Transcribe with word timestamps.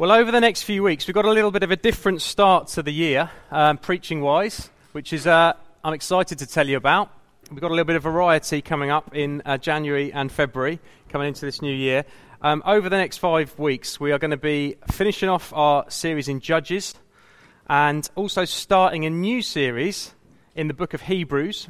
Well, 0.00 0.12
over 0.12 0.32
the 0.32 0.40
next 0.40 0.62
few 0.62 0.82
weeks, 0.82 1.06
we've 1.06 1.14
got 1.14 1.26
a 1.26 1.30
little 1.30 1.50
bit 1.50 1.62
of 1.62 1.70
a 1.70 1.76
different 1.76 2.22
start 2.22 2.68
to 2.68 2.82
the 2.82 2.90
year, 2.90 3.30
um, 3.50 3.76
preaching 3.76 4.22
wise, 4.22 4.70
which 4.92 5.12
is 5.12 5.26
uh, 5.26 5.52
I'm 5.84 5.92
excited 5.92 6.38
to 6.38 6.46
tell 6.46 6.66
you 6.66 6.78
about. 6.78 7.12
We've 7.50 7.60
got 7.60 7.70
a 7.70 7.74
little 7.74 7.84
bit 7.84 7.96
of 7.96 8.04
variety 8.04 8.62
coming 8.62 8.88
up 8.88 9.14
in 9.14 9.42
uh, 9.44 9.58
January 9.58 10.10
and 10.10 10.32
February, 10.32 10.80
coming 11.10 11.28
into 11.28 11.44
this 11.44 11.60
new 11.60 11.74
year. 11.74 12.06
Um, 12.40 12.62
over 12.64 12.88
the 12.88 12.96
next 12.96 13.18
five 13.18 13.58
weeks, 13.58 14.00
we 14.00 14.10
are 14.10 14.18
going 14.18 14.30
to 14.30 14.38
be 14.38 14.76
finishing 14.90 15.28
off 15.28 15.52
our 15.52 15.84
series 15.90 16.28
in 16.28 16.40
Judges 16.40 16.94
and 17.68 18.08
also 18.14 18.46
starting 18.46 19.04
a 19.04 19.10
new 19.10 19.42
series 19.42 20.14
in 20.54 20.66
the 20.66 20.72
book 20.72 20.94
of 20.94 21.02
Hebrews. 21.02 21.68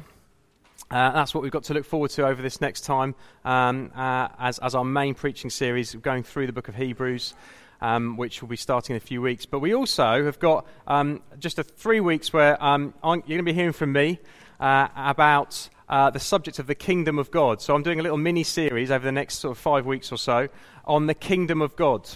Uh, 0.89 1.11
that's 1.11 1.33
what 1.33 1.43
we've 1.43 1.51
got 1.51 1.65
to 1.65 1.73
look 1.73 1.83
forward 1.83 2.11
to 2.11 2.25
over 2.25 2.41
this 2.41 2.61
next 2.61 2.85
time 2.85 3.13
um, 3.43 3.91
uh, 3.93 4.29
as, 4.39 4.57
as 4.59 4.73
our 4.73 4.85
main 4.85 5.15
preaching 5.15 5.49
series, 5.49 5.95
going 5.95 6.23
through 6.23 6.47
the 6.47 6.53
book 6.53 6.69
of 6.69 6.75
Hebrews 6.75 7.33
um, 7.81 8.17
which 8.17 8.41
will 8.41 8.49
be 8.49 8.55
starting 8.55 8.95
in 8.95 8.97
a 8.97 9.05
few 9.05 9.21
weeks. 9.21 9.45
But 9.45 9.59
we 9.59 9.73
also 9.73 10.23
have 10.23 10.39
got 10.39 10.65
um, 10.87 11.21
just 11.39 11.59
a 11.59 11.63
three 11.63 11.99
weeks 11.99 12.31
where 12.31 12.61
um, 12.63 12.93
you're 13.03 13.21
going 13.21 13.37
to 13.39 13.43
be 13.43 13.53
hearing 13.53 13.73
from 13.73 13.91
me 13.91 14.19
uh, 14.59 14.87
about 14.95 15.69
uh, 15.89 16.09
the 16.09 16.19
subject 16.19 16.59
of 16.59 16.67
the 16.67 16.75
kingdom 16.75 17.19
of 17.19 17.31
God. 17.31 17.61
So 17.61 17.75
I'm 17.75 17.83
doing 17.83 17.99
a 17.99 18.03
little 18.03 18.17
mini 18.17 18.43
series 18.43 18.91
over 18.91 19.03
the 19.03 19.11
next 19.11 19.39
sort 19.39 19.51
of 19.51 19.57
five 19.57 19.85
weeks 19.85 20.11
or 20.11 20.17
so 20.17 20.47
on 20.85 21.07
the 21.07 21.13
kingdom 21.13 21.61
of 21.61 21.75
God. 21.75 22.07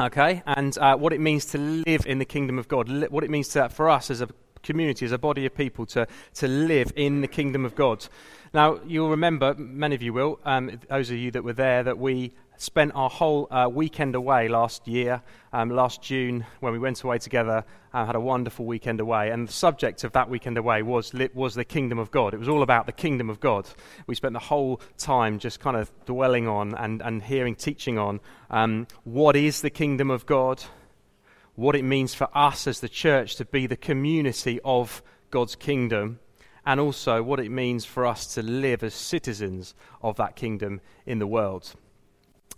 Okay, 0.00 0.42
and 0.46 0.76
uh, 0.78 0.96
what 0.96 1.12
it 1.12 1.20
means 1.20 1.44
to 1.46 1.58
live 1.58 2.04
in 2.04 2.18
the 2.18 2.24
kingdom 2.24 2.58
of 2.58 2.66
God, 2.66 2.88
what 3.10 3.22
it 3.22 3.30
means 3.30 3.48
to, 3.50 3.68
for 3.68 3.88
us 3.88 4.10
as 4.10 4.20
a 4.20 4.28
community, 4.64 5.06
as 5.06 5.12
a 5.12 5.18
body 5.18 5.46
of 5.46 5.54
people, 5.54 5.86
to, 5.86 6.08
to 6.34 6.48
live 6.48 6.92
in 6.96 7.20
the 7.20 7.28
kingdom 7.28 7.64
of 7.64 7.76
God. 7.76 8.04
Now, 8.52 8.80
you'll 8.86 9.10
remember, 9.10 9.54
many 9.54 9.94
of 9.94 10.02
you 10.02 10.12
will, 10.12 10.40
um, 10.44 10.80
those 10.88 11.10
of 11.10 11.16
you 11.16 11.30
that 11.30 11.44
were 11.44 11.52
there, 11.52 11.84
that 11.84 11.98
we 11.98 12.32
spent 12.56 12.92
our 12.94 13.10
whole 13.10 13.48
uh, 13.50 13.68
weekend 13.68 14.14
away 14.14 14.48
last 14.48 14.86
year, 14.86 15.22
um, 15.52 15.70
last 15.70 16.02
June, 16.02 16.46
when 16.60 16.72
we 16.72 16.78
went 16.78 17.02
away 17.02 17.18
together, 17.18 17.64
uh, 17.92 18.06
had 18.06 18.14
a 18.14 18.20
wonderful 18.20 18.64
weekend 18.64 19.00
away. 19.00 19.30
And 19.30 19.48
the 19.48 19.52
subject 19.52 20.04
of 20.04 20.12
that 20.12 20.28
weekend 20.28 20.58
away 20.58 20.82
was, 20.82 21.12
was 21.34 21.54
the 21.54 21.64
kingdom 21.64 21.98
of 21.98 22.10
God. 22.10 22.34
It 22.34 22.38
was 22.38 22.48
all 22.48 22.62
about 22.62 22.86
the 22.86 22.92
kingdom 22.92 23.30
of 23.30 23.40
God. 23.40 23.66
We 24.06 24.14
spent 24.14 24.34
the 24.34 24.40
whole 24.40 24.80
time 24.98 25.38
just 25.38 25.60
kind 25.60 25.76
of 25.76 25.90
dwelling 26.06 26.48
on 26.48 26.74
and, 26.74 27.02
and 27.02 27.22
hearing 27.22 27.54
teaching 27.54 27.98
on 27.98 28.20
um, 28.50 28.86
what 29.04 29.36
is 29.36 29.60
the 29.60 29.70
kingdom 29.70 30.10
of 30.10 30.26
God, 30.26 30.62
what 31.54 31.76
it 31.76 31.84
means 31.84 32.14
for 32.14 32.28
us 32.36 32.66
as 32.66 32.80
the 32.80 32.88
church 32.88 33.36
to 33.36 33.44
be 33.44 33.66
the 33.66 33.76
community 33.76 34.60
of 34.64 35.02
God's 35.30 35.56
kingdom 35.56 36.18
and 36.66 36.80
also 36.80 37.22
what 37.22 37.40
it 37.40 37.50
means 37.50 37.84
for 37.84 38.06
us 38.06 38.34
to 38.34 38.42
live 38.42 38.82
as 38.82 38.94
citizens 38.94 39.74
of 40.02 40.16
that 40.16 40.34
kingdom 40.34 40.80
in 41.06 41.18
the 41.18 41.26
world. 41.26 41.74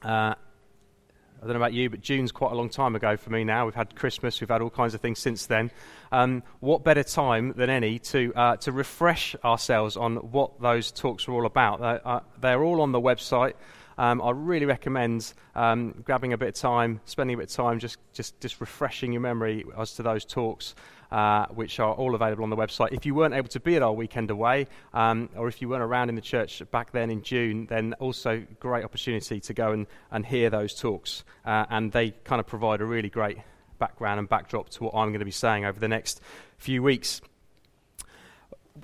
Uh, 0.06 0.36
I 0.38 1.40
don't 1.40 1.50
know 1.50 1.56
about 1.56 1.72
you, 1.72 1.90
but 1.90 2.00
June's 2.00 2.30
quite 2.30 2.52
a 2.52 2.54
long 2.54 2.68
time 2.68 2.94
ago 2.94 3.16
for 3.16 3.30
me 3.30 3.42
now. 3.42 3.64
We've 3.64 3.74
had 3.74 3.96
Christmas, 3.96 4.40
we've 4.40 4.48
had 4.48 4.62
all 4.62 4.70
kinds 4.70 4.94
of 4.94 5.00
things 5.00 5.18
since 5.18 5.46
then. 5.46 5.72
Um, 6.12 6.44
what 6.60 6.84
better 6.84 7.02
time 7.02 7.54
than 7.56 7.70
any 7.70 7.98
to, 7.98 8.32
uh, 8.36 8.56
to 8.58 8.70
refresh 8.70 9.34
ourselves 9.44 9.96
on 9.96 10.16
what 10.16 10.60
those 10.60 10.92
talks 10.92 11.26
were 11.26 11.34
all 11.34 11.44
about? 11.44 11.80
Uh, 11.80 11.98
uh, 12.04 12.20
they're 12.40 12.62
all 12.62 12.80
on 12.80 12.92
the 12.92 13.00
website. 13.00 13.54
Um, 13.98 14.22
I 14.22 14.30
really 14.30 14.66
recommend 14.66 15.32
um, 15.56 16.02
grabbing 16.04 16.32
a 16.32 16.38
bit 16.38 16.50
of 16.50 16.54
time, 16.54 17.00
spending 17.04 17.34
a 17.34 17.38
bit 17.38 17.50
of 17.50 17.56
time, 17.56 17.80
just, 17.80 17.98
just, 18.12 18.38
just 18.40 18.60
refreshing 18.60 19.12
your 19.12 19.22
memory 19.22 19.64
as 19.76 19.94
to 19.94 20.04
those 20.04 20.24
talks 20.24 20.76
uh, 21.10 21.46
which 21.46 21.78
are 21.80 21.92
all 21.94 22.14
available 22.14 22.44
on 22.44 22.50
the 22.50 22.56
website. 22.56 22.92
If 22.92 23.06
you 23.06 23.14
weren't 23.14 23.34
able 23.34 23.48
to 23.48 23.60
be 23.60 23.76
at 23.76 23.82
our 23.82 23.92
weekend 23.92 24.30
away, 24.30 24.66
um, 24.92 25.28
or 25.36 25.48
if 25.48 25.62
you 25.62 25.68
weren't 25.68 25.82
around 25.82 26.08
in 26.08 26.14
the 26.14 26.20
church 26.20 26.62
back 26.70 26.92
then 26.92 27.10
in 27.10 27.22
June, 27.22 27.66
then 27.66 27.94
also 27.94 28.44
great 28.60 28.84
opportunity 28.84 29.40
to 29.40 29.54
go 29.54 29.72
and, 29.72 29.86
and 30.10 30.26
hear 30.26 30.50
those 30.50 30.74
talks. 30.74 31.24
Uh, 31.44 31.66
and 31.70 31.92
they 31.92 32.10
kind 32.24 32.40
of 32.40 32.46
provide 32.46 32.80
a 32.80 32.84
really 32.84 33.08
great 33.08 33.38
background 33.78 34.18
and 34.18 34.28
backdrop 34.28 34.68
to 34.70 34.84
what 34.84 34.94
I'm 34.94 35.08
going 35.08 35.20
to 35.20 35.24
be 35.24 35.30
saying 35.30 35.64
over 35.64 35.78
the 35.78 35.88
next 35.88 36.20
few 36.58 36.82
weeks. 36.82 37.20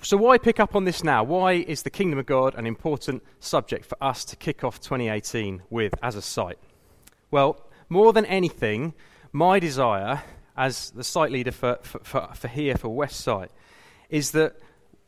So, 0.03 0.17
why 0.17 0.39
pick 0.39 0.59
up 0.59 0.75
on 0.75 0.85
this 0.85 1.05
now? 1.05 1.23
Why 1.23 1.53
is 1.53 1.83
the 1.83 1.91
kingdom 1.91 2.19
of 2.19 2.27
God 2.27 2.55
an 2.55 2.67
important 2.67 3.23
subject 3.41 3.85
for 3.85 4.03
us 4.03 4.25
to 4.27 4.37
kick 4.37 4.65
off 4.65 4.81
2018 4.81 5.63
with 5.69 5.95
as 6.03 6.17
a 6.17 6.23
site? 6.23 6.59
Well, 7.31 7.69
more 7.89 8.13
than 8.13 8.25
anything, 8.25 8.95
my 9.33 9.59
desire 9.59 10.23
as 10.57 10.91
the 10.91 11.05
site 11.05 11.31
leader 11.31 11.53
for, 11.53 11.79
for, 11.83 12.01
for, 12.01 12.29
for 12.35 12.49
here 12.49 12.77
for 12.77 12.89
West 12.89 13.21
Site 13.21 13.51
is 14.11 14.33
that 14.33 14.57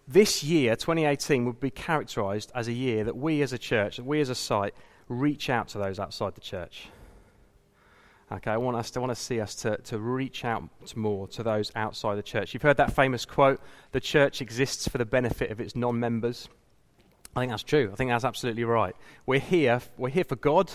this 0.06 0.42
year, 0.42 0.76
2018, 0.76 1.44
would 1.46 1.60
be 1.60 1.70
characterized 1.70 2.52
as 2.54 2.68
a 2.68 2.72
year 2.72 3.04
that 3.04 3.16
we 3.16 3.42
as 3.42 3.52
a 3.52 3.58
church, 3.58 3.96
that 3.96 4.04
we 4.04 4.20
as 4.20 4.28
a 4.28 4.34
site, 4.34 4.74
reach 5.08 5.50
out 5.50 5.68
to 5.68 5.78
those 5.78 5.98
outside 5.98 6.34
the 6.34 6.40
church. 6.40 6.88
Okay, 8.32 8.50
I 8.50 8.56
want 8.56 8.76
us 8.76 8.90
to 8.92 9.00
want 9.00 9.10
to 9.10 9.20
see 9.20 9.40
us 9.40 9.54
to, 9.56 9.76
to 9.76 9.98
reach 9.98 10.44
out 10.44 10.64
more 10.96 11.28
to 11.28 11.42
those 11.42 11.70
outside 11.76 12.16
the 12.16 12.22
church. 12.22 12.54
You've 12.54 12.62
heard 12.62 12.78
that 12.78 12.94
famous 12.94 13.24
quote, 13.24 13.60
the 13.92 14.00
church 14.00 14.40
exists 14.40 14.88
for 14.88 14.98
the 14.98 15.04
benefit 15.04 15.50
of 15.50 15.60
its 15.60 15.76
non-members. 15.76 16.48
I 17.36 17.40
think 17.40 17.50
that's 17.50 17.62
true. 17.62 17.90
I 17.92 17.96
think 17.96 18.10
that's 18.10 18.24
absolutely 18.24 18.64
right. 18.64 18.96
We're 19.26 19.40
here, 19.40 19.80
we're 19.98 20.08
here 20.08 20.24
for 20.24 20.36
God, 20.36 20.70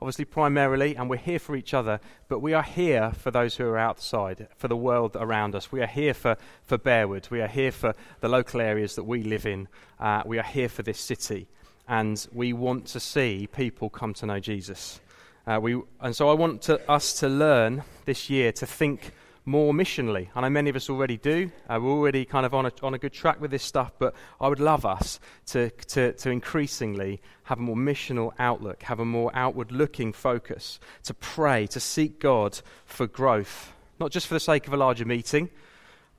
obviously 0.00 0.24
primarily, 0.24 0.94
and 0.96 1.08
we're 1.08 1.16
here 1.16 1.38
for 1.38 1.56
each 1.56 1.74
other, 1.74 2.00
but 2.28 2.40
we 2.40 2.52
are 2.52 2.62
here 2.62 3.12
for 3.12 3.30
those 3.30 3.56
who 3.56 3.64
are 3.64 3.78
outside, 3.78 4.48
for 4.56 4.68
the 4.68 4.76
world 4.76 5.16
around 5.18 5.54
us. 5.54 5.72
We 5.72 5.80
are 5.82 5.86
here 5.86 6.14
for, 6.14 6.36
for 6.64 6.78
Bearwood. 6.78 7.30
We 7.30 7.40
are 7.40 7.48
here 7.48 7.72
for 7.72 7.94
the 8.20 8.28
local 8.28 8.60
areas 8.60 8.94
that 8.96 9.04
we 9.04 9.22
live 9.22 9.46
in. 9.46 9.68
Uh, 9.98 10.22
we 10.26 10.38
are 10.38 10.44
here 10.44 10.68
for 10.68 10.82
this 10.82 11.00
city, 11.00 11.48
and 11.88 12.26
we 12.32 12.52
want 12.52 12.86
to 12.88 13.00
see 13.00 13.46
people 13.46 13.88
come 13.88 14.14
to 14.14 14.26
know 14.26 14.40
Jesus. 14.40 15.00
Uh, 15.46 15.60
we, 15.60 15.80
and 16.00 16.14
so 16.14 16.28
I 16.28 16.34
want 16.34 16.62
to, 16.62 16.90
us 16.90 17.14
to 17.20 17.28
learn 17.28 17.84
this 18.04 18.28
year 18.28 18.52
to 18.52 18.66
think 18.66 19.12
more 19.46 19.72
missionally. 19.72 20.28
I 20.34 20.40
know 20.40 20.50
many 20.50 20.68
of 20.70 20.76
us 20.76 20.90
already 20.90 21.16
do. 21.16 21.50
Uh, 21.68 21.78
we're 21.80 21.92
already 21.92 22.24
kind 22.24 22.44
of 22.44 22.52
on 22.52 22.66
a, 22.66 22.72
on 22.82 22.94
a 22.94 22.98
good 22.98 23.12
track 23.12 23.40
with 23.40 23.52
this 23.52 23.62
stuff, 23.62 23.92
but 23.98 24.12
I 24.40 24.48
would 24.48 24.58
love 24.58 24.84
us 24.84 25.20
to, 25.46 25.70
to, 25.70 26.12
to 26.12 26.30
increasingly 26.30 27.20
have 27.44 27.58
a 27.58 27.62
more 27.62 27.76
missional 27.76 28.32
outlook, 28.40 28.82
have 28.82 28.98
a 28.98 29.04
more 29.04 29.30
outward 29.34 29.70
looking 29.70 30.12
focus, 30.12 30.80
to 31.04 31.14
pray, 31.14 31.68
to 31.68 31.78
seek 31.78 32.18
God 32.18 32.60
for 32.84 33.06
growth, 33.06 33.72
not 34.00 34.10
just 34.10 34.26
for 34.26 34.34
the 34.34 34.40
sake 34.40 34.66
of 34.66 34.72
a 34.72 34.76
larger 34.76 35.04
meeting, 35.04 35.48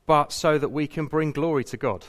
but 0.05 0.31
so 0.31 0.57
that 0.57 0.69
we 0.69 0.87
can 0.87 1.05
bring 1.05 1.33
glory 1.33 1.65
to 1.65 1.75
God. 1.75 2.05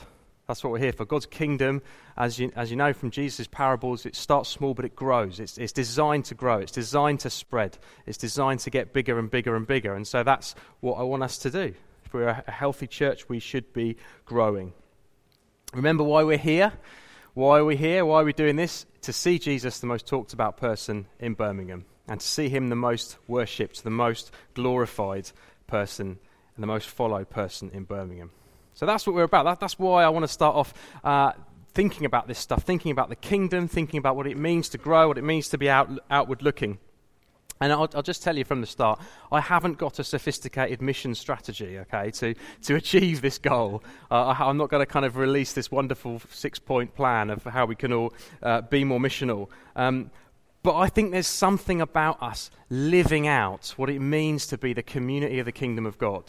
That's 0.49 0.63
what 0.63 0.71
we're 0.71 0.79
here 0.79 0.93
for. 0.93 1.05
God's 1.05 1.27
kingdom, 1.27 1.83
as 2.17 2.39
you, 2.39 2.51
as 2.55 2.71
you 2.71 2.75
know 2.75 2.91
from 2.91 3.11
Jesus' 3.11 3.45
parables, 3.45 4.07
it 4.07 4.15
starts 4.15 4.49
small 4.49 4.73
but 4.73 4.83
it 4.83 4.95
grows. 4.95 5.39
It's, 5.39 5.59
it's 5.59 5.71
designed 5.71 6.25
to 6.25 6.33
grow, 6.33 6.57
it's 6.57 6.71
designed 6.71 7.19
to 7.19 7.29
spread, 7.29 7.77
it's 8.07 8.17
designed 8.17 8.61
to 8.61 8.71
get 8.71 8.91
bigger 8.91 9.19
and 9.19 9.29
bigger 9.29 9.55
and 9.55 9.67
bigger. 9.67 9.93
And 9.93 10.07
so 10.07 10.23
that's 10.23 10.55
what 10.79 10.95
I 10.95 11.03
want 11.03 11.21
us 11.21 11.37
to 11.37 11.51
do. 11.51 11.75
If 12.03 12.13
we're 12.15 12.29
a 12.29 12.49
healthy 12.49 12.87
church, 12.87 13.29
we 13.29 13.37
should 13.37 13.71
be 13.73 13.97
growing. 14.25 14.73
Remember 15.71 16.03
why 16.03 16.23
we're 16.23 16.39
here? 16.39 16.73
Why 17.35 17.59
are 17.59 17.65
we 17.65 17.75
here? 17.75 18.03
Why 18.03 18.21
are 18.21 18.25
we 18.25 18.33
doing 18.33 18.55
this? 18.55 18.87
To 19.03 19.13
see 19.13 19.37
Jesus, 19.37 19.77
the 19.77 19.85
most 19.85 20.07
talked 20.07 20.33
about 20.33 20.57
person 20.57 21.05
in 21.19 21.35
Birmingham, 21.35 21.85
and 22.07 22.19
to 22.19 22.25
see 22.25 22.49
him 22.49 22.69
the 22.69 22.75
most 22.75 23.17
worshipped, 23.27 23.83
the 23.83 23.91
most 23.91 24.31
glorified 24.55 25.29
person, 25.67 26.17
and 26.55 26.63
the 26.63 26.67
most 26.67 26.89
followed 26.89 27.29
person 27.29 27.69
in 27.71 27.83
Birmingham. 27.83 28.31
So 28.79 28.85
that's 28.85 29.05
what 29.05 29.13
we're 29.13 29.23
about. 29.23 29.43
That, 29.43 29.59
that's 29.59 29.77
why 29.77 30.05
I 30.05 30.07
want 30.07 30.23
to 30.23 30.31
start 30.31 30.55
off 30.55 30.73
uh, 31.03 31.33
thinking 31.73 32.05
about 32.05 32.29
this 32.29 32.39
stuff, 32.39 32.63
thinking 32.63 32.93
about 32.93 33.09
the 33.09 33.17
kingdom, 33.17 33.67
thinking 33.67 33.97
about 33.97 34.15
what 34.15 34.25
it 34.25 34.37
means 34.37 34.69
to 34.69 34.77
grow, 34.77 35.09
what 35.09 35.17
it 35.17 35.23
means 35.25 35.49
to 35.49 35.57
be 35.57 35.69
out, 35.69 35.89
outward 36.09 36.41
looking. 36.41 36.77
And 37.59 37.73
I'll, 37.73 37.89
I'll, 37.93 38.01
just 38.01 38.23
tell 38.23 38.37
you 38.37 38.45
from 38.45 38.61
the 38.61 38.67
start, 38.67 39.01
I 39.33 39.41
haven't 39.41 39.79
got 39.79 39.99
a 39.99 40.03
sophisticated 40.05 40.81
mission 40.81 41.13
strategy, 41.13 41.77
okay, 41.79 42.09
to, 42.11 42.33
to 42.61 42.75
achieve 42.75 43.19
this 43.19 43.37
goal. 43.37 43.83
Uh, 44.09 44.27
I, 44.27 44.49
am 44.49 44.55
not 44.55 44.69
going 44.69 44.81
to 44.81 44.89
kind 44.89 45.05
of 45.05 45.17
release 45.17 45.51
this 45.51 45.69
wonderful 45.69 46.21
six 46.29 46.57
point 46.57 46.95
plan 46.95 47.29
of 47.31 47.43
how 47.43 47.65
we 47.65 47.75
can 47.75 47.91
all 47.91 48.13
uh, 48.41 48.61
be 48.61 48.85
more 48.85 49.01
missional. 49.01 49.49
Um, 49.75 50.09
but 50.63 50.77
I 50.77 50.87
think 50.87 51.11
there's 51.11 51.27
something 51.27 51.81
about 51.81 52.23
us 52.23 52.49
living 52.69 53.27
out 53.27 53.73
what 53.75 53.89
it 53.89 53.99
means 53.99 54.47
to 54.47 54.57
be 54.57 54.71
the 54.71 54.83
community 54.83 55.37
of 55.39 55.45
the 55.45 55.51
kingdom 55.51 55.85
of 55.85 55.97
God 55.97 56.23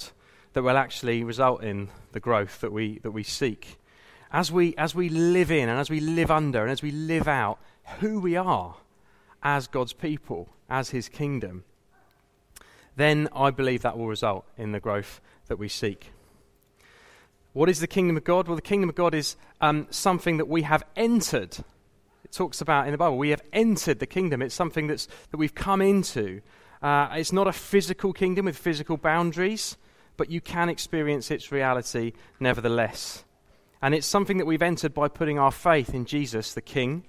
that 0.52 0.62
will 0.62 0.76
actually 0.76 1.24
result 1.24 1.62
in 1.62 1.88
the 2.12 2.20
growth 2.20 2.60
that 2.60 2.72
we, 2.72 2.98
that 3.00 3.12
we 3.12 3.22
seek. 3.22 3.78
As 4.32 4.50
we, 4.50 4.74
as 4.76 4.94
we 4.94 5.08
live 5.08 5.50
in 5.50 5.68
and 5.68 5.78
as 5.78 5.90
we 5.90 6.00
live 6.00 6.30
under 6.30 6.62
and 6.62 6.70
as 6.70 6.82
we 6.82 6.90
live 6.90 7.28
out 7.28 7.58
who 7.98 8.20
we 8.20 8.36
are 8.36 8.76
as 9.42 9.66
God's 9.66 9.92
people, 9.92 10.48
as 10.68 10.90
His 10.90 11.08
kingdom, 11.08 11.64
then 12.96 13.28
I 13.34 13.50
believe 13.50 13.82
that 13.82 13.96
will 13.96 14.08
result 14.08 14.44
in 14.56 14.72
the 14.72 14.80
growth 14.80 15.20
that 15.46 15.58
we 15.58 15.68
seek. 15.68 16.10
What 17.52 17.68
is 17.68 17.80
the 17.80 17.86
kingdom 17.86 18.16
of 18.16 18.24
God? 18.24 18.46
Well, 18.46 18.56
the 18.56 18.62
kingdom 18.62 18.88
of 18.88 18.94
God 18.94 19.14
is 19.14 19.36
um, 19.60 19.88
something 19.90 20.36
that 20.36 20.46
we 20.46 20.62
have 20.62 20.84
entered. 20.96 21.58
It 22.24 22.32
talks 22.32 22.60
about 22.60 22.86
in 22.86 22.92
the 22.92 22.98
Bible, 22.98 23.18
we 23.18 23.30
have 23.30 23.42
entered 23.52 23.98
the 23.98 24.06
kingdom. 24.06 24.42
It's 24.42 24.54
something 24.54 24.86
that's, 24.86 25.08
that 25.30 25.36
we've 25.36 25.54
come 25.54 25.82
into. 25.82 26.42
Uh, 26.80 27.08
it's 27.12 27.32
not 27.32 27.48
a 27.48 27.52
physical 27.52 28.12
kingdom 28.12 28.44
with 28.44 28.56
physical 28.56 28.96
boundaries 28.96 29.76
but 30.20 30.30
you 30.30 30.42
can 30.42 30.68
experience 30.68 31.30
its 31.30 31.50
reality 31.50 32.12
nevertheless. 32.38 33.24
And 33.80 33.94
it's 33.94 34.06
something 34.06 34.36
that 34.36 34.44
we've 34.44 34.60
entered 34.60 34.92
by 34.92 35.08
putting 35.08 35.38
our 35.38 35.50
faith 35.50 35.94
in 35.94 36.04
Jesus, 36.04 36.52
the 36.52 36.60
King, 36.60 37.06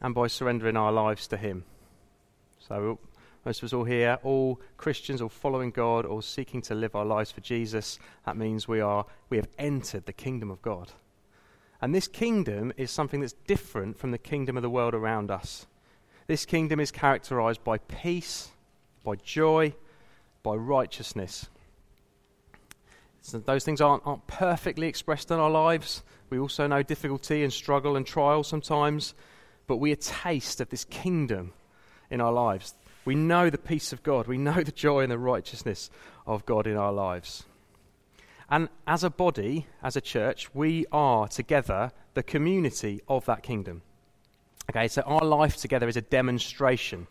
and 0.00 0.14
by 0.14 0.28
surrendering 0.28 0.74
our 0.74 0.90
lives 0.90 1.26
to 1.26 1.36
Him. 1.36 1.64
So 2.58 2.98
most 3.44 3.58
of 3.58 3.66
us 3.66 3.74
all 3.74 3.84
here, 3.84 4.18
all 4.22 4.62
Christians, 4.78 5.20
all 5.20 5.28
following 5.28 5.70
God, 5.70 6.06
all 6.06 6.22
seeking 6.22 6.62
to 6.62 6.74
live 6.74 6.96
our 6.96 7.04
lives 7.04 7.30
for 7.30 7.42
Jesus. 7.42 7.98
That 8.24 8.38
means 8.38 8.66
we, 8.66 8.80
are, 8.80 9.04
we 9.28 9.36
have 9.36 9.48
entered 9.58 10.06
the 10.06 10.14
kingdom 10.14 10.50
of 10.50 10.62
God. 10.62 10.90
And 11.82 11.94
this 11.94 12.08
kingdom 12.08 12.72
is 12.78 12.90
something 12.90 13.20
that's 13.20 13.34
different 13.46 13.98
from 13.98 14.10
the 14.10 14.16
kingdom 14.16 14.56
of 14.56 14.62
the 14.62 14.70
world 14.70 14.94
around 14.94 15.30
us. 15.30 15.66
This 16.26 16.46
kingdom 16.46 16.80
is 16.80 16.92
characterized 16.92 17.62
by 17.62 17.76
peace, 17.76 18.52
by 19.04 19.16
joy, 19.16 19.74
by 20.42 20.54
righteousness. 20.54 21.50
So 23.22 23.38
those 23.38 23.64
things 23.64 23.80
aren't, 23.80 24.06
aren't 24.06 24.26
perfectly 24.26 24.86
expressed 24.86 25.30
in 25.30 25.38
our 25.38 25.50
lives. 25.50 26.02
We 26.30 26.38
also 26.38 26.66
know 26.66 26.82
difficulty 26.82 27.42
and 27.42 27.52
struggle 27.52 27.96
and 27.96 28.06
trial 28.06 28.42
sometimes, 28.42 29.14
but 29.66 29.76
we 29.76 29.92
a 29.92 29.96
taste 29.96 30.60
of 30.60 30.68
this 30.70 30.84
kingdom 30.84 31.52
in 32.10 32.20
our 32.20 32.32
lives. 32.32 32.74
We 33.04 33.14
know 33.14 33.50
the 33.50 33.58
peace 33.58 33.92
of 33.92 34.02
God. 34.02 34.26
We 34.26 34.38
know 34.38 34.62
the 34.62 34.72
joy 34.72 35.00
and 35.00 35.10
the 35.10 35.18
righteousness 35.18 35.90
of 36.26 36.44
God 36.46 36.66
in 36.66 36.76
our 36.76 36.92
lives. 36.92 37.44
And 38.50 38.68
as 38.86 39.04
a 39.04 39.10
body, 39.10 39.66
as 39.82 39.96
a 39.96 40.00
church, 40.00 40.54
we 40.54 40.86
are 40.92 41.28
together 41.28 41.92
the 42.14 42.22
community 42.22 43.00
of 43.08 43.26
that 43.26 43.42
kingdom. 43.42 43.82
Okay, 44.70 44.88
so 44.88 45.02
our 45.02 45.24
life 45.24 45.56
together 45.56 45.88
is 45.88 45.96
a 45.96 46.02
demonstration. 46.02 47.06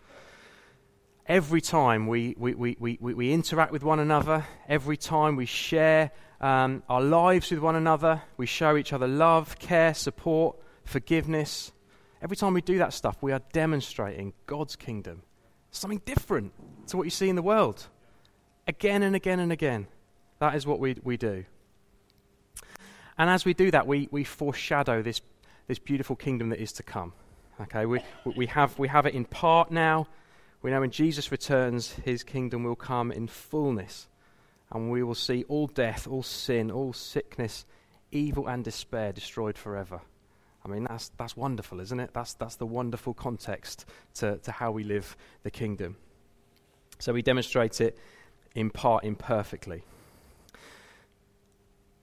Every 1.27 1.59
time 1.59 2.07
we, 2.07 2.35
we, 2.38 2.53
we, 2.53 2.77
we, 2.79 2.97
we 3.01 3.33
interact 3.33 3.74
with 3.74 3.83
one 3.83 4.00
another, 4.00 4.45
every 4.69 4.95
time 4.95 5.35
we 5.35 5.45
share 5.45 6.12
um, 6.39 6.83
our 6.88 7.01
lives 7.01 7.51
with 7.51 7.59
one 7.59 7.75
another, 7.75 8.21
we 8.38 8.45
show 8.45 8.77
each 8.77 8.94
other 8.94 9.09
love, 9.09 9.59
care, 9.59 9.94
support, 9.94 10.56
forgiveness. 10.85 11.74
Every 12.21 12.38
time 12.38 12.53
we 12.53 12.62
do 12.62 12.77
that 12.77 12.94
stuff, 12.94 13.18
we 13.19 13.33
are 13.33 13.41
demonstrating 13.51 14.31
God's 14.45 14.77
kingdom. 14.77 15.21
Something 15.69 16.01
different 16.06 16.53
to 16.88 16.95
what 16.95 17.03
you 17.03 17.09
see 17.09 17.27
in 17.27 17.35
the 17.35 17.41
world. 17.41 17.88
Again 18.65 19.03
and 19.03 19.13
again 19.13 19.41
and 19.41 19.51
again. 19.51 19.88
That 20.39 20.56
is 20.56 20.65
what 20.65 20.79
we, 20.79 20.95
we 21.03 21.18
do. 21.18 21.44
And 23.18 23.29
as 23.29 23.44
we 23.44 23.53
do 23.53 23.69
that, 23.71 23.85
we, 23.85 24.07
we 24.12 24.24
foreshadow 24.24 25.01
this, 25.01 25.19
this 25.68 25.77
beautiful 25.77 26.15
kingdom 26.15 26.51
that 26.51 26.62
is 26.62 26.71
to 26.74 26.83
come. 26.83 27.12
Okay, 27.59 27.85
we, 27.85 28.00
we, 28.24 28.45
have, 28.45 28.79
we 28.79 28.88
have 28.88 29.06
it 29.06 29.13
in 29.13 29.25
part 29.25 29.71
now. 29.71 30.07
We 30.62 30.71
know 30.71 30.81
when 30.81 30.92
Jesus 30.92 31.31
returns, 31.31 31.94
his 32.04 32.24
kingdom 32.24 32.63
will 32.63 32.75
come 32.75 33.12
in 33.12 33.27
fullness. 33.27 34.07
And 34.71 34.92
we 34.92 35.04
will 35.04 35.15
see 35.15 35.45
all 35.48 35.68
death, 35.68 36.07
all 36.07 36.24
sin, 36.24 36.71
all 36.71 36.94
sickness, 36.94 37.65
evil, 38.12 38.48
and 38.48 38.63
despair 38.63 39.13
destroyed 39.13 39.57
forever. 39.57 40.01
I 40.65 40.68
mean, 40.68 40.83
that's, 40.83 41.09
that's 41.18 41.38
wonderful, 41.38 41.80
isn't 41.80 42.00
it? 42.00 42.09
That's, 42.13 42.33
that's 42.33 42.56
the 42.56 42.65
wonderful 42.65 43.13
context 43.13 43.86
to, 44.15 44.38
to 44.39 44.51
how 44.51 44.71
we 44.71 44.83
live 44.83 45.15
the 45.44 45.51
kingdom. 45.51 45.95
So 47.00 47.13
we 47.13 47.21
demonstrate 47.21 47.80
it 47.80 47.98
in 48.56 48.69
part 48.69 49.03
imperfectly 49.06 49.83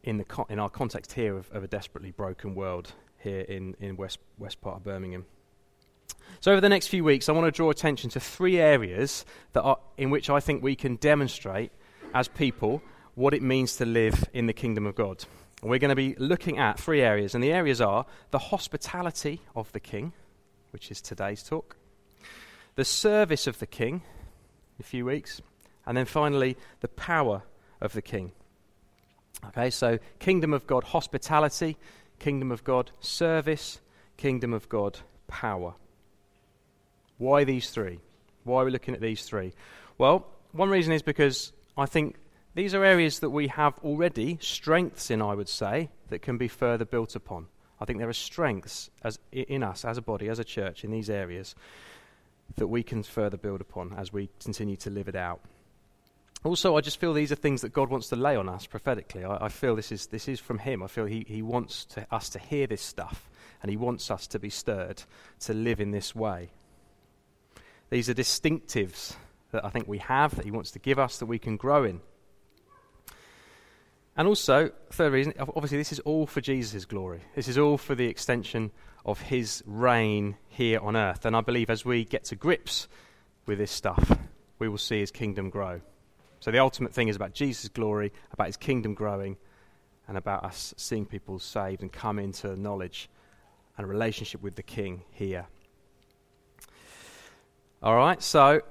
in, 0.04 0.18
the 0.18 0.24
co- 0.24 0.46
in 0.48 0.58
our 0.58 0.70
context 0.70 1.12
here 1.12 1.36
of, 1.36 1.50
of, 1.50 1.64
a 1.64 1.66
desperately 1.66 2.12
broken 2.12 2.54
world 2.54 2.92
here 3.18 3.40
in, 3.40 3.74
in 3.80 3.96
west, 3.96 4.18
west 4.38 4.60
part 4.60 4.76
of 4.76 4.84
Birmingham. 4.84 5.26
So, 6.44 6.52
over 6.52 6.60
the 6.60 6.68
next 6.68 6.88
few 6.88 7.04
weeks, 7.04 7.30
I 7.30 7.32
want 7.32 7.46
to 7.46 7.50
draw 7.50 7.70
attention 7.70 8.10
to 8.10 8.20
three 8.20 8.60
areas 8.60 9.24
that 9.54 9.62
are, 9.62 9.78
in 9.96 10.10
which 10.10 10.28
I 10.28 10.40
think 10.40 10.62
we 10.62 10.76
can 10.76 10.96
demonstrate 10.96 11.72
as 12.12 12.28
people 12.28 12.82
what 13.14 13.32
it 13.32 13.40
means 13.40 13.76
to 13.76 13.86
live 13.86 14.28
in 14.34 14.44
the 14.44 14.52
kingdom 14.52 14.84
of 14.84 14.94
God. 14.94 15.24
And 15.62 15.70
we're 15.70 15.78
going 15.78 15.88
to 15.88 15.94
be 15.94 16.14
looking 16.18 16.58
at 16.58 16.78
three 16.78 17.00
areas, 17.00 17.34
and 17.34 17.42
the 17.42 17.50
areas 17.50 17.80
are 17.80 18.04
the 18.30 18.38
hospitality 18.38 19.40
of 19.56 19.72
the 19.72 19.80
king, 19.80 20.12
which 20.70 20.90
is 20.90 21.00
today's 21.00 21.42
talk, 21.42 21.78
the 22.74 22.84
service 22.84 23.46
of 23.46 23.58
the 23.58 23.66
king, 23.66 24.02
in 24.76 24.80
a 24.80 24.82
few 24.82 25.06
weeks, 25.06 25.40
and 25.86 25.96
then 25.96 26.04
finally, 26.04 26.58
the 26.80 26.88
power 26.88 27.42
of 27.80 27.94
the 27.94 28.02
king. 28.02 28.32
Okay, 29.46 29.70
so 29.70 29.98
kingdom 30.18 30.52
of 30.52 30.66
God 30.66 30.84
hospitality, 30.84 31.78
kingdom 32.18 32.52
of 32.52 32.64
God 32.64 32.90
service, 33.00 33.80
kingdom 34.18 34.52
of 34.52 34.68
God 34.68 34.98
power. 35.26 35.72
Why 37.18 37.44
these 37.44 37.70
three? 37.70 38.00
Why 38.44 38.62
are 38.62 38.64
we 38.64 38.70
looking 38.70 38.94
at 38.94 39.00
these 39.00 39.24
three? 39.24 39.52
Well, 39.98 40.26
one 40.52 40.70
reason 40.70 40.92
is 40.92 41.02
because 41.02 41.52
I 41.76 41.86
think 41.86 42.16
these 42.54 42.74
are 42.74 42.84
areas 42.84 43.20
that 43.20 43.30
we 43.30 43.48
have 43.48 43.78
already 43.82 44.38
strengths 44.40 45.10
in, 45.10 45.20
I 45.20 45.34
would 45.34 45.48
say, 45.48 45.90
that 46.08 46.22
can 46.22 46.38
be 46.38 46.48
further 46.48 46.84
built 46.84 47.16
upon. 47.16 47.46
I 47.80 47.84
think 47.84 47.98
there 47.98 48.08
are 48.08 48.12
strengths 48.12 48.90
as, 49.02 49.18
in 49.32 49.62
us 49.62 49.84
as 49.84 49.98
a 49.98 50.02
body, 50.02 50.28
as 50.28 50.38
a 50.38 50.44
church, 50.44 50.84
in 50.84 50.90
these 50.90 51.10
areas 51.10 51.54
that 52.56 52.68
we 52.68 52.82
can 52.82 53.02
further 53.02 53.36
build 53.36 53.60
upon 53.60 53.94
as 53.96 54.12
we 54.12 54.30
continue 54.42 54.76
to 54.76 54.90
live 54.90 55.08
it 55.08 55.16
out. 55.16 55.40
Also, 56.44 56.76
I 56.76 56.82
just 56.82 57.00
feel 57.00 57.14
these 57.14 57.32
are 57.32 57.36
things 57.36 57.62
that 57.62 57.72
God 57.72 57.88
wants 57.88 58.08
to 58.10 58.16
lay 58.16 58.36
on 58.36 58.48
us 58.48 58.66
prophetically. 58.66 59.24
I, 59.24 59.46
I 59.46 59.48
feel 59.48 59.74
this 59.74 59.90
is, 59.90 60.06
this 60.06 60.28
is 60.28 60.38
from 60.40 60.58
Him. 60.58 60.82
I 60.82 60.86
feel 60.86 61.06
He, 61.06 61.24
he 61.26 61.42
wants 61.42 61.86
to, 61.86 62.06
us 62.10 62.28
to 62.30 62.38
hear 62.38 62.66
this 62.66 62.82
stuff, 62.82 63.30
and 63.62 63.70
He 63.70 63.76
wants 63.76 64.10
us 64.10 64.26
to 64.28 64.38
be 64.38 64.50
stirred 64.50 65.02
to 65.40 65.54
live 65.54 65.80
in 65.80 65.90
this 65.90 66.14
way. 66.14 66.50
These 67.90 68.08
are 68.08 68.14
distinctives 68.14 69.16
that 69.52 69.64
I 69.64 69.70
think 69.70 69.86
we 69.86 69.98
have, 69.98 70.34
that 70.36 70.44
He 70.44 70.50
wants 70.50 70.70
to 70.72 70.78
give 70.78 70.98
us, 70.98 71.18
that 71.18 71.26
we 71.26 71.38
can 71.38 71.56
grow 71.56 71.84
in. 71.84 72.00
And 74.16 74.28
also, 74.28 74.70
third 74.90 75.12
reason, 75.12 75.34
obviously, 75.38 75.78
this 75.78 75.92
is 75.92 76.00
all 76.00 76.26
for 76.26 76.40
Jesus' 76.40 76.84
glory. 76.84 77.20
This 77.34 77.48
is 77.48 77.58
all 77.58 77.78
for 77.78 77.94
the 77.94 78.06
extension 78.06 78.70
of 79.04 79.20
His 79.20 79.62
reign 79.66 80.36
here 80.48 80.80
on 80.80 80.96
earth. 80.96 81.24
And 81.24 81.36
I 81.36 81.40
believe 81.40 81.70
as 81.70 81.84
we 81.84 82.04
get 82.04 82.24
to 82.24 82.36
grips 82.36 82.88
with 83.46 83.58
this 83.58 83.72
stuff, 83.72 84.18
we 84.58 84.68
will 84.68 84.78
see 84.78 85.00
His 85.00 85.10
kingdom 85.10 85.50
grow. 85.50 85.80
So 86.44 86.50
the 86.50 86.58
ultimate 86.58 86.92
thing 86.92 87.08
is 87.08 87.16
about 87.16 87.32
Jesus' 87.32 87.70
glory, 87.70 88.12
about 88.30 88.48
his 88.48 88.58
kingdom 88.58 88.92
growing, 88.92 89.38
and 90.06 90.18
about 90.18 90.44
us 90.44 90.74
seeing 90.76 91.06
people 91.06 91.38
saved 91.38 91.80
and 91.80 91.90
come 91.90 92.18
into 92.18 92.54
knowledge 92.54 93.08
and 93.78 93.88
relationship 93.88 94.42
with 94.42 94.54
the 94.54 94.62
King 94.62 95.04
here. 95.10 95.46
All 97.84 97.96
right, 97.96 98.22
so 98.22 98.62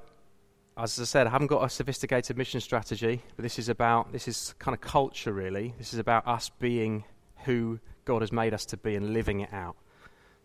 as 0.75 0.99
I 0.99 1.03
said, 1.03 1.27
I 1.27 1.29
haven't 1.29 1.45
got 1.45 1.63
a 1.63 1.69
sophisticated 1.69 2.35
mission 2.35 2.59
strategy, 2.59 3.21
but 3.35 3.43
this 3.43 3.59
is 3.59 3.69
about 3.69 4.11
this 4.11 4.27
is 4.27 4.55
kind 4.57 4.73
of 4.73 4.81
culture 4.81 5.31
really. 5.31 5.75
This 5.77 5.93
is 5.93 5.99
about 5.99 6.27
us 6.27 6.49
being 6.49 7.03
who 7.45 7.79
God 8.05 8.23
has 8.23 8.31
made 8.31 8.55
us 8.55 8.65
to 8.65 8.77
be 8.77 8.95
and 8.95 9.13
living 9.13 9.41
it 9.41 9.53
out. 9.53 9.75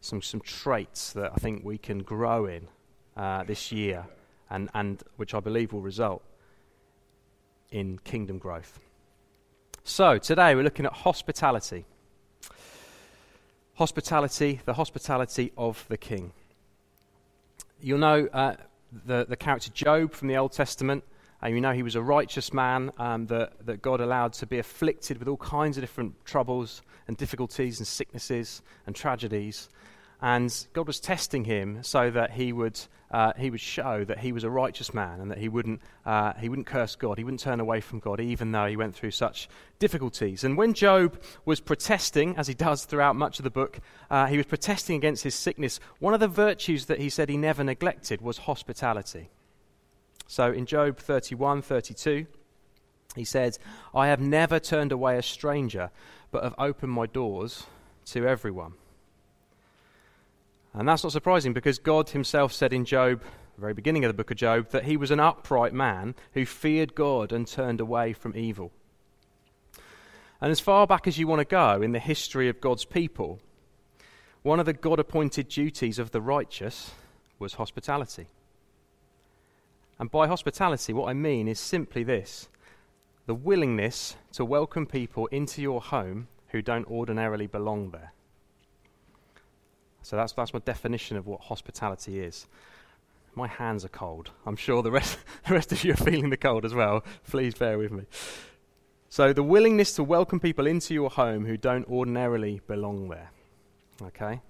Some 0.02 0.20
some 0.20 0.42
traits 0.42 1.14
that 1.14 1.32
I 1.32 1.36
think 1.36 1.64
we 1.64 1.78
can 1.78 2.00
grow 2.00 2.44
in 2.44 2.68
uh, 3.16 3.44
this 3.44 3.72
year, 3.72 4.04
and 4.50 4.68
and 4.74 5.02
which 5.16 5.32
I 5.32 5.40
believe 5.40 5.72
will 5.72 5.80
result 5.80 6.22
in 7.70 7.98
kingdom 8.04 8.36
growth. 8.36 8.80
So, 9.82 10.18
today 10.18 10.54
we're 10.54 10.62
looking 10.62 10.84
at 10.84 10.92
hospitality. 10.92 11.86
Hospitality, 13.76 14.60
the 14.66 14.74
hospitality 14.74 15.52
of 15.56 15.86
the 15.88 15.96
king. 15.96 16.32
You'll 17.80 17.98
know 17.98 18.28
uh, 18.32 18.54
the, 19.06 19.26
the 19.28 19.36
character 19.36 19.70
Job 19.72 20.12
from 20.12 20.28
the 20.28 20.36
Old 20.36 20.52
Testament. 20.52 21.04
And 21.40 21.54
you 21.54 21.60
know 21.60 21.72
he 21.72 21.84
was 21.84 21.94
a 21.94 22.02
righteous 22.02 22.52
man 22.52 22.90
um, 22.98 23.26
that, 23.26 23.64
that 23.64 23.80
God 23.80 24.00
allowed 24.00 24.32
to 24.34 24.46
be 24.46 24.58
afflicted 24.58 25.18
with 25.18 25.28
all 25.28 25.36
kinds 25.36 25.76
of 25.76 25.82
different 25.82 26.24
troubles 26.24 26.82
and 27.06 27.16
difficulties 27.16 27.78
and 27.78 27.86
sicknesses 27.86 28.60
and 28.86 28.96
tragedies. 28.96 29.68
And 30.20 30.52
God 30.72 30.88
was 30.88 30.98
testing 30.98 31.44
him 31.44 31.84
so 31.84 32.10
that 32.10 32.32
he 32.32 32.52
would, 32.52 32.80
uh, 33.10 33.32
he 33.38 33.50
would 33.50 33.60
show 33.60 34.04
that 34.04 34.18
he 34.18 34.32
was 34.32 34.44
a 34.44 34.50
righteous 34.50 34.92
man 34.92 35.20
and 35.20 35.30
that 35.30 35.38
he 35.38 35.48
wouldn't, 35.48 35.80
uh, 36.04 36.34
he 36.34 36.48
wouldn't 36.48 36.66
curse 36.66 36.94
God. 36.94 37.16
He 37.16 37.24
wouldn't 37.24 37.40
turn 37.40 37.58
away 37.58 37.80
from 37.80 38.00
God, 38.00 38.20
even 38.20 38.52
though 38.52 38.66
he 38.66 38.76
went 38.76 38.94
through 38.94 39.12
such 39.12 39.48
difficulties. 39.78 40.44
And 40.44 40.56
when 40.56 40.74
Job 40.74 41.20
was 41.44 41.60
protesting, 41.60 42.36
as 42.36 42.48
he 42.48 42.54
does 42.54 42.84
throughout 42.84 43.16
much 43.16 43.38
of 43.38 43.44
the 43.44 43.50
book, 43.50 43.80
uh, 44.10 44.26
he 44.26 44.36
was 44.36 44.46
protesting 44.46 44.96
against 44.96 45.24
his 45.24 45.34
sickness. 45.34 45.80
One 46.00 46.12
of 46.12 46.20
the 46.20 46.28
virtues 46.28 46.86
that 46.86 47.00
he 47.00 47.08
said 47.08 47.28
he 47.28 47.36
never 47.36 47.64
neglected 47.64 48.20
was 48.20 48.38
hospitality. 48.38 49.30
So 50.26 50.52
in 50.52 50.66
Job 50.66 50.98
31 50.98 51.62
32, 51.62 52.26
he 53.16 53.24
said, 53.24 53.56
I 53.94 54.08
have 54.08 54.20
never 54.20 54.60
turned 54.60 54.92
away 54.92 55.16
a 55.16 55.22
stranger, 55.22 55.90
but 56.30 56.44
have 56.44 56.54
opened 56.58 56.92
my 56.92 57.06
doors 57.06 57.64
to 58.06 58.26
everyone. 58.26 58.74
And 60.78 60.88
that's 60.88 61.02
not 61.02 61.10
surprising 61.10 61.52
because 61.52 61.80
God 61.80 62.10
himself 62.10 62.52
said 62.52 62.72
in 62.72 62.84
Job, 62.84 63.20
the 63.56 63.60
very 63.60 63.74
beginning 63.74 64.04
of 64.04 64.10
the 64.10 64.14
book 64.14 64.30
of 64.30 64.36
Job, 64.36 64.70
that 64.70 64.84
he 64.84 64.96
was 64.96 65.10
an 65.10 65.18
upright 65.18 65.72
man 65.72 66.14
who 66.34 66.46
feared 66.46 66.94
God 66.94 67.32
and 67.32 67.48
turned 67.48 67.80
away 67.80 68.12
from 68.12 68.36
evil. 68.36 68.70
And 70.40 70.52
as 70.52 70.60
far 70.60 70.86
back 70.86 71.08
as 71.08 71.18
you 71.18 71.26
want 71.26 71.40
to 71.40 71.44
go 71.44 71.82
in 71.82 71.90
the 71.90 71.98
history 71.98 72.48
of 72.48 72.60
God's 72.60 72.84
people, 72.84 73.40
one 74.42 74.60
of 74.60 74.66
the 74.66 74.72
God 74.72 75.00
appointed 75.00 75.48
duties 75.48 75.98
of 75.98 76.12
the 76.12 76.20
righteous 76.20 76.92
was 77.40 77.54
hospitality. 77.54 78.28
And 79.98 80.12
by 80.12 80.28
hospitality, 80.28 80.92
what 80.92 81.08
I 81.08 81.12
mean 81.12 81.48
is 81.48 81.58
simply 81.58 82.04
this 82.04 82.48
the 83.26 83.34
willingness 83.34 84.14
to 84.34 84.44
welcome 84.44 84.86
people 84.86 85.26
into 85.26 85.60
your 85.60 85.80
home 85.80 86.28
who 86.50 86.62
don't 86.62 86.86
ordinarily 86.86 87.48
belong 87.48 87.90
there. 87.90 88.12
So 90.08 90.16
that's, 90.16 90.32
that's 90.32 90.54
my 90.54 90.60
definition 90.60 91.18
of 91.18 91.26
what 91.26 91.42
hospitality 91.42 92.20
is. 92.20 92.46
My 93.34 93.46
hands 93.46 93.84
are 93.84 93.90
cold. 93.90 94.30
I'm 94.46 94.56
sure 94.56 94.82
the 94.82 94.90
rest, 94.90 95.18
the 95.46 95.52
rest 95.52 95.70
of 95.70 95.84
you 95.84 95.92
are 95.92 95.96
feeling 95.96 96.30
the 96.30 96.38
cold 96.38 96.64
as 96.64 96.72
well. 96.72 97.04
Please 97.28 97.54
bear 97.54 97.76
with 97.76 97.92
me. 97.92 98.04
So, 99.10 99.34
the 99.34 99.42
willingness 99.42 99.92
to 99.96 100.02
welcome 100.02 100.40
people 100.40 100.66
into 100.66 100.94
your 100.94 101.10
home 101.10 101.44
who 101.44 101.58
don't 101.58 101.86
ordinarily 101.88 102.62
belong 102.66 103.10
there. 103.10 103.32
Okay? 104.02 104.40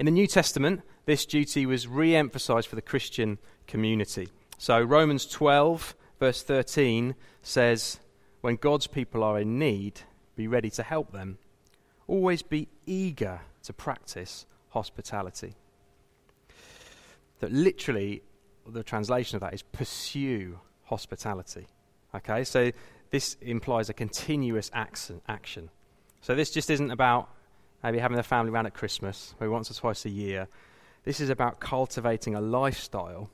In 0.00 0.06
the 0.06 0.10
New 0.12 0.26
Testament, 0.26 0.82
this 1.04 1.24
duty 1.24 1.64
was 1.64 1.86
re 1.86 2.16
emphasized 2.16 2.66
for 2.66 2.74
the 2.74 2.82
Christian 2.82 3.38
community. 3.68 4.28
So, 4.58 4.80
Romans 4.80 5.24
12, 5.26 5.94
verse 6.18 6.42
13 6.42 7.14
says, 7.42 8.00
When 8.40 8.56
God's 8.56 8.88
people 8.88 9.22
are 9.22 9.38
in 9.38 9.56
need, 9.60 10.00
be 10.34 10.48
ready 10.48 10.70
to 10.70 10.82
help 10.82 11.12
them. 11.12 11.38
Always 12.08 12.42
be 12.42 12.68
eager 12.86 13.40
to 13.64 13.72
practice 13.72 14.46
hospitality. 14.70 15.54
That 17.40 17.52
literally, 17.52 18.22
the 18.66 18.82
translation 18.82 19.36
of 19.36 19.40
that 19.40 19.54
is 19.54 19.62
pursue 19.62 20.58
hospitality. 20.84 21.66
Okay, 22.14 22.44
so 22.44 22.70
this 23.10 23.36
implies 23.40 23.88
a 23.88 23.94
continuous 23.94 24.70
action. 24.72 25.70
So 26.20 26.34
this 26.34 26.50
just 26.50 26.70
isn't 26.70 26.90
about 26.90 27.28
maybe 27.82 27.98
having 27.98 28.18
a 28.18 28.22
family 28.22 28.50
around 28.50 28.66
at 28.66 28.74
Christmas, 28.74 29.34
maybe 29.40 29.50
once 29.50 29.70
or 29.70 29.74
twice 29.74 30.04
a 30.04 30.10
year. 30.10 30.48
This 31.04 31.20
is 31.20 31.30
about 31.30 31.60
cultivating 31.60 32.34
a 32.34 32.40
lifestyle 32.40 33.30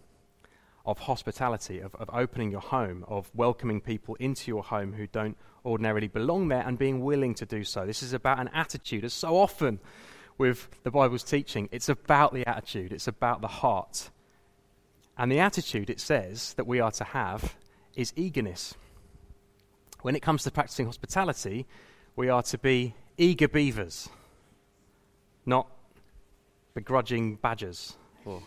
of 0.85 0.99
hospitality, 0.99 1.79
of, 1.81 1.95
of 1.97 2.11
opening 2.13 2.51
your 2.51 2.61
home, 2.61 3.05
of 3.09 3.31
welcoming 3.35 3.81
people 3.81 4.15
into 4.17 4.51
your 4.51 4.63
home 4.63 4.93
who 4.93 5.07
don't 5.07 5.37
ordinarily 5.65 6.09
belong 6.09 6.49
there 6.49 6.63
and 6.67 6.79
being 6.79 7.01
willing 7.01 7.35
to 7.35 7.47
do 7.47 7.63
so. 7.65 7.87
This 7.87 8.03
is 8.03 8.13
about 8.13 8.41
an 8.41 8.49
attitude, 8.53 9.05
as 9.05 9.13
so 9.13 9.37
often 9.37 9.79
with 10.39 10.69
the 10.83 10.91
Bible's 10.91 11.23
teaching, 11.23 11.69
it's 11.71 11.89
about 11.89 12.35
the 12.35 12.47
attitude, 12.47 12.93
it's 12.93 13.07
about 13.07 13.41
the 13.41 13.49
heart. 13.49 14.11
And 15.17 15.31
the 15.31 15.39
attitude, 15.39 15.89
it 15.91 16.01
says, 16.01 16.55
that 16.55 16.67
we 16.67 16.81
are 16.81 16.91
to 16.93 17.05
have 17.05 17.57
is 17.95 18.13
eagerness. 18.17 18.75
When 20.01 20.17
it 20.17 20.21
comes 20.21 20.43
to 20.45 20.51
practicing 20.51 20.87
hospitality, 20.87 21.67
we 22.17 22.29
are 22.29 22.43
to 22.45 22.59
be 22.59 22.95
eager 23.19 23.47
beavers, 23.47 24.09
not 25.47 25.69
begrudging 26.75 27.37
badgers. 27.37 27.97
That's 28.27 28.43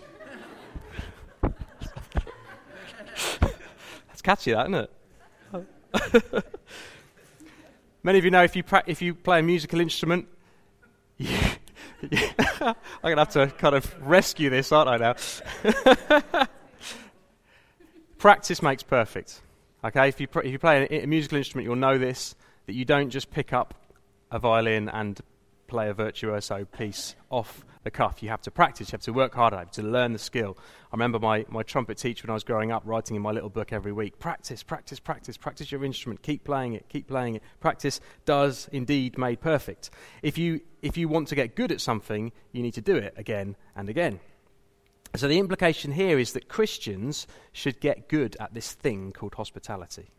catchy, 4.25 4.51
that, 4.53 4.67
isn't 4.67 4.89
it? 5.93 6.45
Many 8.03 8.17
of 8.17 8.25
you 8.25 8.31
know 8.31 8.43
if 8.43 8.55
you, 8.55 8.63
pra- 8.63 8.83
if 8.87 8.99
you 9.01 9.13
play 9.13 9.39
a 9.39 9.43
musical 9.43 9.79
instrument, 9.79 10.27
I'm 11.19 11.29
going 13.03 13.15
to 13.15 13.17
have 13.17 13.29
to 13.29 13.47
kind 13.47 13.75
of 13.75 13.95
rescue 14.01 14.49
this, 14.49 14.71
aren't 14.71 14.89
I 14.89 14.97
now? 14.97 16.47
Practice 18.17 18.63
makes 18.63 18.81
perfect. 18.81 19.41
Okay, 19.83 20.07
if 20.09 20.19
you, 20.19 20.27
pr- 20.27 20.41
if 20.41 20.51
you 20.51 20.57
play 20.57 20.87
a, 20.89 21.03
a 21.03 21.05
musical 21.05 21.37
instrument, 21.37 21.65
you'll 21.65 21.75
know 21.75 21.99
this 21.99 22.35
that 22.65 22.73
you 22.73 22.83
don't 22.83 23.11
just 23.11 23.29
pick 23.29 23.53
up 23.53 23.75
a 24.31 24.39
violin 24.39 24.89
and 24.89 25.21
play 25.67 25.89
a 25.89 25.93
virtuoso 25.93 26.65
piece 26.65 27.15
off 27.29 27.65
the 27.83 27.91
cuff. 27.91 28.21
You 28.21 28.29
have 28.29 28.41
to 28.41 28.51
practice, 28.51 28.89
you 28.89 28.91
have 28.93 29.01
to 29.01 29.13
work 29.13 29.35
hard 29.35 29.53
you 29.53 29.59
have 29.59 29.71
to 29.71 29.83
learn 29.83 30.13
the 30.13 30.19
skill. 30.19 30.57
I 30.91 30.95
remember 30.95 31.19
my, 31.19 31.45
my 31.49 31.63
trumpet 31.63 31.97
teacher 31.97 32.25
when 32.25 32.31
I 32.31 32.33
was 32.33 32.43
growing 32.43 32.71
up 32.71 32.83
writing 32.85 33.15
in 33.15 33.21
my 33.21 33.31
little 33.31 33.49
book 33.49 33.71
every 33.71 33.91
week 33.91 34.19
practice, 34.19 34.63
practice, 34.63 34.99
practice, 34.99 35.37
practice 35.37 35.71
your 35.71 35.85
instrument, 35.85 36.21
keep 36.21 36.43
playing 36.43 36.73
it, 36.73 36.89
keep 36.89 37.07
playing 37.07 37.35
it. 37.35 37.43
Practice 37.59 38.01
does 38.25 38.67
indeed 38.71 39.17
make 39.17 39.39
perfect. 39.39 39.91
If 40.21 40.37
you, 40.37 40.61
if 40.81 40.97
you 40.97 41.07
want 41.07 41.27
to 41.29 41.35
get 41.35 41.55
good 41.55 41.71
at 41.71 41.81
something, 41.81 42.31
you 42.51 42.61
need 42.61 42.73
to 42.73 42.81
do 42.81 42.95
it 42.95 43.13
again 43.17 43.55
and 43.75 43.89
again. 43.89 44.19
So 45.15 45.27
the 45.27 45.39
implication 45.39 45.93
here 45.93 46.19
is 46.19 46.33
that 46.33 46.49
Christians 46.49 47.27
should 47.53 47.79
get 47.79 48.09
good 48.09 48.35
at 48.39 48.53
this 48.53 48.73
thing 48.73 49.13
called 49.13 49.35
hospitality. 49.35 50.09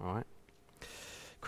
All 0.00 0.14
right? 0.14 0.26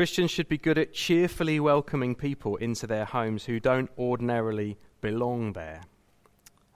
Christians 0.00 0.30
should 0.30 0.48
be 0.48 0.56
good 0.56 0.78
at 0.78 0.94
cheerfully 0.94 1.60
welcoming 1.60 2.14
people 2.14 2.56
into 2.56 2.86
their 2.86 3.04
homes 3.04 3.44
who 3.44 3.60
don't 3.60 3.90
ordinarily 3.98 4.78
belong 5.02 5.52
there. 5.52 5.82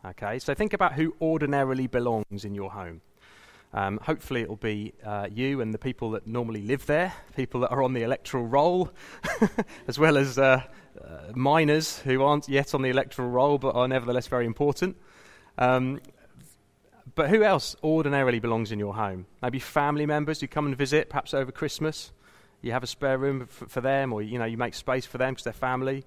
Okay, 0.05 0.39
so 0.39 0.53
think 0.53 0.75
about 0.75 0.93
who 0.93 1.17
ordinarily 1.23 1.87
belongs 1.87 2.45
in 2.45 2.55
your 2.55 2.71
home. 2.71 3.01
Um, 3.73 3.99
hopefully, 4.03 4.43
it'll 4.43 4.57
be 4.57 4.93
uh, 5.03 5.29
you 5.33 5.63
and 5.63 5.73
the 5.73 5.79
people 5.79 6.11
that 6.11 6.27
normally 6.27 6.61
live 6.61 6.85
there, 6.85 7.15
people 7.35 7.63
that 7.63 7.71
are 7.71 7.83
on 7.83 7.95
the 7.95 8.03
electoral 8.03 8.45
roll, 8.45 8.91
as 9.89 9.99
well 9.99 10.19
as 10.19 10.39
uh, 10.39 10.63
uh, 11.03 11.33
minors 11.35 12.01
who 12.01 12.23
aren't 12.23 12.47
yet 12.47 12.75
on 12.75 12.83
the 12.83 12.91
electoral 12.91 13.31
roll 13.31 13.57
but 13.57 13.75
are 13.75 13.89
nevertheless 13.89 14.27
very 14.27 14.45
important. 14.45 14.99
Um, 15.57 15.99
but 17.15 17.31
who 17.31 17.43
else 17.43 17.75
ordinarily 17.83 18.39
belongs 18.39 18.71
in 18.71 18.79
your 18.79 18.97
home? 18.97 19.25
Maybe 19.41 19.61
family 19.61 20.05
members 20.05 20.43
who 20.43 20.47
come 20.47 20.67
and 20.67 20.77
visit, 20.77 21.09
perhaps 21.09 21.33
over 21.33 21.51
Christmas. 21.51 22.13
You 22.65 22.73
have 22.73 22.83
a 22.83 22.89
spare 22.89 23.19
room 23.19 23.47
for, 23.47 23.67
for 23.67 23.81
them, 23.81 24.13
or 24.13 24.23
you 24.23 24.39
know 24.39 24.45
you 24.45 24.57
make 24.57 24.75
space 24.75 25.07
for 25.07 25.19
them 25.19 25.35
because 25.35 25.45
they're 25.45 25.53
family. 25.53 26.05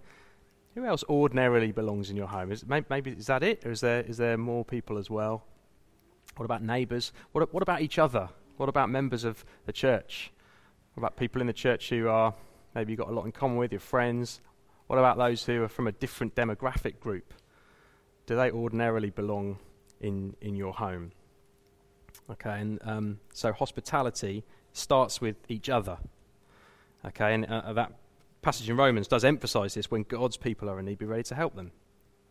Who 0.76 0.86
else 0.86 1.04
ordinarily 1.10 1.72
belongs 1.72 2.10
in 2.10 2.16
your 2.16 2.28
home? 2.28 2.52
Is, 2.52 2.66
maybe, 2.66 2.86
maybe 2.90 3.12
is 3.12 3.28
that 3.28 3.44
it, 3.44 3.66
or 3.66 3.72
is 3.72 3.82
there 3.82 4.02
is 4.02 4.18
there 4.18 4.38
more 4.38 4.66
people 4.66 4.98
as 4.98 5.10
well? 5.10 5.44
What 6.36 6.46
about 6.46 6.64
neighbours? 6.64 7.14
What 7.32 7.54
what 7.54 7.64
about 7.64 7.82
each 7.82 8.00
other? 8.00 8.30
What 8.58 8.70
about 8.70 8.90
members 8.90 9.24
of 9.24 9.46
the 9.66 9.74
church? 9.74 10.32
What 10.94 11.02
about 11.02 11.16
people 11.16 11.42
in 11.42 11.48
the 11.48 11.54
church 11.54 11.90
who 11.90 12.08
are 12.08 12.34
maybe 12.74 12.92
you've 12.92 13.00
got 13.00 13.10
a 13.10 13.14
lot 13.14 13.26
in 13.26 13.32
common 13.32 13.58
with 13.58 13.72
your 13.72 13.80
friends? 13.80 14.42
What 14.88 14.98
about 14.98 15.18
those 15.18 15.46
who 15.46 15.64
are 15.64 15.68
from 15.68 15.88
a 15.88 15.92
different 15.92 16.36
demographic 16.36 17.00
group? 17.00 17.34
do 18.28 18.36
they 18.36 18.52
ordinarily 18.52 19.10
belong 19.10 19.58
in, 20.00 20.36
in 20.42 20.56
your 20.56 20.74
home? 20.74 21.12
Okay, 22.30 22.60
and 22.60 22.80
um, 22.84 23.20
so 23.34 23.52
hospitality 23.54 24.44
starts 24.74 25.20
with 25.20 25.38
each 25.48 25.70
other. 25.70 25.98
Okay, 27.08 27.34
and 27.34 27.46
uh, 27.46 27.74
that 27.74 27.94
passage 28.42 28.70
in 28.70 28.78
Romans 28.78 29.08
does 29.08 29.24
emphasize 29.24 29.74
this 29.74 29.90
when 29.90 30.04
God's 30.04 30.38
people 30.38 30.70
are 30.70 30.80
in 30.80 30.86
need, 30.86 30.98
be 30.98 31.06
ready 31.06 31.24
to 31.24 31.36
help 31.36 31.56
them. 31.56 31.72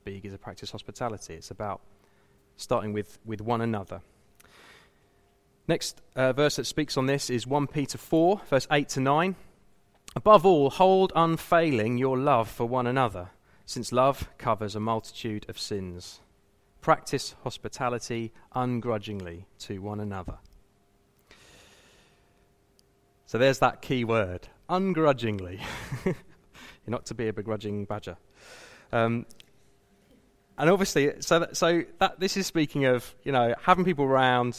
Be 0.05 0.13
eager 0.13 0.31
to 0.31 0.39
practice 0.39 0.71
hospitality. 0.71 1.35
It's 1.35 1.51
about 1.51 1.81
starting 2.57 2.93
with, 2.93 3.19
with 3.25 3.41
one 3.41 3.61
another. 3.61 4.01
Next 5.69 6.01
uh, 6.15 6.33
verse 6.33 6.57
that 6.57 6.67
speaks 6.67 6.97
on 6.97 7.07
this 7.07 7.29
is 7.29 7.47
1 7.47 7.67
Peter 7.69 7.99
4, 7.99 8.41
verse 8.49 8.67
8 8.71 8.89
to 8.91 9.01
9. 9.01 9.37
Above 10.15 10.47
all, 10.47 10.71
hold 10.71 11.13
unfailing 11.17 11.99
your 11.99 12.17
love 12.17 12.49
for 12.49 12.67
one 12.67 12.87
another 12.87 13.31
since 13.67 13.91
love 13.91 14.29
covers 14.39 14.77
a 14.77 14.81
multitude 14.81 15.45
of 15.49 15.59
sins. 15.59 16.21
Practice 16.81 17.35
hospitality 17.43 18.33
ungrudgingly 18.55 19.47
to 19.59 19.81
one 19.81 19.99
another. 19.99 20.39
So 23.27 23.39
there's 23.39 23.59
that 23.59 23.83
key 23.83 24.05
word 24.05 24.49
ungrudgingly. 24.69 25.61
You're 26.05 26.15
not 26.87 27.07
to 27.07 27.15
be 27.15 27.29
a 27.29 27.33
begrudging 27.33 27.85
badger. 27.85 28.17
Um, 28.93 29.27
and 30.59 30.71
obviously, 30.71 31.13
so 31.21 31.41
that, 31.41 31.57
so 31.57 31.83
that 31.99 32.19
this 32.19 32.37
is 32.37 32.47
speaking 32.47 32.87
of 32.87 33.15
you 33.25 33.33
know 33.33 33.55
having 33.63 33.85
people 33.85 34.05
around, 34.05 34.59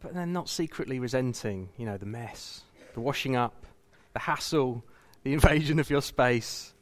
but 0.00 0.14
then 0.14 0.32
not 0.32 0.48
secretly 0.48 0.98
resenting 0.98 1.68
you 1.76 1.86
know 1.86 1.96
the 1.96 2.06
mess, 2.06 2.62
the 2.94 3.00
washing 3.00 3.36
up, 3.36 3.66
the 4.12 4.20
hassle, 4.20 4.84
the 5.22 5.32
invasion 5.34 5.78
of 5.78 5.90
your 5.90 6.02
space, 6.02 6.74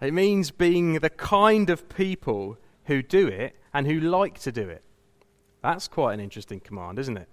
it 0.00 0.12
means 0.12 0.50
being 0.50 0.94
the 0.94 1.10
kind 1.10 1.70
of 1.70 1.88
people 1.88 2.58
who 2.84 3.02
do 3.02 3.26
it 3.26 3.56
and 3.72 3.86
who 3.86 3.98
like 3.98 4.38
to 4.40 4.52
do 4.52 4.68
it. 4.68 4.82
That's 5.62 5.88
quite 5.88 6.14
an 6.14 6.20
interesting 6.20 6.60
command, 6.60 6.98
isn't 6.98 7.16
it? 7.16 7.28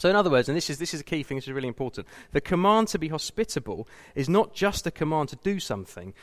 So, 0.00 0.08
in 0.08 0.16
other 0.16 0.30
words, 0.30 0.48
and 0.48 0.56
this 0.56 0.70
is, 0.70 0.78
this 0.78 0.94
is 0.94 1.02
a 1.02 1.04
key 1.04 1.22
thing, 1.22 1.36
this 1.36 1.46
is 1.46 1.52
really 1.52 1.68
important, 1.68 2.06
the 2.32 2.40
command 2.40 2.88
to 2.88 2.98
be 2.98 3.08
hospitable 3.08 3.86
is 4.14 4.30
not 4.30 4.54
just 4.54 4.86
a 4.86 4.90
command 4.90 5.28
to 5.28 5.36
do 5.36 5.60
something. 5.60 6.14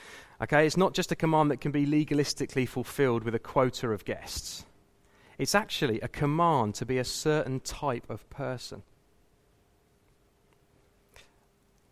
Okay, 0.42 0.66
it's 0.66 0.78
not 0.78 0.96
just 0.96 1.12
a 1.12 1.16
command 1.16 1.52
that 1.52 1.62
can 1.62 1.72
be 1.72 1.86
legalistically 1.86 2.68
fulfilled 2.68 3.24
with 3.24 3.36
a 3.36 3.40
quota 3.40 3.90
of 3.90 4.04
guests. 4.04 4.66
It's 5.38 5.54
actually 5.54 6.02
a 6.02 6.08
command 6.08 6.74
to 6.76 6.88
be 6.88 6.98
a 6.98 7.04
certain 7.04 7.60
type 7.60 8.10
of 8.10 8.28
person. 8.32 8.82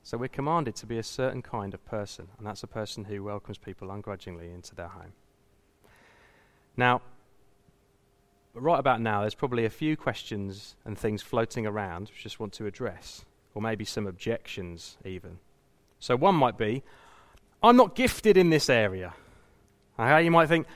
So 0.01 0.17
we're 0.17 0.27
commanded 0.27 0.75
to 0.77 0.87
be 0.87 0.97
a 0.97 1.03
certain 1.03 1.43
kind 1.43 1.75
of 1.75 1.85
person, 1.85 2.29
and 2.39 2.47
that's 2.47 2.63
a 2.63 2.67
person 2.67 3.03
who 3.05 3.23
welcomes 3.23 3.59
people 3.59 3.91
ungrudgingly 3.91 4.51
into 4.51 4.73
their 4.73 4.87
home. 4.87 5.13
Now, 6.75 7.03
right 8.61 8.79
about 8.79 9.01
now, 9.01 9.21
there's 9.21 9.35
probably 9.35 9.65
a 9.65 9.69
few 9.69 9.97
questions 9.97 10.75
and 10.85 10.97
things 10.97 11.21
floating 11.21 11.65
around 11.65 12.09
which 12.09 12.19
I 12.19 12.23
just 12.23 12.39
want 12.39 12.53
to 12.53 12.65
address, 12.65 13.25
or 13.53 13.61
maybe 13.61 13.85
some 13.85 14.07
objections 14.07 14.97
even. 15.03 15.39
So 15.99 16.15
one 16.15 16.35
might 16.35 16.57
be, 16.57 16.83
I'm 17.61 17.77
not 17.77 17.95
gifted 17.95 18.37
in 18.37 18.49
this 18.49 18.69
area. 18.69 19.13
Okay, 19.99 20.23
you 20.23 20.31
might 20.31 20.47
think, 20.47 20.67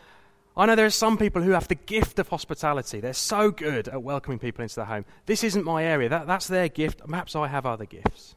I 0.56 0.66
know 0.66 0.76
there 0.76 0.86
are 0.86 0.90
some 0.90 1.18
people 1.18 1.42
who 1.42 1.52
have 1.52 1.68
the 1.68 1.76
gift 1.76 2.20
of 2.20 2.30
hospitality. 2.30 3.00
They're 3.00 3.14
so 3.14 3.52
good 3.52 3.88
at 3.88 4.02
welcoming 4.02 4.40
people 4.40 4.64
into 4.64 4.76
their 4.76 4.86
home. 4.86 5.06
This 5.26 5.44
isn't 5.44 5.64
my 5.64 5.86
area. 5.86 6.10
That, 6.10 6.28
that's 6.28 6.48
their 6.48 6.68
gift. 6.68 7.02
Perhaps 7.08 7.36
I 7.36 7.48
have 7.48 7.66
other 7.66 7.86
gifts. 7.86 8.36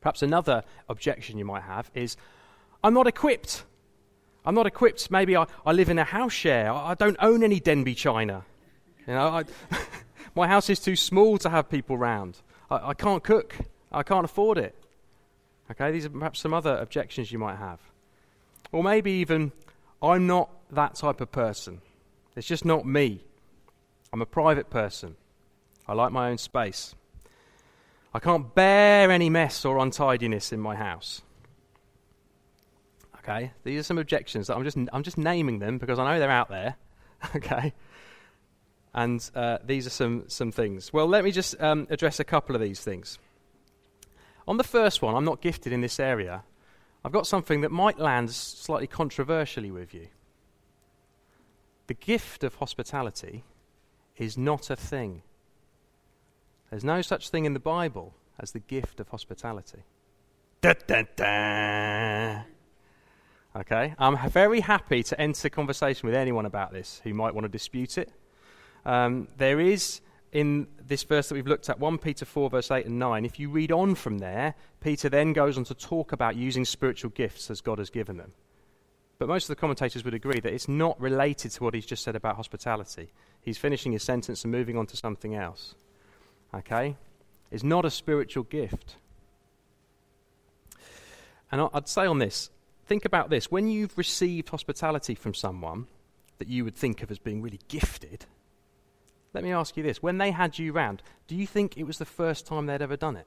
Perhaps 0.00 0.22
another 0.22 0.62
objection 0.88 1.38
you 1.38 1.44
might 1.44 1.62
have 1.62 1.90
is 1.94 2.16
I'm 2.82 2.94
not 2.94 3.06
equipped. 3.06 3.64
I'm 4.48 4.54
not 4.54 4.66
equipped. 4.66 5.10
Maybe 5.10 5.36
I, 5.36 5.44
I 5.66 5.72
live 5.72 5.90
in 5.90 5.98
a 5.98 6.04
house 6.04 6.32
share. 6.32 6.72
I, 6.72 6.92
I 6.92 6.94
don't 6.94 7.18
own 7.20 7.44
any 7.44 7.60
Denby 7.60 7.94
china. 7.94 8.46
You 9.06 9.12
know, 9.12 9.28
I, 9.28 9.44
my 10.34 10.48
house 10.48 10.70
is 10.70 10.80
too 10.80 10.96
small 10.96 11.36
to 11.38 11.50
have 11.50 11.68
people 11.68 11.98
round. 11.98 12.38
I, 12.70 12.88
I 12.88 12.94
can't 12.94 13.22
cook. 13.22 13.56
I 13.92 14.02
can't 14.02 14.24
afford 14.24 14.56
it. 14.56 14.74
Okay, 15.70 15.92
these 15.92 16.06
are 16.06 16.08
perhaps 16.08 16.40
some 16.40 16.54
other 16.54 16.78
objections 16.78 17.30
you 17.30 17.38
might 17.38 17.56
have. 17.56 17.78
Or 18.72 18.82
maybe 18.82 19.10
even, 19.12 19.52
I'm 20.02 20.26
not 20.26 20.48
that 20.70 20.94
type 20.94 21.20
of 21.20 21.30
person. 21.30 21.82
It's 22.34 22.46
just 22.46 22.64
not 22.64 22.86
me. 22.86 23.20
I'm 24.14 24.22
a 24.22 24.26
private 24.26 24.70
person. 24.70 25.16
I 25.86 25.92
like 25.92 26.10
my 26.10 26.30
own 26.30 26.38
space. 26.38 26.94
I 28.14 28.18
can't 28.18 28.54
bear 28.54 29.10
any 29.10 29.28
mess 29.28 29.66
or 29.66 29.76
untidiness 29.76 30.54
in 30.54 30.60
my 30.60 30.74
house. 30.74 31.20
Okay, 33.28 33.52
these 33.62 33.80
are 33.80 33.82
some 33.82 33.98
objections 33.98 34.46
that 34.46 34.56
I'm 34.56 34.64
just, 34.64 34.78
I'm 34.92 35.02
just 35.02 35.18
naming 35.18 35.58
them 35.58 35.76
because 35.78 35.98
I 35.98 36.10
know 36.10 36.18
they're 36.18 36.30
out 36.30 36.48
there. 36.48 36.76
okay, 37.36 37.74
and 38.94 39.30
uh, 39.34 39.58
these 39.64 39.86
are 39.86 39.90
some, 39.90 40.24
some 40.28 40.50
things. 40.50 40.92
Well, 40.92 41.06
let 41.06 41.24
me 41.24 41.30
just 41.30 41.60
um, 41.60 41.86
address 41.90 42.20
a 42.20 42.24
couple 42.24 42.54
of 42.54 42.62
these 42.62 42.80
things. 42.80 43.18
On 44.46 44.56
the 44.56 44.64
first 44.64 45.02
one, 45.02 45.14
I'm 45.14 45.24
not 45.24 45.42
gifted 45.42 45.74
in 45.74 45.82
this 45.82 46.00
area. 46.00 46.42
I've 47.04 47.12
got 47.12 47.26
something 47.26 47.60
that 47.60 47.70
might 47.70 47.98
land 47.98 48.30
slightly 48.30 48.86
controversially 48.86 49.70
with 49.70 49.92
you. 49.92 50.08
The 51.86 51.94
gift 51.94 52.44
of 52.44 52.54
hospitality 52.56 53.44
is 54.16 54.38
not 54.38 54.70
a 54.70 54.76
thing. 54.76 55.22
There's 56.70 56.84
no 56.84 57.02
such 57.02 57.28
thing 57.28 57.44
in 57.44 57.52
the 57.52 57.60
Bible 57.60 58.14
as 58.38 58.52
the 58.52 58.58
gift 58.58 59.00
of 59.00 59.08
hospitality. 59.08 59.82
Da, 60.60 60.74
da, 60.86 61.02
da. 61.14 62.42
Okay, 63.58 63.92
I'm 63.98 64.16
very 64.30 64.60
happy 64.60 65.02
to 65.02 65.20
enter 65.20 65.48
conversation 65.48 66.06
with 66.06 66.14
anyone 66.14 66.46
about 66.46 66.72
this 66.72 67.00
who 67.02 67.12
might 67.12 67.34
want 67.34 67.44
to 67.44 67.48
dispute 67.48 67.98
it. 67.98 68.12
Um, 68.86 69.26
there 69.36 69.58
is 69.58 70.00
in 70.30 70.68
this 70.86 71.02
verse 71.02 71.28
that 71.28 71.34
we've 71.34 71.48
looked 71.48 71.68
at, 71.68 71.80
1 71.80 71.98
Peter 71.98 72.24
4, 72.24 72.50
verse 72.50 72.70
8 72.70 72.86
and 72.86 73.00
9, 73.00 73.24
if 73.24 73.40
you 73.40 73.50
read 73.50 73.72
on 73.72 73.96
from 73.96 74.18
there, 74.18 74.54
Peter 74.80 75.08
then 75.08 75.32
goes 75.32 75.58
on 75.58 75.64
to 75.64 75.74
talk 75.74 76.12
about 76.12 76.36
using 76.36 76.64
spiritual 76.64 77.10
gifts 77.10 77.50
as 77.50 77.60
God 77.60 77.78
has 77.78 77.90
given 77.90 78.16
them. 78.16 78.30
But 79.18 79.26
most 79.26 79.44
of 79.44 79.48
the 79.48 79.60
commentators 79.60 80.04
would 80.04 80.14
agree 80.14 80.38
that 80.38 80.52
it's 80.52 80.68
not 80.68 81.00
related 81.00 81.50
to 81.50 81.64
what 81.64 81.74
he's 81.74 81.86
just 81.86 82.04
said 82.04 82.14
about 82.14 82.36
hospitality. 82.36 83.10
He's 83.40 83.58
finishing 83.58 83.90
his 83.90 84.04
sentence 84.04 84.44
and 84.44 84.52
moving 84.52 84.78
on 84.78 84.86
to 84.86 84.96
something 84.96 85.34
else. 85.34 85.74
Okay? 86.54 86.94
It's 87.50 87.64
not 87.64 87.84
a 87.84 87.90
spiritual 87.90 88.44
gift. 88.44 88.94
And 91.50 91.68
I'd 91.74 91.88
say 91.88 92.06
on 92.06 92.20
this, 92.20 92.50
think 92.88 93.04
about 93.04 93.30
this. 93.30 93.50
When 93.50 93.68
you've 93.68 93.96
received 93.96 94.48
hospitality 94.48 95.14
from 95.14 95.34
someone 95.34 95.86
that 96.38 96.48
you 96.48 96.64
would 96.64 96.74
think 96.74 97.02
of 97.02 97.10
as 97.10 97.18
being 97.18 97.42
really 97.42 97.60
gifted, 97.68 98.24
let 99.34 99.44
me 99.44 99.52
ask 99.52 99.76
you 99.76 99.82
this. 99.82 100.02
When 100.02 100.18
they 100.18 100.30
had 100.30 100.58
you 100.58 100.72
round, 100.72 101.02
do 101.26 101.36
you 101.36 101.46
think 101.46 101.76
it 101.76 101.84
was 101.84 101.98
the 101.98 102.06
first 102.06 102.46
time 102.46 102.66
they'd 102.66 102.82
ever 102.82 102.96
done 102.96 103.16
it? 103.16 103.26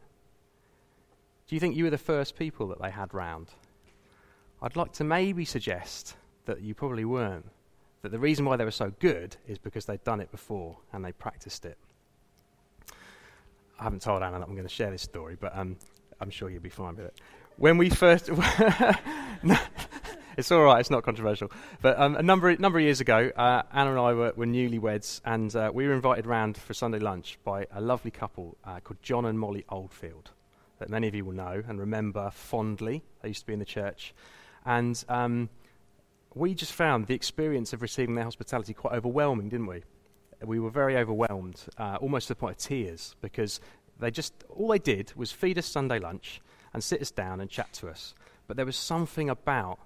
Do 1.47 1.55
you 1.55 1.59
think 1.59 1.75
you 1.75 1.83
were 1.83 1.91
the 1.91 1.97
first 1.97 2.37
people 2.37 2.67
that 2.67 2.81
they 2.81 2.89
had 2.89 3.13
round? 3.13 3.49
I'd 4.61 4.75
like 4.75 4.93
to 4.93 5.03
maybe 5.03 5.45
suggest 5.45 6.15
that 6.45 6.61
you 6.61 6.73
probably 6.73 7.05
weren't. 7.05 7.49
That 8.01 8.11
the 8.11 8.19
reason 8.19 8.45
why 8.45 8.57
they 8.57 8.65
were 8.65 8.71
so 8.71 8.91
good 8.99 9.37
is 9.47 9.59
because 9.59 9.85
they'd 9.85 10.03
done 10.03 10.21
it 10.21 10.31
before 10.31 10.77
and 10.91 11.05
they 11.05 11.11
practiced 11.11 11.65
it. 11.65 11.77
I 13.79 13.83
haven't 13.83 14.01
told 14.01 14.23
Anna 14.23 14.39
that 14.39 14.47
I'm 14.47 14.55
going 14.55 14.67
to 14.67 14.73
share 14.73 14.89
this 14.89 15.03
story, 15.03 15.37
but 15.39 15.55
um, 15.55 15.77
I'm 16.19 16.31
sure 16.31 16.49
you'll 16.49 16.61
be 16.61 16.69
fine 16.69 16.95
with 16.95 17.05
it. 17.07 17.21
When 17.57 17.77
we 17.77 17.89
first. 17.89 18.29
it's 20.37 20.51
all 20.51 20.63
right. 20.63 20.79
It's 20.79 20.89
not 20.89 21.03
controversial. 21.03 21.51
But 21.81 21.99
um, 21.99 22.15
a 22.15 22.23
number 22.23 22.55
number 22.57 22.79
of 22.79 22.83
years 22.83 23.01
ago, 23.01 23.31
uh, 23.35 23.63
Anna 23.71 23.91
and 23.91 23.99
I 23.99 24.13
were, 24.13 24.33
were 24.35 24.45
newlyweds, 24.45 25.21
and 25.25 25.55
uh, 25.55 25.71
we 25.73 25.87
were 25.87 25.93
invited 25.93 26.25
round 26.25 26.57
for 26.57 26.73
Sunday 26.73 26.99
lunch 26.99 27.37
by 27.43 27.67
a 27.71 27.81
lovely 27.81 28.11
couple 28.11 28.57
uh, 28.65 28.79
called 28.79 29.01
John 29.01 29.25
and 29.25 29.39
Molly 29.39 29.65
Oldfield, 29.69 30.31
that 30.79 30.89
many 30.89 31.07
of 31.07 31.15
you 31.15 31.25
will 31.25 31.33
know 31.33 31.61
and 31.67 31.79
remember 31.79 32.31
fondly. 32.31 33.03
They 33.21 33.29
used 33.29 33.41
to 33.41 33.47
be 33.47 33.53
in 33.53 33.59
the 33.59 33.65
church, 33.65 34.13
and 34.65 35.03
um, 35.09 35.49
we 36.33 36.55
just 36.55 36.73
found 36.73 37.07
the 37.07 37.15
experience 37.15 37.73
of 37.73 37.81
receiving 37.81 38.15
their 38.15 38.23
hospitality 38.23 38.73
quite 38.73 38.93
overwhelming, 38.93 39.49
didn't 39.49 39.67
we? 39.67 39.83
We 40.43 40.59
were 40.59 40.71
very 40.71 40.97
overwhelmed, 40.97 41.61
uh, 41.77 41.97
almost 42.01 42.27
to 42.27 42.33
the 42.33 42.39
point 42.39 42.53
of 42.53 42.57
tears, 42.57 43.15
because 43.21 43.59
they 43.99 44.09
just 44.09 44.33
all 44.49 44.69
they 44.69 44.79
did 44.79 45.13
was 45.15 45.31
feed 45.31 45.59
us 45.59 45.67
Sunday 45.67 45.99
lunch 45.99 46.41
and 46.73 46.83
sit 46.83 47.01
us 47.01 47.11
down 47.11 47.41
and 47.41 47.49
chat 47.49 47.71
to 47.73 47.89
us. 47.89 48.13
But 48.47 48.57
there 48.57 48.65
was 48.65 48.75
something 48.75 49.29
about 49.29 49.79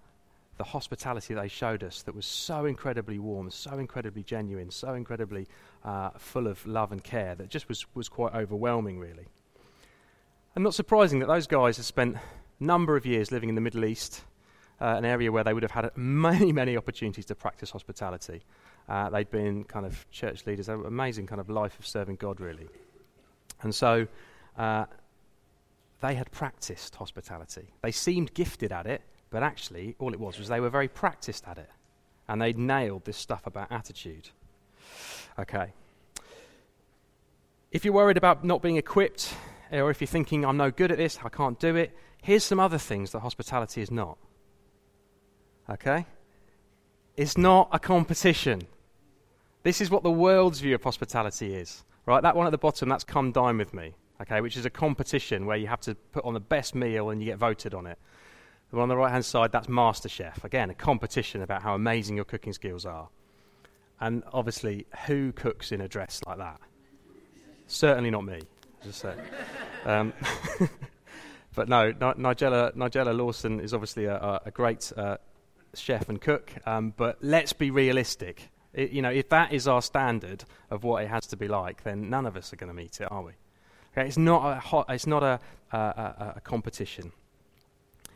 the 0.57 0.63
hospitality 0.63 1.33
they 1.33 1.47
showed 1.47 1.83
us 1.83 2.01
that 2.03 2.15
was 2.15 2.25
so 2.25 2.65
incredibly 2.65 3.19
warm, 3.19 3.51
so 3.51 3.77
incredibly 3.77 4.23
genuine, 4.23 4.71
so 4.71 4.93
incredibly 4.93 5.47
uh, 5.83 6.11
full 6.17 6.47
of 6.47 6.65
love 6.65 6.91
and 6.91 7.03
care 7.03 7.35
that 7.35 7.49
just 7.49 7.67
was, 7.67 7.85
was 7.93 8.07
quite 8.07 8.33
overwhelming, 8.33 8.97
really. 8.97 9.27
And 10.55 10.63
not 10.63 10.73
surprising 10.73 11.19
that 11.19 11.27
those 11.27 11.47
guys 11.47 11.75
had 11.75 11.85
spent 11.85 12.15
a 12.15 12.21
number 12.63 12.95
of 12.95 13.05
years 13.05 13.31
living 13.31 13.49
in 13.49 13.55
the 13.55 13.61
Middle 13.61 13.83
East, 13.83 14.23
uh, 14.79 14.85
an 14.85 15.03
area 15.03 15.31
where 15.31 15.43
they 15.43 15.53
would 15.53 15.63
have 15.63 15.71
had 15.71 15.91
many, 15.97 16.53
many 16.53 16.77
opportunities 16.77 17.25
to 17.25 17.35
practice 17.35 17.71
hospitality. 17.71 18.41
Uh, 18.87 19.09
they'd 19.09 19.31
been 19.31 19.65
kind 19.65 19.85
of 19.85 20.09
church 20.11 20.45
leaders, 20.45 20.69
amazing 20.69 21.27
kind 21.27 21.41
of 21.41 21.49
life 21.49 21.77
of 21.79 21.85
serving 21.85 22.15
God, 22.15 22.39
really. 22.39 22.69
And 23.61 23.75
so 23.75 24.07
uh, 24.57 24.85
they 26.01 26.15
had 26.15 26.31
practiced 26.31 26.95
hospitality. 26.95 27.73
They 27.81 27.91
seemed 27.91 28.33
gifted 28.33 28.71
at 28.71 28.85
it, 28.85 29.01
but 29.29 29.43
actually, 29.43 29.95
all 29.99 30.13
it 30.13 30.19
was 30.19 30.37
was 30.37 30.47
they 30.47 30.59
were 30.59 30.69
very 30.69 30.87
practiced 30.87 31.47
at 31.47 31.57
it. 31.57 31.69
And 32.27 32.41
they'd 32.41 32.57
nailed 32.57 33.05
this 33.05 33.17
stuff 33.17 33.45
about 33.45 33.71
attitude. 33.71 34.29
Okay. 35.37 35.73
If 37.71 37.83
you're 37.85 37.93
worried 37.93 38.17
about 38.17 38.43
not 38.43 38.61
being 38.61 38.77
equipped, 38.77 39.33
or 39.71 39.91
if 39.91 40.01
you're 40.01 40.07
thinking, 40.07 40.45
I'm 40.45 40.57
no 40.57 40.71
good 40.71 40.91
at 40.91 40.97
this, 40.97 41.19
I 41.23 41.29
can't 41.29 41.59
do 41.59 41.75
it, 41.75 41.95
here's 42.21 42.43
some 42.43 42.59
other 42.59 42.77
things 42.77 43.11
that 43.11 43.19
hospitality 43.19 43.81
is 43.81 43.91
not. 43.91 44.17
Okay? 45.69 46.05
It's 47.17 47.37
not 47.37 47.69
a 47.71 47.79
competition. 47.79 48.61
This 49.63 49.81
is 49.81 49.89
what 49.89 50.03
the 50.03 50.11
world's 50.11 50.59
view 50.59 50.75
of 50.75 50.83
hospitality 50.83 51.55
is. 51.55 51.83
Right? 52.05 52.21
That 52.21 52.35
one 52.35 52.45
at 52.45 52.51
the 52.51 52.57
bottom, 52.57 52.87
that's 52.89 53.03
come 53.03 53.31
dine 53.31 53.57
with 53.57 53.73
me. 53.73 53.95
Okay? 54.21 54.41
Which 54.41 54.57
is 54.57 54.65
a 54.65 54.69
competition 54.69 55.45
where 55.45 55.57
you 55.57 55.67
have 55.67 55.81
to 55.81 55.95
put 55.95 56.25
on 56.25 56.33
the 56.33 56.39
best 56.39 56.75
meal 56.75 57.09
and 57.09 57.21
you 57.21 57.27
get 57.27 57.37
voted 57.37 57.73
on 57.73 57.85
it. 57.87 57.97
The 58.69 58.77
one 58.77 58.83
on 58.83 58.89
the 58.89 58.97
right 58.97 59.11
hand 59.11 59.25
side, 59.25 59.51
that's 59.51 59.67
MasterChef. 59.67 60.43
Again, 60.43 60.69
a 60.69 60.73
competition 60.73 61.41
about 61.41 61.61
how 61.61 61.75
amazing 61.75 62.15
your 62.15 62.25
cooking 62.25 62.53
skills 62.53 62.85
are. 62.85 63.09
And 63.99 64.23
obviously, 64.33 64.85
who 65.05 65.31
cooks 65.31 65.71
in 65.71 65.81
a 65.81 65.87
dress 65.87 66.21
like 66.27 66.37
that? 66.37 66.59
Certainly 67.67 68.11
not 68.11 68.25
me, 68.25 68.41
just 68.83 68.99
say. 68.99 69.15
Um, 69.85 70.13
but 71.55 71.69
no, 71.69 71.93
Nigella, 71.93 72.75
Nigella 72.75 73.17
Lawson 73.17 73.59
is 73.59 73.73
obviously 73.73 74.05
a, 74.05 74.41
a 74.45 74.51
great 74.51 74.91
uh, 74.97 75.17
chef 75.73 76.09
and 76.09 76.19
cook. 76.19 76.51
Um, 76.65 76.93
but 76.95 77.17
let's 77.21 77.53
be 77.53 77.71
realistic. 77.71 78.49
It, 78.73 78.91
you 78.91 79.01
know, 79.01 79.09
if 79.09 79.29
that 79.29 79.53
is 79.53 79.67
our 79.67 79.81
standard 79.81 80.43
of 80.69 80.83
what 80.83 81.03
it 81.03 81.07
has 81.07 81.27
to 81.27 81.37
be 81.37 81.47
like, 81.47 81.83
then 81.83 82.09
none 82.09 82.25
of 82.25 82.35
us 82.35 82.51
are 82.51 82.57
going 82.57 82.69
to 82.69 82.73
meet 82.73 82.99
it, 82.99 83.11
are 83.11 83.23
we? 83.23 83.31
Okay, 83.97 84.07
it's 84.07 84.17
not 84.17 84.57
a, 84.57 84.59
hot, 84.59 84.87
it's 84.89 85.07
not 85.07 85.23
a, 85.23 85.39
a, 85.71 85.77
a, 85.77 86.33
a 86.35 86.41
competition. 86.41 87.13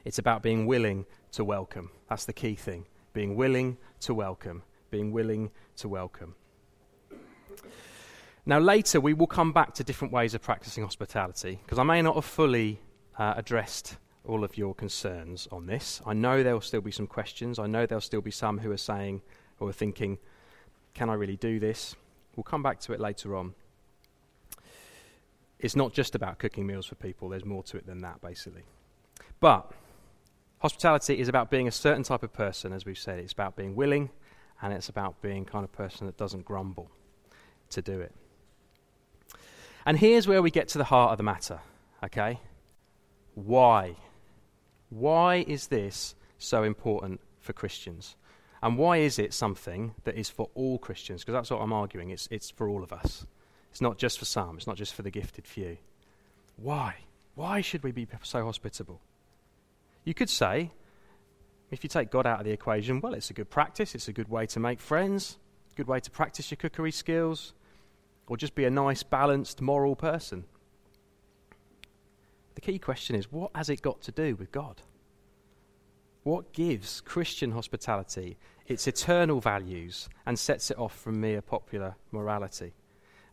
It's 0.04 0.20
about 0.20 0.44
being 0.44 0.66
willing 0.66 1.06
to 1.32 1.46
welcome. 1.46 1.90
That's 2.10 2.26
the 2.26 2.34
key 2.34 2.56
thing. 2.56 2.86
Being 3.14 3.38
willing 3.38 3.78
to 4.02 4.14
welcome. 4.14 4.64
Being 4.92 5.14
willing 5.14 5.52
to 5.78 5.88
welcome. 5.88 6.36
Now, 8.46 8.60
later 8.60 9.00
we 9.00 9.14
will 9.14 9.28
come 9.28 9.54
back 9.54 9.74
to 9.76 9.84
different 9.86 10.14
ways 10.14 10.34
of 10.34 10.42
practicing 10.42 10.84
hospitality 10.84 11.60
because 11.64 11.80
I 11.80 11.84
may 11.84 12.02
not 12.02 12.16
have 12.16 12.26
fully 12.26 12.82
uh, 13.18 13.36
addressed 13.38 13.96
all 14.26 14.44
of 14.44 14.58
your 14.58 14.76
concerns 14.76 15.48
on 15.50 15.66
this. 15.66 16.02
I 16.06 16.12
know 16.12 16.44
there 16.44 16.54
will 16.54 16.62
still 16.62 16.82
be 16.82 16.92
some 16.92 17.08
questions. 17.08 17.58
I 17.58 17.68
know 17.68 17.86
there'll 17.86 18.02
still 18.02 18.20
be 18.20 18.32
some 18.32 18.58
who 18.58 18.72
are 18.72 18.78
saying 18.78 19.22
or 19.62 19.70
are 19.70 19.74
thinking, 19.74 20.18
can 20.94 21.10
I 21.10 21.14
really 21.14 21.38
do 21.38 21.58
this? 21.58 21.96
We'll 22.36 22.44
come 22.44 22.64
back 22.64 22.82
to 22.82 22.92
it 22.92 23.00
later 23.00 23.38
on. 23.38 23.54
It's 25.60 25.76
not 25.76 25.94
just 25.94 26.16
about 26.16 26.40
cooking 26.40 26.66
meals 26.66 26.86
for 26.86 26.96
people, 26.96 27.30
there's 27.30 27.46
more 27.46 27.64
to 27.64 27.78
it 27.78 27.86
than 27.86 28.02
that, 28.02 28.22
basically. 28.22 28.64
But 29.40 29.72
Hospitality 30.60 31.20
is 31.20 31.30
about 31.30 31.50
being 31.50 31.68
a 31.68 31.72
certain 31.72 32.04
type 32.04 32.22
of 32.22 32.34
person, 32.34 32.74
as 32.74 32.86
we've 32.86 32.98
said. 32.98 33.20
It's 33.20 33.32
about 33.32 33.56
being 33.56 33.76
willing, 33.76 34.10
and 34.62 34.74
it's 34.74 34.90
about 34.90 35.22
being 35.22 35.46
kind 35.46 35.64
of 35.64 35.72
person 35.72 36.06
that 36.08 36.18
doesn't 36.18 36.44
grumble 36.44 36.92
to 37.70 37.82
do 37.82 38.02
it. 38.02 38.14
And 39.86 39.98
here's 39.98 40.28
where 40.28 40.42
we 40.42 40.52
get 40.52 40.68
to 40.70 40.78
the 40.78 40.84
heart 40.84 41.12
of 41.12 41.18
the 41.18 41.24
matter, 41.24 41.62
okay? 42.04 42.42
Why? 43.36 43.96
Why 44.90 45.46
is 45.48 45.68
this 45.68 46.14
so 46.38 46.64
important 46.64 47.22
for 47.40 47.54
Christians? 47.54 48.18
And 48.62 48.78
why 48.78 48.98
is 48.98 49.18
it 49.18 49.34
something 49.34 49.96
that 50.04 50.16
is 50.16 50.30
for 50.30 50.50
all 50.56 50.78
Christians? 50.78 51.22
Because 51.22 51.34
that's 51.34 51.52
what 51.52 51.62
I'm 51.62 51.72
arguing. 51.72 52.10
It's, 52.10 52.28
it's 52.30 52.50
for 52.50 52.68
all 52.68 52.84
of 52.84 52.92
us. 52.92 53.26
It's 53.72 53.82
not 53.82 53.98
just 53.98 54.20
for 54.20 54.26
some, 54.26 54.58
it's 54.58 54.68
not 54.68 54.78
just 54.78 54.94
for 54.94 55.02
the 55.02 55.12
gifted 55.12 55.48
few. 55.48 55.78
Why? 56.58 56.96
Why 57.36 57.62
should 57.62 57.84
we 57.84 57.92
be 57.92 58.08
so 58.24 58.44
hospitable? 58.44 59.02
You 60.04 60.14
could 60.14 60.30
say, 60.30 60.72
If 61.72 61.84
you 61.84 61.90
take 61.90 62.12
God 62.12 62.26
out 62.26 62.40
of 62.40 62.46
the 62.46 62.52
equation, 62.52 63.00
well, 63.00 63.14
it's 63.14 63.30
a 63.30 63.34
good 63.34 63.50
practice. 63.50 63.96
It's 63.96 64.08
a 64.08 64.14
good 64.14 64.30
way 64.30 64.46
to 64.48 64.60
make 64.60 64.80
friends, 64.80 65.38
good 65.76 65.88
way 65.88 66.00
to 66.00 66.12
practice 66.12 66.52
your 66.52 66.58
cookery 66.58 66.92
skills, 66.92 67.54
or 68.28 68.38
just 68.38 68.56
be 68.56 68.66
a 68.66 68.70
nice, 68.70 69.04
balanced, 69.04 69.62
moral 69.62 69.96
person. 69.96 70.46
The 72.56 72.62
key 72.62 72.80
question 72.80 73.16
is 73.16 73.32
what 73.32 73.52
has 73.56 73.70
it 73.70 73.82
got 73.82 74.02
to 74.02 74.12
do 74.12 74.36
with 74.36 74.52
God? 74.52 74.82
What 76.24 76.52
gives 76.52 77.02
Christian 77.02 77.52
hospitality 77.52 78.38
its 78.68 78.88
eternal 78.88 79.40
values 79.40 80.10
and 80.26 80.38
sets 80.38 80.70
it 80.70 80.78
off 80.78 80.94
from 81.00 81.22
mere 81.22 81.42
popular 81.42 81.96
morality? 82.12 82.74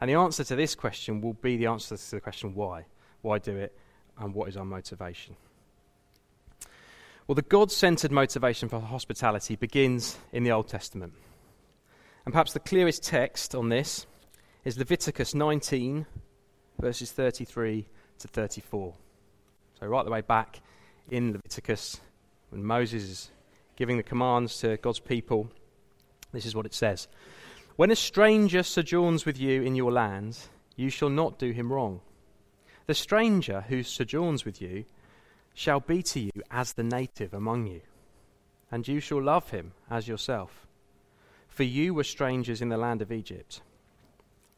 And 0.07 0.14
the 0.14 0.21
answer 0.21 0.45
to 0.45 0.55
this 0.55 0.77
question 0.77 1.21
will 1.21 1.33
be 1.33 1.57
the 1.57 1.66
answer 1.66 1.97
to 1.97 2.11
the 2.12 2.21
question 2.21 2.55
why. 2.55 2.87
Why 3.23 3.40
do 3.40 3.57
it? 3.57 3.77
And 4.16 4.33
what 4.33 4.49
is 4.49 4.57
our 4.57 4.64
motivation? 4.64 5.35
Well, 7.27 7.35
the 7.35 7.42
God 7.42 7.73
centered 7.73 8.12
motivation 8.12 8.69
for 8.69 8.79
hospitality 8.79 9.57
begins 9.57 10.16
in 10.33 10.45
the 10.45 10.53
Old 10.53 10.69
Testament. 10.69 11.12
And 12.25 12.33
perhaps 12.33 12.53
the 12.53 12.61
clearest 12.61 13.03
text 13.03 13.57
on 13.57 13.69
this 13.69 14.07
is 14.64 14.79
Leviticus 14.79 15.35
19, 15.35 16.07
verses 16.79 17.11
33 17.11 17.88
to 18.21 18.29
34. 18.29 18.95
So, 19.81 19.87
right 19.88 20.05
the 20.05 20.12
way 20.12 20.21
back 20.21 20.61
in 21.11 21.33
Leviticus, 21.33 22.01
when 22.51 22.62
Moses 22.62 23.03
is 23.03 23.31
giving 23.75 23.97
the 23.97 24.05
commands 24.05 24.61
to 24.61 24.77
God's 24.77 25.01
people, 25.01 25.51
this 26.31 26.47
is 26.47 26.55
what 26.55 26.64
it 26.64 26.75
says 26.75 27.09
When 27.77 27.91
a 27.91 27.97
stranger 27.97 28.62
sojourns 28.62 29.27
with 29.27 29.39
you 29.39 29.62
in 29.62 29.75
your 29.75 29.93
land, 29.93 30.39
you 30.77 30.89
shall 30.89 31.11
not 31.11 31.39
do 31.39 31.51
him 31.51 31.71
wrong. 31.71 32.01
The 32.87 32.95
stranger 32.95 33.62
who 33.69 33.83
sojourns 33.83 34.47
with 34.47 34.62
you 34.62 34.87
shall 35.53 35.81
be 35.81 36.03
to 36.05 36.21
you 36.21 36.33
as 36.51 36.73
the 36.73 36.83
native 36.83 37.35
among 37.35 37.67
you, 37.67 37.83
and 38.71 38.89
you 38.89 39.01
shall 39.01 39.23
love 39.23 39.51
him 39.51 39.73
as 39.91 40.09
yourself. 40.09 40.67
For 41.49 41.65
you 41.65 41.93
were 41.93 42.05
strangers 42.05 42.62
in 42.62 42.71
the 42.71 42.79
land 42.79 43.03
of 43.03 43.12
Egypt. 43.12 43.61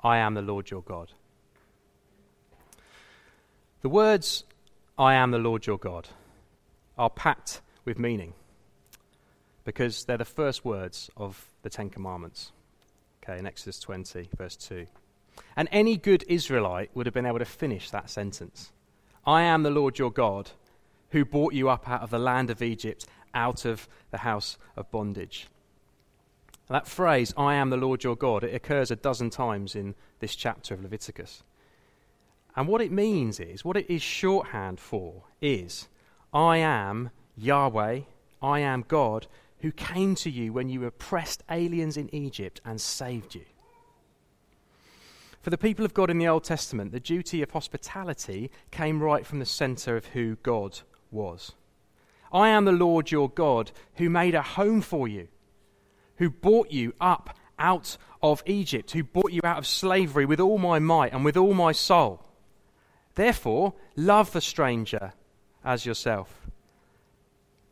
I 0.03 0.19
am 0.19 0.35
the 0.35 0.43
Lord 0.43 0.71
your 0.71 0.83
God. 0.83 1.13
The 3.83 3.89
words, 3.89 4.45
I 4.97 5.15
am 5.15 5.33
the 5.33 5.39
Lord 5.39 5.67
your 5.67 5.79
God, 5.79 6.09
are 6.97 7.11
packed 7.11 7.63
with 7.85 7.99
meaning 7.99 8.35
because 9.65 10.05
they're 10.05 10.17
the 10.17 10.25
first 10.25 10.65
words 10.65 11.11
of 11.17 11.51
the 11.63 11.71
Ten 11.71 11.91
Commandments. 11.91 12.53
Okay, 13.29 13.39
in 13.39 13.47
Exodus 13.47 13.79
20, 13.81 14.31
verse 14.39 14.57
2. 14.57 14.87
And 15.55 15.69
any 15.71 15.99
good 15.99 16.25
Israelite 16.29 16.91
would 16.95 17.05
have 17.05 17.15
been 17.15 17.27
able 17.27 17.41
to 17.41 17.45
finish 17.45 17.91
that 17.91 18.09
sentence 18.11 18.73
I 19.27 19.43
am 19.43 19.63
the 19.63 19.71
Lord 19.71 19.99
your 19.99 20.11
God 20.11 20.51
who 21.11 21.25
brought 21.25 21.53
you 21.53 21.69
up 21.69 21.89
out 21.89 22.03
of 22.03 22.11
the 22.11 22.19
land 22.19 22.49
of 22.49 22.63
Egypt, 22.63 23.07
out 23.35 23.67
of 23.67 23.87
the 24.11 24.19
house 24.19 24.57
of 24.77 24.91
bondage. 24.91 25.49
That 26.69 26.87
phrase, 26.87 27.35
I 27.37 27.55
am 27.55 27.69
the 27.71 27.77
Lord 27.77 28.03
your 28.03 28.17
God, 28.17 28.45
it 28.45 28.55
occurs 28.55 28.91
a 28.91 28.97
dozen 28.97 29.29
times 29.29 29.75
in 29.75 29.95
this 30.21 30.35
chapter 30.35 30.75
of 30.75 30.83
Leviticus. 30.83 31.43
And 32.57 32.67
what 32.67 32.81
it 32.81 32.93
means 32.93 33.41
is, 33.41 33.65
what 33.65 33.77
it 33.77 33.91
is 33.91 34.01
shorthand 34.01 34.81
for 34.81 35.25
is, 35.43 35.89
I 36.33 36.59
am 36.59 37.11
Yahweh, 37.37 38.01
I 38.43 38.61
am 38.61 38.85
God, 38.89 39.27
who 39.61 39.73
came 39.73 40.15
to 40.17 40.31
you 40.31 40.53
when 40.53 40.69
you 40.69 40.85
oppressed 40.85 41.43
aliens 41.51 41.97
in 41.97 42.15
Egypt 42.15 42.61
and 42.65 42.81
saved 42.81 43.35
you. 43.35 43.45
For 45.41 45.51
the 45.51 45.59
people 45.59 45.85
of 45.85 45.95
God 45.95 46.11
in 46.11 46.19
the 46.19 46.29
Old 46.29 46.45
Testament, 46.45 46.93
the 46.93 47.01
duty 47.01 47.43
of 47.43 47.51
hospitality 47.51 48.51
came 48.71 49.03
right 49.03 49.27
from 49.27 49.39
the 49.39 49.47
center 49.47 49.97
of 49.97 50.07
who 50.07 50.37
God 50.43 50.81
was. 51.11 51.53
I 52.33 52.49
am 52.49 52.65
the 52.65 52.73
Lord 52.73 53.11
your 53.11 53.31
God 53.31 53.73
who 53.95 54.11
made 54.11 54.35
a 54.35 54.43
home 54.43 54.81
for 54.81 55.09
you, 55.09 55.29
who 56.17 56.29
brought 56.29 56.71
you 56.71 56.93
up 57.01 57.37
out 57.59 57.97
of 58.23 58.43
Egypt, 58.47 58.91
who 58.91 59.03
brought 59.03 59.33
you 59.33 59.41
out 59.45 59.59
of 59.59 59.67
slavery 59.67 60.27
with 60.27 60.41
all 60.41 60.59
my 60.59 60.79
might 60.79 61.13
and 61.13 61.25
with 61.25 61.37
all 61.37 61.55
my 61.55 61.73
soul. 61.73 62.25
Therefore, 63.15 63.75
love 63.97 64.33
the 64.33 64.41
stranger 64.41 65.13
as 65.65 65.87
yourself. 65.87 66.47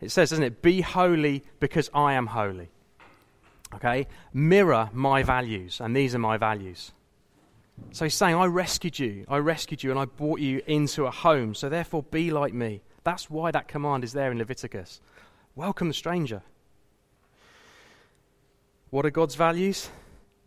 It 0.01 0.11
says, 0.11 0.31
doesn't 0.31 0.45
it? 0.45 0.63
Be 0.63 0.83
holy 0.83 1.43
because 1.59 1.91
I 1.95 2.15
am 2.15 2.27
holy. 2.27 2.69
Okay? 3.75 4.07
Mirror 4.33 4.91
my 4.93 5.23
values, 5.23 5.81
and 5.81 5.97
these 5.97 6.15
are 6.15 6.19
my 6.19 6.37
values. 6.37 6.93
So 7.93 8.05
he's 8.05 8.15
saying, 8.15 8.35
I 8.35 8.47
rescued 8.47 8.99
you. 8.99 9.25
I 9.29 9.39
rescued 9.39 9.83
you, 9.83 9.91
and 9.91 9.99
I 9.99 10.05
brought 10.05 10.41
you 10.41 10.63
into 10.67 11.07
a 11.07 11.11
home. 11.11 11.55
So 11.55 11.69
therefore, 11.69 12.03
be 12.03 12.31
like 12.31 12.53
me. 12.53 12.83
That's 13.05 13.31
why 13.31 13.51
that 13.51 13.69
command 13.69 14.05
is 14.05 14.13
there 14.13 14.31
in 14.31 14.39
Leviticus. 14.39 15.01
Welcome 15.55 15.89
the 15.89 15.95
stranger. 15.95 16.43
What 18.91 19.07
are 19.07 19.11
God's 19.11 19.35
values? 19.35 19.89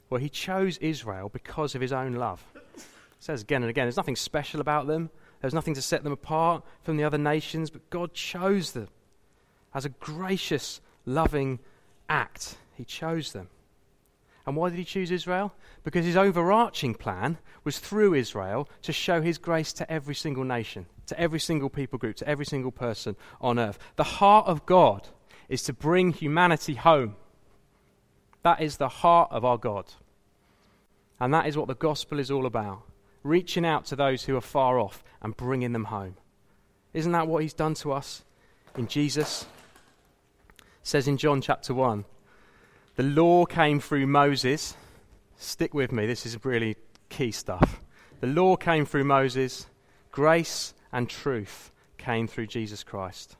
Well, 0.09 0.21
He 0.21 0.29
chose 0.29 0.77
Israel 0.77 1.29
because 1.29 1.75
of 1.75 1.81
His 1.81 1.93
own 1.93 2.13
love. 2.13 2.43
It 2.55 2.83
says 3.19 3.41
again 3.41 3.63
and 3.63 3.69
again, 3.69 3.85
there's 3.85 3.97
nothing 3.97 4.15
special 4.15 4.61
about 4.61 4.87
them, 4.87 5.09
there's 5.41 5.53
nothing 5.53 5.73
to 5.73 5.81
set 5.81 6.03
them 6.03 6.13
apart 6.13 6.63
from 6.83 6.97
the 6.97 7.03
other 7.03 7.17
nations, 7.17 7.69
but 7.69 7.89
God 7.89 8.13
chose 8.13 8.71
them 8.71 8.89
as 9.73 9.85
a 9.85 9.89
gracious, 9.89 10.81
loving 11.05 11.59
act. 12.07 12.57
He 12.75 12.85
chose 12.85 13.31
them. 13.33 13.49
And 14.45 14.55
why 14.55 14.69
did 14.69 14.79
he 14.79 14.85
choose 14.85 15.11
Israel? 15.11 15.53
Because 15.83 16.05
his 16.05 16.15
overarching 16.17 16.95
plan 16.95 17.37
was 17.63 17.77
through 17.77 18.15
Israel 18.15 18.67
to 18.81 18.91
show 18.91 19.21
his 19.21 19.37
grace 19.37 19.71
to 19.73 19.91
every 19.91 20.15
single 20.15 20.43
nation, 20.43 20.87
to 21.07 21.19
every 21.19 21.39
single 21.39 21.69
people 21.69 21.99
group, 21.99 22.15
to 22.17 22.27
every 22.27 22.45
single 22.45 22.71
person 22.71 23.15
on 23.41 23.59
earth. 23.59 23.77
The 23.95 24.03
heart 24.03 24.47
of 24.47 24.65
God 24.65 25.07
is 25.49 25.61
to 25.63 25.73
bring 25.73 26.13
humanity 26.13 26.75
home. 26.75 27.15
That 28.41 28.61
is 28.61 28.77
the 28.77 28.89
heart 28.89 29.29
of 29.31 29.45
our 29.45 29.57
God. 29.57 29.85
And 31.19 31.33
that 31.33 31.45
is 31.45 31.57
what 31.57 31.67
the 31.67 31.75
gospel 31.75 32.17
is 32.17 32.31
all 32.31 32.45
about 32.45 32.83
reaching 33.23 33.65
out 33.65 33.85
to 33.85 33.95
those 33.95 34.23
who 34.23 34.35
are 34.35 34.41
far 34.41 34.79
off 34.79 35.03
and 35.21 35.35
bringing 35.35 35.73
them 35.73 35.85
home. 35.85 36.15
Isn't 36.93 37.11
that 37.11 37.27
what 37.27 37.43
he's 37.43 37.53
done 37.53 37.73
to 37.75 37.91
us 37.91 38.23
in 38.75 38.87
Jesus? 38.87 39.45
Says 40.83 41.07
in 41.07 41.17
John 41.17 41.41
chapter 41.41 41.73
1 41.73 42.05
the 42.99 43.03
law 43.03 43.45
came 43.45 43.79
through 43.79 44.07
Moses. 44.07 44.75
Stick 45.37 45.73
with 45.73 45.93
me, 45.93 46.05
this 46.05 46.25
is 46.25 46.43
really 46.43 46.75
key 47.07 47.31
stuff. 47.31 47.79
The 48.19 48.27
law 48.27 48.57
came 48.57 48.85
through 48.85 49.05
Moses, 49.05 49.67
grace 50.11 50.73
and 50.91 51.09
truth 51.09 51.71
came 51.97 52.27
through 52.27 52.47
Jesus 52.47 52.83
Christ. 52.83 53.37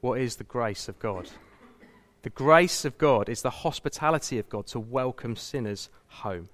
What 0.00 0.20
is 0.20 0.36
the 0.36 0.44
grace 0.44 0.88
of 0.88 0.98
God? 0.98 1.28
The 2.22 2.30
grace 2.30 2.86
of 2.86 2.96
God 2.96 3.28
is 3.28 3.42
the 3.42 3.50
hospitality 3.50 4.38
of 4.38 4.48
God 4.48 4.66
to 4.68 4.80
welcome 4.80 5.36
sinners 5.36 5.90
home. 6.06 6.48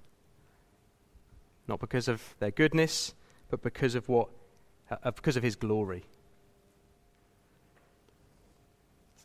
Not 1.69 1.79
because 1.79 2.09
of 2.09 2.35
their 2.39 2.51
goodness, 2.51 3.13
but 3.49 3.61
because 3.61 3.95
of 3.95 4.09
what 4.09 4.27
uh, 4.91 5.11
because 5.11 5.37
of 5.37 5.43
his 5.43 5.55
glory. 5.55 6.03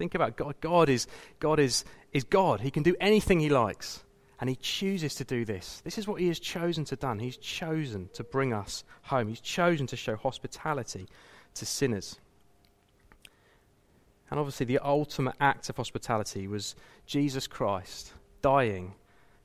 Think 0.03 0.17
about 0.17 0.37
God. 0.37 0.57
God 0.61 0.89
is, 0.89 1.07
God 1.39 1.61
is, 1.61 1.85
is 2.13 2.25
God. 2.25 2.59
He 2.59 2.73
can 2.73 2.83
do 2.83 2.97
anything 3.01 3.39
he 3.39 3.49
likes. 3.49 4.03
And 4.41 4.51
he 4.51 4.57
chooses 4.57 5.15
to 5.15 5.25
do 5.25 5.45
this. 5.45 5.81
This 5.85 5.97
is 5.97 6.09
what 6.09 6.21
he 6.21 6.27
has 6.27 6.41
chosen 6.41 6.85
to 6.87 6.97
do. 6.97 7.19
He's 7.21 7.37
chosen 7.37 8.11
to 8.15 8.25
bring 8.25 8.53
us 8.53 8.83
home. 9.03 9.29
He's 9.29 9.41
chosen 9.41 9.87
to 9.87 9.97
show 9.97 10.17
hospitality 10.17 11.07
to 11.55 11.65
sinners. 11.65 12.19
And 14.29 14.41
obviously, 14.41 14.67
the 14.67 14.81
ultimate 14.81 15.37
act 15.41 15.69
of 15.69 15.77
hospitality 15.77 16.49
was 16.49 16.75
Jesus 17.07 17.47
Christ 17.47 18.13
dying 18.41 18.95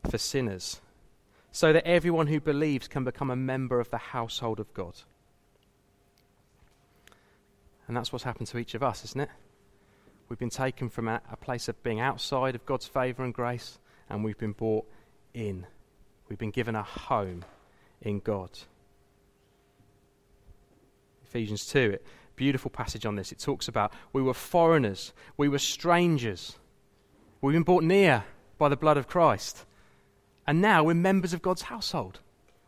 for 0.09 0.17
sinners 0.17 0.81
so 1.51 1.71
that 1.71 1.85
everyone 1.85 2.25
who 2.25 2.39
believes 2.39 2.87
can 2.87 3.03
become 3.03 3.29
a 3.29 3.35
member 3.35 3.79
of 3.79 3.91
the 3.91 3.99
household 3.99 4.59
of 4.59 4.73
God. 4.73 4.95
And 7.87 7.95
that's 7.95 8.11
what's 8.11 8.25
happened 8.25 8.47
to 8.47 8.57
each 8.57 8.73
of 8.73 8.81
us, 8.81 9.05
isn't 9.05 9.21
it? 9.21 9.29
We've 10.29 10.39
been 10.39 10.49
taken 10.49 10.89
from 10.89 11.07
a, 11.07 11.21
a 11.31 11.37
place 11.37 11.67
of 11.67 11.81
being 11.83 11.99
outside 11.99 12.55
of 12.55 12.65
God's 12.65 12.87
favour 12.87 13.23
and 13.23 13.33
grace, 13.33 13.79
and 14.09 14.23
we've 14.23 14.37
been 14.37 14.51
brought 14.51 14.85
in. 15.33 15.65
We've 16.27 16.39
been 16.39 16.51
given 16.51 16.75
a 16.75 16.83
home 16.83 17.45
in 18.01 18.19
God. 18.19 18.51
Ephesians 21.25 21.65
2, 21.67 21.97
beautiful 22.35 22.71
passage 22.71 23.05
on 23.05 23.15
this. 23.15 23.31
It 23.31 23.39
talks 23.39 23.67
about 23.67 23.93
we 24.13 24.21
were 24.21 24.33
foreigners, 24.33 25.13
we 25.37 25.49
were 25.49 25.59
strangers. 25.59 26.57
We've 27.41 27.53
been 27.53 27.63
brought 27.63 27.83
near 27.83 28.25
by 28.57 28.69
the 28.69 28.75
blood 28.75 28.97
of 28.97 29.07
Christ. 29.07 29.65
And 30.47 30.61
now 30.61 30.83
we're 30.83 30.95
members 30.95 31.33
of 31.33 31.41
God's 31.41 31.63
household. 31.63 32.19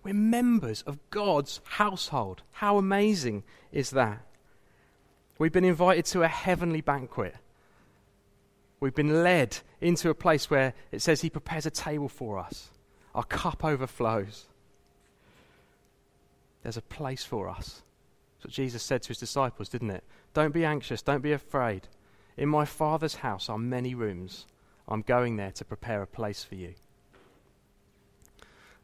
We're 0.03 0.13
members 0.13 0.81
of 0.83 0.97
God's 1.09 1.61
household. 1.63 2.43
How 2.51 2.77
amazing 2.77 3.43
is 3.71 3.89
that? 3.91 4.21
We've 5.37 5.51
been 5.51 5.65
invited 5.65 6.05
to 6.07 6.23
a 6.23 6.27
heavenly 6.27 6.81
banquet. 6.81 7.35
We've 8.79 8.95
been 8.95 9.23
led 9.23 9.57
into 9.81 10.09
a 10.09 10.15
place 10.15 10.49
where 10.49 10.73
it 10.91 11.01
says 11.01 11.21
He 11.21 11.29
prepares 11.29 11.65
a 11.65 11.71
table 11.71 12.09
for 12.09 12.39
us. 12.39 12.69
Our 13.13 13.23
cup 13.23 13.65
overflows. 13.65 14.45
There's 16.63 16.77
a 16.77 16.81
place 16.81 17.23
for 17.23 17.49
us. 17.49 17.81
That's 18.37 18.45
what 18.45 18.53
Jesus 18.53 18.83
said 18.83 19.01
to 19.03 19.09
His 19.09 19.17
disciples, 19.17 19.69
didn't 19.69 19.91
it? 19.91 20.03
Don't 20.33 20.53
be 20.53 20.65
anxious. 20.65 21.01
Don't 21.01 21.21
be 21.21 21.33
afraid. 21.33 21.87
In 22.37 22.47
my 22.47 22.63
Father's 22.65 23.15
house 23.15 23.49
are 23.49 23.57
many 23.57 23.93
rooms. 23.93 24.45
I'm 24.87 25.01
going 25.01 25.35
there 25.35 25.51
to 25.51 25.65
prepare 25.65 26.01
a 26.01 26.07
place 26.07 26.43
for 26.43 26.55
you. 26.55 26.73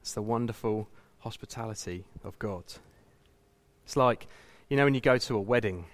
It's 0.02 0.14
the 0.14 0.22
wonderful 0.22 0.88
hospitality 1.20 2.06
of 2.24 2.38
God. 2.38 2.64
It's 3.86 3.96
like, 3.96 4.28
you 4.70 4.78
know, 4.78 4.84
when 4.84 4.94
you 4.94 5.02
go 5.02 5.18
to 5.18 5.36
a 5.36 5.42
wedding, 5.42 5.86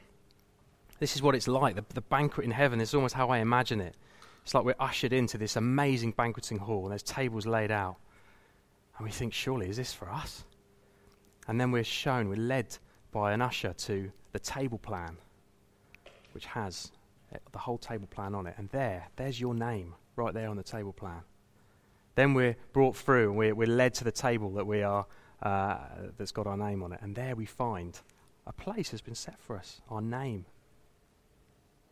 this 1.02 1.16
is 1.16 1.24
what 1.24 1.34
it's 1.34 1.48
like. 1.48 1.76
The, 1.76 1.84
the 1.96 2.02
banquet 2.02 2.46
in 2.46 2.52
heaven 2.52 2.80
is 2.80 2.94
almost 2.94 3.16
how 3.16 3.30
I 3.30 3.40
imagine 3.40 3.82
it. 3.82 3.96
It's 4.44 4.54
like 4.54 4.64
we're 4.64 4.76
ushered 4.80 5.14
into 5.14 5.36
this 5.36 5.56
amazing 5.56 6.12
banqueting 6.12 6.60
hall, 6.60 6.84
and 6.84 6.92
there's 6.92 7.02
tables 7.02 7.48
laid 7.48 7.72
out. 7.72 7.96
And 8.98 9.06
we 9.06 9.12
think, 9.12 9.34
surely, 9.34 9.68
is 9.68 9.78
this 9.78 9.94
for 9.94 10.12
us? 10.12 10.44
And 11.48 11.60
then 11.60 11.72
we're 11.72 11.84
shown, 11.84 12.30
we're 12.30 12.36
led 12.36 12.78
by 13.12 13.34
an 13.34 13.42
usher 13.42 13.74
to 13.74 14.12
the 14.32 14.38
table 14.38 14.78
plan, 14.78 15.18
which 16.36 16.46
has 16.46 16.92
the 17.52 17.58
whole 17.58 17.80
table 17.80 18.08
plan 18.08 18.36
on 18.36 18.46
it. 18.46 18.54
And 18.60 18.70
there, 18.70 19.08
there's 19.16 19.42
your 19.42 19.56
name 19.56 19.96
right 20.16 20.36
there 20.36 20.50
on 20.50 20.56
the 20.56 20.64
table 20.64 20.94
plan. 20.94 21.22
Then 22.14 22.36
we're 22.36 22.56
brought 22.74 22.96
through 22.96 23.30
and 23.30 23.38
we're, 23.40 23.56
we're 23.56 23.68
led 23.68 23.96
to 23.96 24.04
the 24.04 24.12
table 24.12 24.52
that 24.52 24.68
we 24.68 24.84
are, 24.84 25.08
uh, 25.42 25.78
that's 26.16 26.32
got 26.32 26.46
our 26.46 26.58
name 26.58 26.84
on 26.84 26.94
it. 26.94 27.00
And 27.02 27.16
there 27.16 27.36
we 27.36 27.46
find 27.46 28.00
a 28.46 28.54
place 28.54 28.92
has 28.92 29.02
been 29.02 29.16
set 29.16 29.40
for 29.40 29.58
us. 29.58 29.82
Our 29.90 30.02
name 30.02 30.46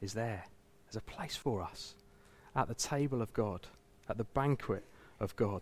is 0.01 0.13
there. 0.13 0.45
There's 0.85 0.95
a 0.95 1.01
place 1.01 1.35
for 1.35 1.61
us 1.61 1.95
at 2.55 2.67
the 2.67 2.73
table 2.73 3.21
of 3.21 3.33
God, 3.33 3.67
at 4.09 4.17
the 4.17 4.23
banquet 4.23 4.83
of 5.19 5.35
God. 5.35 5.61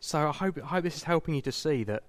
So 0.00 0.28
I 0.28 0.32
hope, 0.32 0.58
I 0.58 0.66
hope 0.66 0.84
this 0.84 0.96
is 0.96 1.04
helping 1.04 1.34
you 1.34 1.42
to 1.42 1.52
see 1.52 1.84
that 1.84 2.02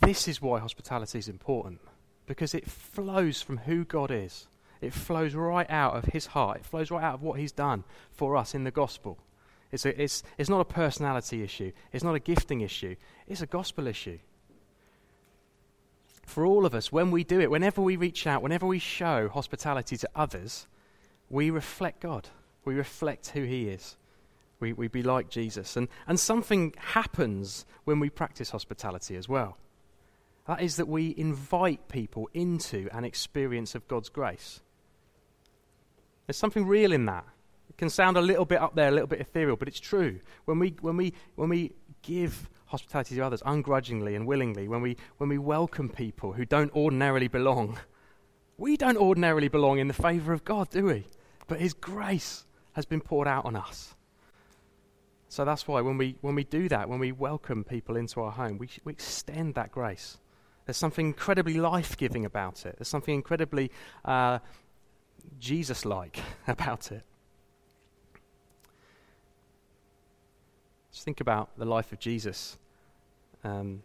this 0.00 0.28
is 0.28 0.40
why 0.40 0.58
hospitality 0.58 1.18
is 1.18 1.28
important, 1.28 1.80
because 2.26 2.54
it 2.54 2.68
flows 2.68 3.42
from 3.42 3.58
who 3.58 3.84
God 3.84 4.10
is. 4.10 4.48
It 4.80 4.92
flows 4.92 5.34
right 5.34 5.68
out 5.70 5.94
of 5.96 6.06
his 6.06 6.26
heart. 6.26 6.58
It 6.58 6.66
flows 6.66 6.90
right 6.90 7.02
out 7.02 7.14
of 7.14 7.22
what 7.22 7.38
he's 7.38 7.52
done 7.52 7.84
for 8.12 8.36
us 8.36 8.54
in 8.54 8.64
the 8.64 8.70
gospel. 8.70 9.18
It's, 9.72 9.84
a, 9.86 10.02
it's, 10.02 10.22
it's 10.36 10.50
not 10.50 10.60
a 10.60 10.64
personality 10.64 11.42
issue. 11.42 11.72
It's 11.92 12.04
not 12.04 12.14
a 12.14 12.20
gifting 12.20 12.60
issue. 12.60 12.96
It's 13.26 13.40
a 13.40 13.46
gospel 13.46 13.86
issue. 13.86 14.18
For 16.26 16.44
all 16.46 16.64
of 16.64 16.74
us, 16.74 16.90
when 16.90 17.10
we 17.10 17.24
do 17.24 17.40
it, 17.40 17.50
whenever 17.50 17.82
we 17.82 17.96
reach 17.96 18.26
out, 18.26 18.42
whenever 18.42 18.66
we 18.66 18.78
show 18.78 19.28
hospitality 19.28 19.96
to 19.98 20.08
others, 20.14 20.66
we 21.28 21.50
reflect 21.50 22.00
God. 22.00 22.28
We 22.64 22.74
reflect 22.74 23.28
who 23.28 23.44
he 23.44 23.68
is. 23.68 23.96
We, 24.60 24.72
we 24.72 24.88
be 24.88 25.02
like 25.02 25.28
Jesus. 25.28 25.76
And, 25.76 25.88
and 26.06 26.18
something 26.18 26.74
happens 26.78 27.66
when 27.84 28.00
we 28.00 28.08
practice 28.08 28.50
hospitality 28.50 29.16
as 29.16 29.28
well. 29.28 29.58
That 30.46 30.62
is 30.62 30.76
that 30.76 30.88
we 30.88 31.14
invite 31.16 31.88
people 31.88 32.28
into 32.34 32.88
an 32.92 33.04
experience 33.04 33.74
of 33.74 33.86
God's 33.88 34.08
grace. 34.08 34.60
There's 36.26 36.36
something 36.36 36.66
real 36.66 36.92
in 36.92 37.06
that. 37.06 37.24
It 37.68 37.76
can 37.76 37.90
sound 37.90 38.16
a 38.16 38.22
little 38.22 38.44
bit 38.44 38.60
up 38.60 38.74
there, 38.74 38.88
a 38.88 38.92
little 38.92 39.06
bit 39.06 39.20
ethereal, 39.20 39.56
but 39.56 39.68
it's 39.68 39.80
true. 39.80 40.20
When 40.44 40.58
we, 40.58 40.74
when 40.80 40.96
we, 40.96 41.12
when 41.34 41.48
we 41.48 41.72
give 42.02 42.48
hospitality 42.74 43.14
to 43.14 43.20
others 43.20 43.42
ungrudgingly 43.46 44.16
and 44.16 44.26
willingly, 44.26 44.66
when 44.66 44.82
we, 44.82 44.96
when 45.18 45.28
we 45.28 45.38
welcome 45.38 45.88
people 45.88 46.32
who 46.32 46.44
don't 46.44 46.74
ordinarily 46.74 47.28
belong, 47.28 47.78
we 48.58 48.76
don't 48.76 48.96
ordinarily 48.96 49.46
belong 49.48 49.78
in 49.78 49.86
the 49.86 49.94
favour 49.94 50.32
of 50.32 50.44
God, 50.44 50.70
do 50.70 50.86
we? 50.86 51.06
But 51.46 51.60
His 51.60 51.72
grace 51.72 52.44
has 52.72 52.84
been 52.84 53.00
poured 53.00 53.28
out 53.28 53.44
on 53.44 53.54
us. 53.54 53.94
So 55.28 55.44
that's 55.44 55.68
why 55.68 55.80
when 55.82 55.98
we, 55.98 56.16
when 56.20 56.34
we 56.34 56.42
do 56.42 56.68
that, 56.68 56.88
when 56.88 56.98
we 56.98 57.12
welcome 57.12 57.62
people 57.62 57.96
into 57.96 58.20
our 58.20 58.32
home, 58.32 58.58
we, 58.58 58.68
we 58.84 58.92
extend 58.92 59.54
that 59.54 59.70
grace. 59.70 60.18
There's 60.66 60.76
something 60.76 61.06
incredibly 61.06 61.54
life 61.54 61.96
giving 61.96 62.24
about 62.24 62.66
it. 62.66 62.76
There's 62.78 62.88
something 62.88 63.14
incredibly 63.14 63.70
uh, 64.04 64.40
Jesus 65.38 65.84
like 65.84 66.18
about 66.48 66.90
it. 66.90 67.04
Just 70.90 71.04
think 71.04 71.20
about 71.20 71.50
the 71.56 71.64
life 71.64 71.92
of 71.92 71.98
Jesus. 71.98 72.56
Um, 73.44 73.82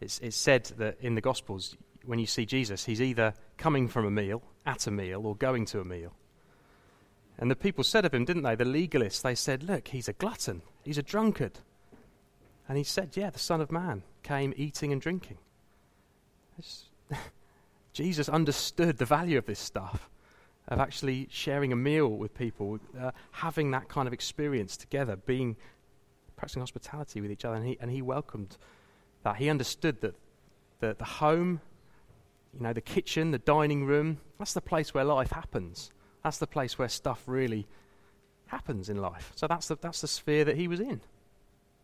it's, 0.00 0.18
it's 0.20 0.36
said 0.36 0.64
that 0.78 0.98
in 1.00 1.14
the 1.14 1.20
Gospels, 1.20 1.76
when 2.04 2.18
you 2.18 2.26
see 2.26 2.44
Jesus, 2.44 2.84
he's 2.84 3.00
either 3.00 3.34
coming 3.56 3.88
from 3.88 4.06
a 4.06 4.10
meal, 4.10 4.42
at 4.66 4.86
a 4.86 4.90
meal, 4.90 5.26
or 5.26 5.34
going 5.34 5.64
to 5.66 5.80
a 5.80 5.84
meal. 5.84 6.12
And 7.38 7.50
the 7.50 7.56
people 7.56 7.82
said 7.82 8.04
of 8.04 8.14
him, 8.14 8.24
didn't 8.24 8.42
they? 8.42 8.54
The 8.54 8.64
legalists, 8.64 9.22
they 9.22 9.34
said, 9.34 9.62
Look, 9.62 9.88
he's 9.88 10.08
a 10.08 10.12
glutton, 10.12 10.62
he's 10.84 10.98
a 10.98 11.02
drunkard. 11.02 11.58
And 12.68 12.78
he 12.78 12.84
said, 12.84 13.16
Yeah, 13.16 13.30
the 13.30 13.38
Son 13.38 13.60
of 13.60 13.72
Man 13.72 14.02
came 14.22 14.54
eating 14.56 14.92
and 14.92 15.00
drinking. 15.00 15.38
Jesus 17.92 18.28
understood 18.28 18.98
the 18.98 19.04
value 19.04 19.38
of 19.38 19.46
this 19.46 19.58
stuff, 19.58 20.08
of 20.68 20.78
actually 20.78 21.28
sharing 21.30 21.72
a 21.72 21.76
meal 21.76 22.08
with 22.08 22.34
people, 22.34 22.78
uh, 22.98 23.10
having 23.32 23.70
that 23.72 23.88
kind 23.88 24.06
of 24.06 24.12
experience 24.12 24.76
together, 24.76 25.16
being 25.16 25.56
practicing 26.36 26.60
hospitality 26.60 27.20
with 27.20 27.30
each 27.30 27.44
other, 27.44 27.56
and 27.56 27.66
he, 27.66 27.78
and 27.80 27.90
he 27.90 28.02
welcomed 28.02 28.56
that. 29.22 29.36
He 29.36 29.48
understood 29.48 30.00
that 30.00 30.14
the, 30.80 30.94
the 30.98 31.04
home, 31.04 31.60
you 32.52 32.60
know, 32.60 32.72
the 32.72 32.80
kitchen, 32.80 33.30
the 33.30 33.38
dining 33.38 33.84
room, 33.84 34.18
that's 34.38 34.52
the 34.52 34.60
place 34.60 34.94
where 34.94 35.04
life 35.04 35.30
happens. 35.30 35.92
That's 36.22 36.38
the 36.38 36.46
place 36.46 36.78
where 36.78 36.88
stuff 36.88 37.22
really 37.26 37.66
happens 38.46 38.88
in 38.88 38.98
life. 38.98 39.32
So 39.34 39.46
that's 39.46 39.68
the, 39.68 39.76
that's 39.80 40.00
the 40.00 40.08
sphere 40.08 40.44
that 40.44 40.56
he 40.56 40.68
was 40.68 40.80
in. 40.80 41.00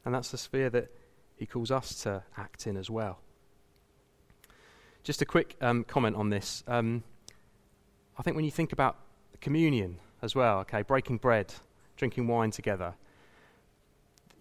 And 0.05 0.15
that's 0.15 0.31
the 0.31 0.39
sphere 0.39 0.71
that 0.71 0.91
he 1.37 1.47
calls 1.47 1.71
us 1.71 2.03
to 2.03 2.23
act 2.37 2.67
in 2.67 2.77
as 2.77 2.91
well. 2.91 3.19
Just 5.03 5.23
a 5.23 5.25
quick 5.25 5.57
um, 5.61 5.85
comment 5.85 6.17
on 6.17 6.31
this. 6.31 6.63
Um, 6.67 7.03
I 8.19 8.23
think 8.23 8.37
when 8.37 8.45
you 8.45 8.51
think 8.51 8.73
about 8.73 8.97
communion 9.41 9.99
as 10.23 10.35
well, 10.35 10.59
okay, 10.61 10.83
breaking 10.83 11.19
bread, 11.19 11.53
drinking 11.97 12.27
wine 12.27 12.51
together, 12.51 12.95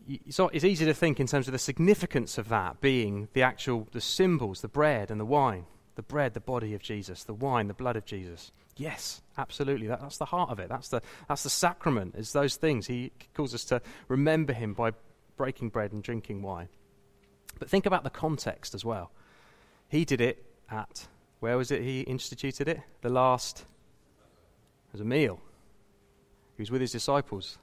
it's, 0.09 0.39
it's 0.39 0.65
easy 0.65 0.85
to 0.85 0.93
think 0.93 1.19
in 1.19 1.27
terms 1.27 1.47
of 1.47 1.51
the 1.51 1.59
significance 1.59 2.37
of 2.37 2.49
that 2.49 2.81
being 2.81 3.29
the 3.33 3.43
actual 3.43 3.87
the 3.91 4.01
symbols, 4.01 4.61
the 4.61 4.67
bread 4.67 5.11
and 5.11 5.19
the 5.19 5.25
wine. 5.25 5.65
The 5.95 6.03
bread, 6.03 6.33
the 6.33 6.39
body 6.39 6.73
of 6.73 6.81
Jesus, 6.81 7.25
the 7.25 7.33
wine, 7.33 7.67
the 7.67 7.73
blood 7.73 7.97
of 7.97 8.05
Jesus. 8.05 8.53
Yes, 8.77 9.21
absolutely. 9.37 9.87
That, 9.87 9.99
that's 9.99 10.17
the 10.17 10.23
heart 10.23 10.49
of 10.49 10.57
it. 10.57 10.69
That's 10.69 10.87
the, 10.87 11.01
that's 11.27 11.43
the 11.43 11.49
sacrament, 11.49 12.15
is 12.15 12.31
those 12.31 12.55
things. 12.55 12.87
He 12.87 13.11
calls 13.33 13.53
us 13.53 13.65
to 13.65 13.81
remember 14.07 14.53
him 14.53 14.73
by 14.73 14.93
breaking 15.35 15.69
bread 15.69 15.91
and 15.91 16.01
drinking 16.01 16.41
wine. 16.41 16.69
But 17.59 17.69
think 17.69 17.85
about 17.85 18.05
the 18.05 18.09
context 18.09 18.73
as 18.73 18.85
well. 18.85 19.11
He 19.89 20.05
did 20.05 20.21
it 20.21 20.45
at, 20.71 21.07
where 21.41 21.57
was 21.57 21.69
it 21.69 21.81
he 21.81 22.01
instituted 22.01 22.69
it? 22.69 22.79
The 23.01 23.09
last, 23.09 23.59
it 23.59 24.93
was 24.93 25.01
a 25.01 25.05
meal. 25.05 25.41
He 26.55 26.61
was 26.61 26.71
with 26.71 26.79
his 26.79 26.93
disciples 26.93 27.57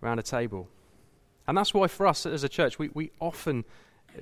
around 0.00 0.20
a 0.20 0.22
table. 0.22 0.68
And 1.48 1.56
that's 1.56 1.72
why 1.72 1.86
for 1.86 2.06
us 2.06 2.26
as 2.26 2.44
a 2.44 2.48
church, 2.48 2.78
we, 2.78 2.90
we 2.94 3.10
often, 3.20 3.64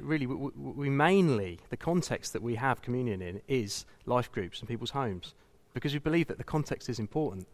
really, 0.01 0.27
we, 0.27 0.51
we 0.57 0.91
mainly, 0.91 1.61
the 1.71 1.77
context 1.77 2.33
that 2.33 2.43
we 2.43 2.57
have 2.57 2.83
communion 2.83 3.23
in 3.23 3.41
is 3.49 3.87
life 4.07 4.31
groups 4.31 4.61
and 4.61 4.69
people's 4.69 4.91
homes. 4.91 5.35
Because 5.73 5.93
we 5.93 5.99
believe 5.99 6.29
that 6.29 6.39
the 6.39 6.45
context 6.45 6.89
is 6.89 6.99
important. 6.99 7.47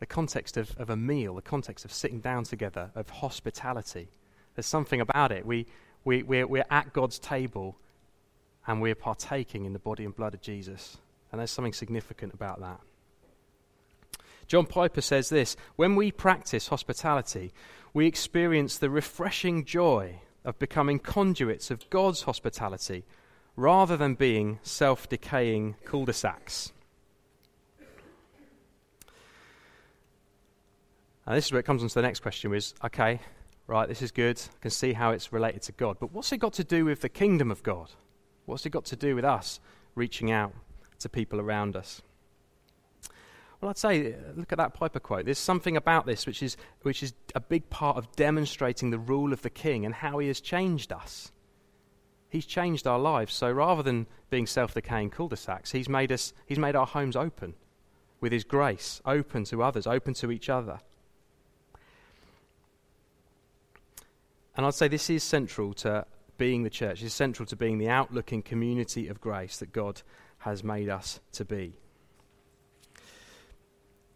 The 0.00 0.06
context 0.06 0.56
of, 0.56 0.74
of 0.78 0.90
a 0.90 0.96
meal, 0.96 1.34
the 1.34 1.42
context 1.42 1.84
of 1.84 1.92
sitting 1.92 2.20
down 2.20 2.44
together, 2.44 2.90
of 2.94 3.10
hospitality. 3.10 4.08
There's 4.54 4.66
something 4.66 5.00
about 5.00 5.30
it. 5.30 5.44
We, 5.44 5.66
we, 6.04 6.22
we're, 6.22 6.46
we're 6.46 6.64
at 6.70 6.92
God's 6.92 7.18
table 7.18 7.76
and 8.66 8.80
we're 8.80 8.94
partaking 8.94 9.66
in 9.66 9.72
the 9.72 9.78
body 9.78 10.04
and 10.04 10.16
blood 10.16 10.34
of 10.34 10.40
Jesus. 10.40 10.96
And 11.30 11.38
there's 11.38 11.50
something 11.50 11.72
significant 11.72 12.34
about 12.34 12.60
that. 12.60 12.80
John 14.50 14.66
Piper 14.66 15.00
says 15.00 15.28
this 15.28 15.56
When 15.76 15.94
we 15.94 16.10
practice 16.10 16.66
hospitality, 16.66 17.52
we 17.94 18.08
experience 18.08 18.78
the 18.78 18.90
refreshing 18.90 19.64
joy 19.64 20.22
of 20.44 20.58
becoming 20.58 20.98
conduits 20.98 21.70
of 21.70 21.88
God's 21.88 22.22
hospitality 22.22 23.04
rather 23.54 23.96
than 23.96 24.16
being 24.16 24.58
self 24.64 25.08
decaying 25.08 25.76
cul 25.84 26.04
de 26.04 26.12
sacs. 26.12 26.72
And 31.26 31.36
this 31.36 31.46
is 31.46 31.52
where 31.52 31.60
it 31.60 31.66
comes 31.66 31.84
on 31.84 31.88
to 31.88 31.94
the 31.94 32.02
next 32.02 32.18
question 32.18 32.52
is 32.52 32.74
okay, 32.82 33.20
right, 33.68 33.88
this 33.88 34.02
is 34.02 34.10
good. 34.10 34.42
I 34.56 34.58
can 34.62 34.72
see 34.72 34.94
how 34.94 35.12
it's 35.12 35.32
related 35.32 35.62
to 35.62 35.72
God. 35.72 35.98
But 36.00 36.12
what's 36.12 36.32
it 36.32 36.38
got 36.38 36.54
to 36.54 36.64
do 36.64 36.84
with 36.86 37.02
the 37.02 37.08
kingdom 37.08 37.52
of 37.52 37.62
God? 37.62 37.92
What's 38.46 38.66
it 38.66 38.70
got 38.70 38.86
to 38.86 38.96
do 38.96 39.14
with 39.14 39.24
us 39.24 39.60
reaching 39.94 40.32
out 40.32 40.52
to 40.98 41.08
people 41.08 41.40
around 41.40 41.76
us? 41.76 42.02
Well, 43.60 43.68
I'd 43.68 43.78
say, 43.78 44.14
uh, 44.14 44.16
look 44.36 44.52
at 44.52 44.58
that 44.58 44.72
Piper 44.72 45.00
quote. 45.00 45.26
There's 45.26 45.38
something 45.38 45.76
about 45.76 46.06
this 46.06 46.26
which 46.26 46.42
is, 46.42 46.56
which 46.82 47.02
is 47.02 47.12
a 47.34 47.40
big 47.40 47.68
part 47.68 47.98
of 47.98 48.10
demonstrating 48.16 48.90
the 48.90 48.98
rule 48.98 49.32
of 49.32 49.42
the 49.42 49.50
king 49.50 49.84
and 49.84 49.94
how 49.94 50.18
he 50.18 50.28
has 50.28 50.40
changed 50.40 50.92
us. 50.92 51.30
He's 52.30 52.46
changed 52.46 52.86
our 52.86 52.98
lives. 52.98 53.34
So 53.34 53.50
rather 53.50 53.82
than 53.82 54.06
being 54.30 54.46
self 54.46 54.72
decaying 54.72 55.10
cul 55.10 55.28
de 55.28 55.36
sacs, 55.36 55.72
he's 55.72 55.88
made, 55.88 56.10
us, 56.10 56.32
he's 56.46 56.58
made 56.58 56.76
our 56.76 56.86
homes 56.86 57.16
open 57.16 57.54
with 58.20 58.32
his 58.32 58.44
grace, 58.44 59.02
open 59.04 59.44
to 59.44 59.62
others, 59.62 59.86
open 59.86 60.14
to 60.14 60.30
each 60.30 60.48
other. 60.48 60.80
And 64.56 64.64
I'd 64.64 64.74
say 64.74 64.88
this 64.88 65.10
is 65.10 65.22
central 65.22 65.74
to 65.74 66.06
being 66.38 66.62
the 66.62 66.70
church, 66.70 67.02
is 67.02 67.12
central 67.12 67.46
to 67.46 67.56
being 67.56 67.78
the 67.78 67.88
outlooking 67.88 68.42
community 68.42 69.08
of 69.08 69.20
grace 69.20 69.58
that 69.58 69.72
God 69.72 70.02
has 70.38 70.64
made 70.64 70.88
us 70.88 71.20
to 71.32 71.44
be. 71.44 71.74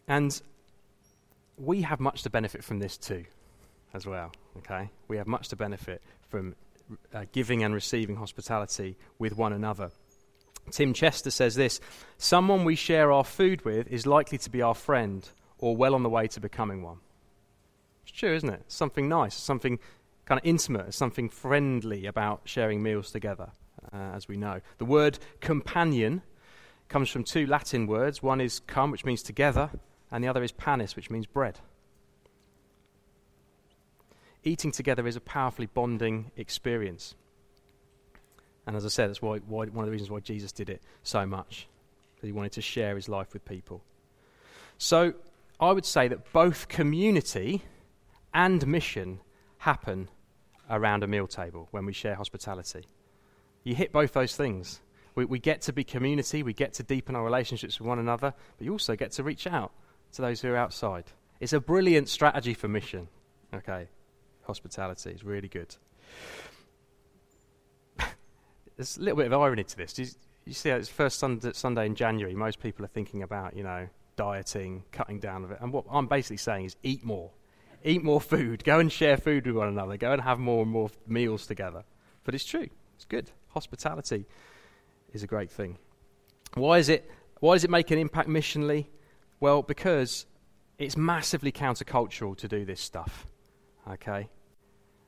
And 0.07 0.41
we 1.57 1.83
have 1.83 2.01
much 2.01 2.23
to 2.23 2.31
benefit 2.31 2.65
from 2.65 2.79
this 2.79 2.97
too, 2.97 3.25
as 3.93 4.07
well. 4.07 4.33
Okay? 4.59 4.91
We 5.09 5.17
have 5.17 5.27
much 5.27 5.49
to 5.49 5.57
benefit 5.57 6.03
from 6.29 6.55
uh, 7.13 7.25
giving 7.33 7.63
and 7.63 7.75
receiving 7.75 8.17
hospitality 8.17 8.97
with 9.19 9.37
one 9.37 9.53
another. 9.53 9.91
Tim 10.71 10.93
Chester 10.93 11.31
says 11.31 11.55
this 11.55 11.81
Someone 12.19 12.65
we 12.65 12.75
share 12.75 13.13
our 13.13 13.25
food 13.25 13.65
with 13.65 13.89
is 13.89 14.07
likely 14.07 14.39
to 14.39 14.51
be 14.51 14.63
our 14.63 14.75
friend 14.75 15.29
or 15.59 15.77
well 15.77 15.95
on 15.95 16.03
the 16.03 16.09
way 16.09 16.27
to 16.29 16.41
becoming 16.41 16.83
one. 16.83 16.99
It's 18.03 18.13
true, 18.13 18.35
isn't 18.35 18.49
it? 18.49 18.65
Something 18.69 19.09
nice, 19.09 19.35
something 19.35 19.79
kind 20.27 20.39
of 20.39 20.47
intimate, 20.47 20.95
something 20.95 21.29
friendly 21.29 22.07
about 22.07 22.43
sharing 22.45 22.83
meals 22.83 23.11
together, 23.11 23.51
uh, 23.93 24.13
as 24.15 24.29
we 24.29 24.37
know. 24.37 24.61
The 24.79 24.85
word 24.85 25.19
companion 25.41 26.23
comes 26.89 27.11
from 27.11 27.25
two 27.25 27.47
Latin 27.47 27.87
words. 27.87 28.23
One 28.23 28.41
is 28.41 28.61
come, 28.61 28.91
which 28.91 29.05
means 29.05 29.23
together, 29.23 29.71
and 30.15 30.23
the 30.23 30.29
other 30.29 30.45
is 30.45 30.53
panis, 30.53 30.95
which 30.95 31.11
means 31.11 31.27
bread. 31.27 31.59
Eating 34.45 34.71
together 34.71 35.09
is 35.09 35.17
a 35.17 35.21
powerfully 35.21 35.67
bonding 35.67 36.31
experience. 36.37 37.17
And 38.65 38.77
as 38.77 38.85
I 38.85 38.89
said, 38.91 39.09
that's 39.09 39.21
why, 39.21 39.39
why, 39.39 39.67
one 39.67 39.83
of 39.83 39.87
the 39.87 39.91
reasons 39.91 40.13
why 40.13 40.21
Jesus 40.21 40.53
did 40.53 40.71
it 40.71 40.83
so 41.03 41.27
much. 41.27 41.67
Because 42.15 42.29
he 42.29 42.33
wanted 42.33 42.53
to 42.53 42.63
share 42.63 42.95
his 42.95 43.09
life 43.09 43.33
with 43.33 43.45
people. 43.45 43.83
So 44.79 45.15
I 45.59 45.73
would 45.73 45.85
say 45.85 46.07
that 46.07 46.33
both 46.33 46.69
community 46.69 47.63
and 48.33 48.65
mission 48.69 49.19
happen 49.59 50.09
around 50.71 51.03
a 51.03 51.09
meal 51.09 51.27
table 51.27 51.67
when 51.73 51.87
we 51.87 51.93
share 51.93 52.15
hospitality. 52.15 52.87
You 53.65 53.75
hit 53.75 53.91
both 53.91 54.13
those 54.13 54.37
things. 54.37 54.81
We, 55.17 55.25
we 55.25 55.41
get 55.41 55.63
to 55.63 55.73
be 55.73 55.83
community, 55.83 56.45
we 56.45 56.53
get 56.53 56.73
to 56.75 56.85
deepen 56.85 57.17
our 57.17 57.25
relationships 57.25 57.81
with 57.81 57.89
one 57.89 57.99
another, 57.99 58.33
but 58.57 58.65
you 58.65 58.71
also 58.71 58.95
get 58.95 59.11
to 59.13 59.25
reach 59.25 59.49
out 59.49 59.73
to 60.15 60.23
those 60.23 60.41
who 60.41 60.49
are 60.49 60.57
outside. 60.57 61.05
It's 61.41 61.53
a 61.53 61.61
brilliant 61.61 62.09
strategy 62.09 62.55
for 62.55 62.69
mission. 62.69 63.09
Okay, 63.53 63.89
hospitality 64.43 65.11
is 65.11 65.25
really 65.25 65.49
good. 65.49 65.75
There's 68.77 68.97
a 68.97 69.01
little 69.01 69.17
bit 69.17 69.27
of 69.27 69.33
irony 69.35 69.65
to 69.65 69.77
this. 69.77 69.99
You, 69.99 70.07
you 70.45 70.53
see, 70.55 70.71
it's 70.71 70.89
first 70.89 71.19
Sunday, 71.19 71.87
in 71.87 71.95
January. 71.95 72.35
Most 72.35 72.61
people 72.61 72.85
are 72.85 72.89
thinking 72.89 73.23
about, 73.23 73.57
you 73.57 73.63
know, 73.63 73.89
dieting, 74.17 74.85
cutting 74.93 75.19
down 75.19 75.45
of 75.45 75.51
it. 75.51 75.59
And 75.61 75.73
what 75.73 75.85
I'm 75.91 76.07
basically 76.07 76.37
saying 76.39 76.67
is 76.67 76.77
eat 76.83 77.05
more. 77.05 77.31
Eat 77.85 78.03
more 78.03 78.21
food. 78.33 78.65
Go 78.65 78.79
and 78.79 78.91
share 78.91 79.17
food 79.17 79.47
with 79.47 79.57
one 79.57 79.69
another. 79.69 79.97
Go 79.97 80.13
and 80.13 80.23
have 80.23 80.39
more 80.39 80.63
and 80.63 80.71
more 80.71 80.91
meals 81.07 81.47
together. 81.47 81.85
But 82.25 82.35
it's 82.35 82.45
true. 82.45 82.69
It's 82.97 83.05
good. 83.05 83.31
Hospitality 83.49 84.27
is 85.13 85.23
a 85.23 85.27
great 85.27 85.51
thing. 85.51 85.79
Why 86.55 86.79
is 86.79 86.89
it 86.89 87.11
why 87.41 87.55
does 87.55 87.65
it 87.65 87.71
make 87.71 87.91
an 87.91 87.99
impact 87.99 88.29
missionally? 88.29 88.87
Well, 89.45 89.61
because 89.61 90.25
it's 90.79 90.97
massively 90.97 91.53
countercultural 91.53 92.35
to 92.39 92.49
do 92.49 92.65
this 92.65 92.81
stuff. 92.81 93.27
Okay? 93.87 94.31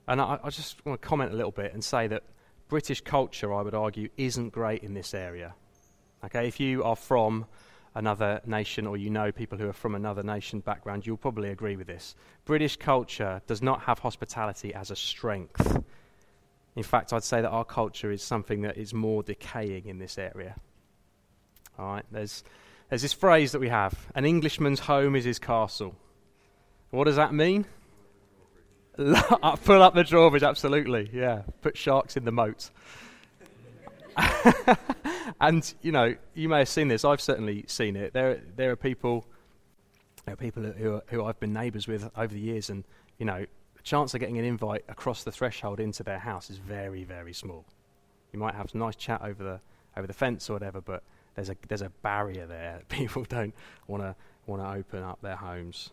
And 0.06 0.20
I, 0.20 0.38
I 0.44 0.50
just 0.50 0.84
want 0.84 1.00
to 1.00 1.08
comment 1.08 1.32
a 1.32 1.34
little 1.34 1.52
bit 1.52 1.72
and 1.72 1.82
say 1.82 2.06
that 2.08 2.22
British 2.68 3.00
culture, 3.00 3.54
I 3.54 3.62
would 3.62 3.72
argue, 3.72 4.10
isn't 4.18 4.50
great 4.50 4.82
in 4.82 4.92
this 4.92 5.14
area. 5.14 5.54
Okay, 6.22 6.46
if 6.46 6.60
you 6.60 6.84
are 6.84 6.96
from 6.96 7.46
another 7.94 8.42
nation 8.44 8.86
or 8.86 8.98
you 8.98 9.08
know 9.08 9.32
people 9.32 9.56
who 9.56 9.70
are 9.70 9.72
from 9.72 9.94
another 9.94 10.22
nation 10.22 10.60
background, 10.60 11.06
you'll 11.06 11.16
probably 11.16 11.48
agree 11.48 11.76
with 11.76 11.86
this. 11.86 12.14
British 12.44 12.76
culture 12.76 13.40
does 13.46 13.62
not 13.62 13.80
have 13.84 14.00
hospitality 14.00 14.74
as 14.74 14.90
a 14.90 14.96
strength. 14.96 15.82
In 16.74 16.82
fact, 16.82 17.14
I'd 17.14 17.24
say 17.24 17.40
that 17.40 17.48
our 17.48 17.64
culture 17.64 18.12
is 18.12 18.22
something 18.22 18.60
that 18.60 18.76
is 18.76 18.92
more 18.92 19.22
decaying 19.22 19.86
in 19.86 19.98
this 19.98 20.18
area. 20.18 20.56
All 21.78 21.86
right, 21.86 22.04
there's, 22.10 22.44
there's 22.88 23.02
this 23.02 23.12
phrase 23.12 23.52
that 23.52 23.58
we 23.58 23.68
have 23.68 23.94
an 24.14 24.24
Englishman's 24.24 24.80
home 24.80 25.16
is 25.16 25.24
his 25.24 25.38
castle. 25.38 25.94
What 26.90 27.04
does 27.04 27.16
that 27.16 27.32
mean? 27.34 27.66
Uh, 28.98 29.54
pull 29.56 29.82
up 29.82 29.94
the 29.94 30.02
drawbridge, 30.02 30.42
absolutely, 30.42 31.10
yeah. 31.12 31.42
Put 31.60 31.76
sharks 31.76 32.16
in 32.16 32.24
the 32.24 32.32
moat. 32.32 32.70
and 35.40 35.74
you 35.82 35.92
know, 35.92 36.14
you 36.32 36.48
may 36.48 36.60
have 36.60 36.68
seen 36.68 36.88
this. 36.88 37.04
I've 37.04 37.20
certainly 37.20 37.64
seen 37.66 37.94
it. 37.94 38.14
There, 38.14 38.40
there 38.56 38.70
are 38.70 38.76
people, 38.76 39.26
there 40.24 40.32
are 40.32 40.36
people 40.36 40.62
who, 40.62 40.94
are, 40.94 41.02
who 41.08 41.24
I've 41.24 41.38
been 41.38 41.52
neighbours 41.52 41.86
with 41.86 42.10
over 42.16 42.32
the 42.32 42.40
years, 42.40 42.70
and 42.70 42.84
you 43.18 43.26
know, 43.26 43.44
the 43.74 43.82
chance 43.82 44.14
of 44.14 44.20
getting 44.20 44.38
an 44.38 44.46
invite 44.46 44.84
across 44.88 45.24
the 45.24 45.32
threshold 45.32 45.78
into 45.78 46.02
their 46.02 46.18
house 46.18 46.48
is 46.48 46.56
very, 46.56 47.04
very 47.04 47.34
small. 47.34 47.66
You 48.32 48.38
might 48.38 48.54
have 48.54 48.70
some 48.70 48.80
nice 48.80 48.96
chat 48.96 49.20
over 49.22 49.44
the 49.44 49.60
over 49.96 50.06
the 50.06 50.14
fence 50.14 50.48
or 50.48 50.54
whatever, 50.54 50.80
but 50.80 51.02
there's 51.36 51.50
a 51.50 51.56
there's 51.68 51.82
a 51.82 51.92
barrier 52.02 52.46
there. 52.46 52.82
People 52.88 53.24
don't 53.24 53.54
want 53.86 54.02
to 54.02 54.16
want 54.46 54.62
to 54.62 54.68
open 54.68 55.02
up 55.02 55.20
their 55.22 55.36
homes. 55.36 55.90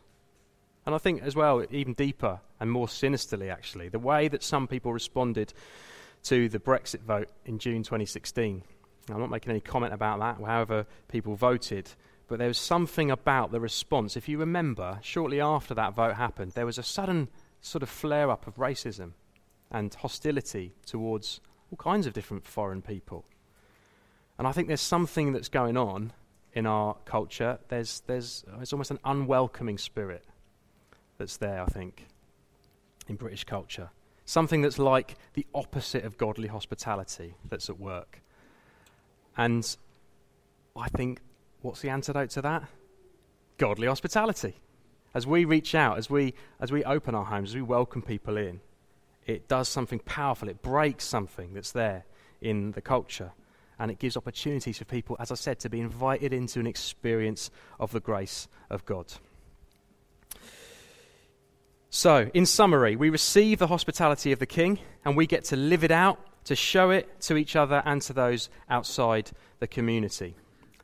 And 0.86 0.93
I 0.93 0.97
think 0.97 1.21
as 1.21 1.36
well, 1.36 1.63
even 1.71 1.93
deeper 1.93 2.41
and 2.60 2.69
more 2.69 2.89
sinisterly, 2.89 3.49
actually, 3.49 3.89
the 3.89 3.99
way 3.99 4.27
that 4.27 4.43
some 4.43 4.67
people 4.67 4.91
responded 4.91 5.53
to 6.23 6.49
the 6.49 6.60
Brexit 6.60 7.01
vote 7.01 7.29
in 7.45 7.58
June 7.58 7.84
2016. 7.84 8.63
I'm 9.10 9.19
not 9.19 9.29
making 9.29 9.51
any 9.51 9.62
comment 9.62 9.93
about 9.93 10.19
that, 10.19 10.45
however, 10.45 10.86
people 11.08 11.36
voted, 11.36 11.89
but 12.27 12.39
there 12.39 12.47
was 12.47 12.58
something 12.58 13.12
about 13.12 13.51
the 13.51 13.60
response. 13.60 14.17
If 14.17 14.27
you 14.27 14.38
remember, 14.38 14.99
shortly 15.01 15.39
after 15.39 15.73
that 15.73 15.93
vote 15.93 16.15
happened, 16.15 16.51
there 16.51 16.65
was 16.65 16.77
a 16.77 16.84
sudden 16.84 17.29
sort 17.62 17.84
of 17.84 17.89
flare 17.89 18.29
up 18.29 18.45
of 18.45 18.56
racism 18.56 19.12
and 19.71 19.93
hostility 19.93 20.73
towards 20.86 21.39
all 21.71 21.77
kinds 21.77 22.08
of 22.08 22.13
different 22.13 22.45
foreign 22.45 22.82
people. 22.82 23.25
And 24.37 24.47
I 24.47 24.51
think 24.51 24.67
there's 24.67 24.81
something 24.81 25.33
that's 25.33 25.49
going 25.49 25.77
on 25.77 26.13
in 26.53 26.65
our 26.65 26.95
culture. 27.05 27.59
There's, 27.67 28.01
there's, 28.07 28.43
uh, 28.51 28.59
it's 28.61 28.73
almost 28.73 28.91
an 28.91 28.99
unwelcoming 29.03 29.77
spirit 29.77 30.25
that's 31.17 31.37
there, 31.37 31.61
I 31.61 31.65
think, 31.65 32.07
in 33.07 33.15
British 33.15 33.43
culture. 33.43 33.89
Something 34.25 34.61
that's 34.61 34.79
like 34.79 35.15
the 35.33 35.45
opposite 35.53 36.05
of 36.05 36.17
godly 36.17 36.47
hospitality 36.47 37.35
that's 37.49 37.69
at 37.69 37.79
work. 37.79 38.21
And 39.35 39.75
I 40.75 40.87
think, 40.89 41.19
what's 41.61 41.81
the 41.81 41.89
antidote 41.89 42.29
to 42.31 42.41
that? 42.43 42.63
Godly 43.57 43.87
hospitality. 43.87 44.55
As 45.13 45.27
we 45.27 45.45
reach 45.45 45.75
out, 45.75 45.97
as 45.97 46.09
we, 46.09 46.33
as 46.59 46.71
we 46.71 46.83
open 46.83 47.13
our 47.13 47.25
homes, 47.25 47.51
as 47.51 47.55
we 47.55 47.61
welcome 47.61 48.01
people 48.01 48.37
in, 48.37 48.61
it 49.25 49.47
does 49.47 49.69
something 49.69 49.99
powerful. 49.99 50.49
It 50.49 50.61
breaks 50.61 51.05
something 51.05 51.53
that's 51.53 51.71
there 51.71 52.05
in 52.41 52.71
the 52.71 52.81
culture. 52.81 53.31
And 53.79 53.91
it 53.91 53.99
gives 53.99 54.15
opportunities 54.15 54.77
for 54.77 54.86
people, 54.86 55.15
as 55.19 55.31
I 55.31 55.36
said, 55.36 55.59
to 55.59 55.69
be 55.69 55.79
invited 55.79 56.33
into 56.33 56.59
an 56.59 56.67
experience 56.67 57.49
of 57.79 57.91
the 57.91 57.99
grace 57.99 58.47
of 58.69 58.86
God. 58.86 59.13
So, 61.89 62.31
in 62.33 62.45
summary, 62.47 62.95
we 62.95 63.12
receive 63.12 63.59
the 63.59 63.67
hospitality 63.67 64.31
of 64.31 64.39
the 64.39 64.47
King 64.47 64.79
and 65.05 65.15
we 65.15 65.27
get 65.27 65.43
to 65.45 65.55
live 65.55 65.83
it 65.83 65.91
out, 65.91 66.19
to 66.45 66.55
show 66.55 66.89
it 66.89 67.21
to 67.21 67.38
each 67.38 67.55
other 67.55 67.83
and 67.86 68.01
to 68.03 68.13
those 68.13 68.49
outside 68.69 69.29
the 69.59 69.67
community. 69.67 70.36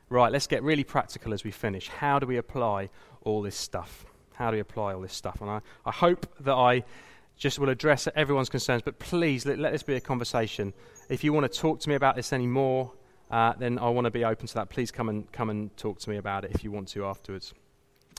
Right, 0.08 0.30
let's 0.30 0.46
get 0.46 0.62
really 0.62 0.84
practical 0.84 1.34
as 1.34 1.44
we 1.44 1.50
finish. 1.50 1.88
How 1.88 2.18
do 2.18 2.26
we 2.26 2.36
apply 2.36 2.90
all 3.22 3.42
this 3.42 3.56
stuff? 3.56 4.06
How 4.34 4.50
do 4.50 4.56
we 4.56 4.60
apply 4.60 4.94
all 4.94 5.00
this 5.00 5.12
stuff? 5.12 5.40
And 5.40 5.50
I, 5.50 5.60
I 5.84 5.90
hope 5.90 6.26
that 6.40 6.54
I 6.54 6.84
just 7.40 7.58
will 7.58 7.70
address 7.70 8.06
everyone's 8.14 8.50
concerns, 8.50 8.82
but 8.82 8.98
please 8.98 9.46
let, 9.46 9.58
let 9.58 9.72
this 9.72 9.82
be 9.82 9.94
a 9.94 10.00
conversation. 10.00 10.74
If 11.08 11.24
you 11.24 11.32
want 11.32 11.50
to 11.50 11.58
talk 11.58 11.80
to 11.80 11.88
me 11.88 11.94
about 11.94 12.14
this 12.14 12.34
anymore, 12.34 12.92
uh, 13.30 13.54
then 13.58 13.78
I 13.78 13.88
want 13.88 14.04
to 14.04 14.10
be 14.10 14.24
open 14.24 14.46
to 14.46 14.54
that. 14.54 14.68
Please 14.68 14.90
come 14.90 15.08
and, 15.08 15.30
come 15.32 15.48
and 15.48 15.74
talk 15.78 15.98
to 16.00 16.10
me 16.10 16.18
about 16.18 16.44
it 16.44 16.52
if 16.54 16.62
you 16.62 16.70
want 16.70 16.88
to 16.88 17.06
afterwards. 17.06 17.54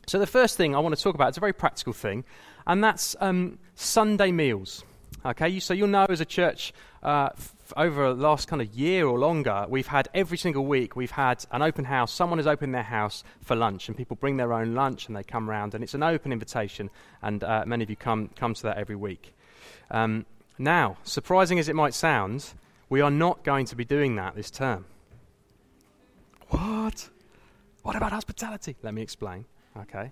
So, 0.07 0.17
the 0.17 0.25
first 0.25 0.57
thing 0.57 0.75
I 0.75 0.79
want 0.79 0.95
to 0.95 1.01
talk 1.01 1.13
about 1.13 1.29
is 1.29 1.37
a 1.37 1.39
very 1.39 1.53
practical 1.53 1.93
thing, 1.93 2.25
and 2.65 2.83
that's 2.83 3.15
um, 3.19 3.59
Sunday 3.75 4.31
meals. 4.31 4.83
Okay, 5.23 5.59
so 5.59 5.75
you'll 5.75 5.87
know 5.87 6.07
as 6.09 6.19
a 6.19 6.25
church 6.25 6.73
uh, 7.03 7.29
f- 7.33 7.53
over 7.77 8.11
the 8.11 8.21
last 8.21 8.47
kind 8.47 8.59
of 8.59 8.73
year 8.73 9.05
or 9.05 9.19
longer, 9.19 9.67
we've 9.69 9.85
had 9.85 10.09
every 10.15 10.37
single 10.37 10.65
week, 10.65 10.95
we've 10.95 11.11
had 11.11 11.45
an 11.51 11.61
open 11.61 11.85
house. 11.85 12.11
Someone 12.11 12.39
has 12.39 12.47
opened 12.47 12.73
their 12.73 12.81
house 12.81 13.23
for 13.43 13.55
lunch, 13.55 13.87
and 13.87 13.95
people 13.95 14.15
bring 14.15 14.37
their 14.37 14.51
own 14.51 14.73
lunch 14.73 15.07
and 15.07 15.15
they 15.15 15.23
come 15.23 15.47
round, 15.47 15.75
and 15.75 15.83
it's 15.83 15.93
an 15.93 16.01
open 16.01 16.31
invitation, 16.31 16.89
and 17.21 17.43
uh, 17.43 17.63
many 17.67 17.83
of 17.83 17.89
you 17.91 17.95
come, 17.95 18.31
come 18.35 18.55
to 18.55 18.63
that 18.63 18.77
every 18.77 18.95
week. 18.95 19.35
Um, 19.91 20.25
now, 20.57 20.97
surprising 21.03 21.59
as 21.59 21.69
it 21.69 21.75
might 21.75 21.93
sound, 21.93 22.53
we 22.89 22.99
are 22.99 23.11
not 23.11 23.43
going 23.43 23.67
to 23.67 23.75
be 23.75 23.85
doing 23.85 24.15
that 24.15 24.33
this 24.35 24.49
term. 24.49 24.85
What? 26.49 27.09
What 27.83 27.95
about 27.95 28.11
hospitality? 28.11 28.75
Let 28.81 28.95
me 28.95 29.03
explain. 29.03 29.45
Okay. 29.77 30.11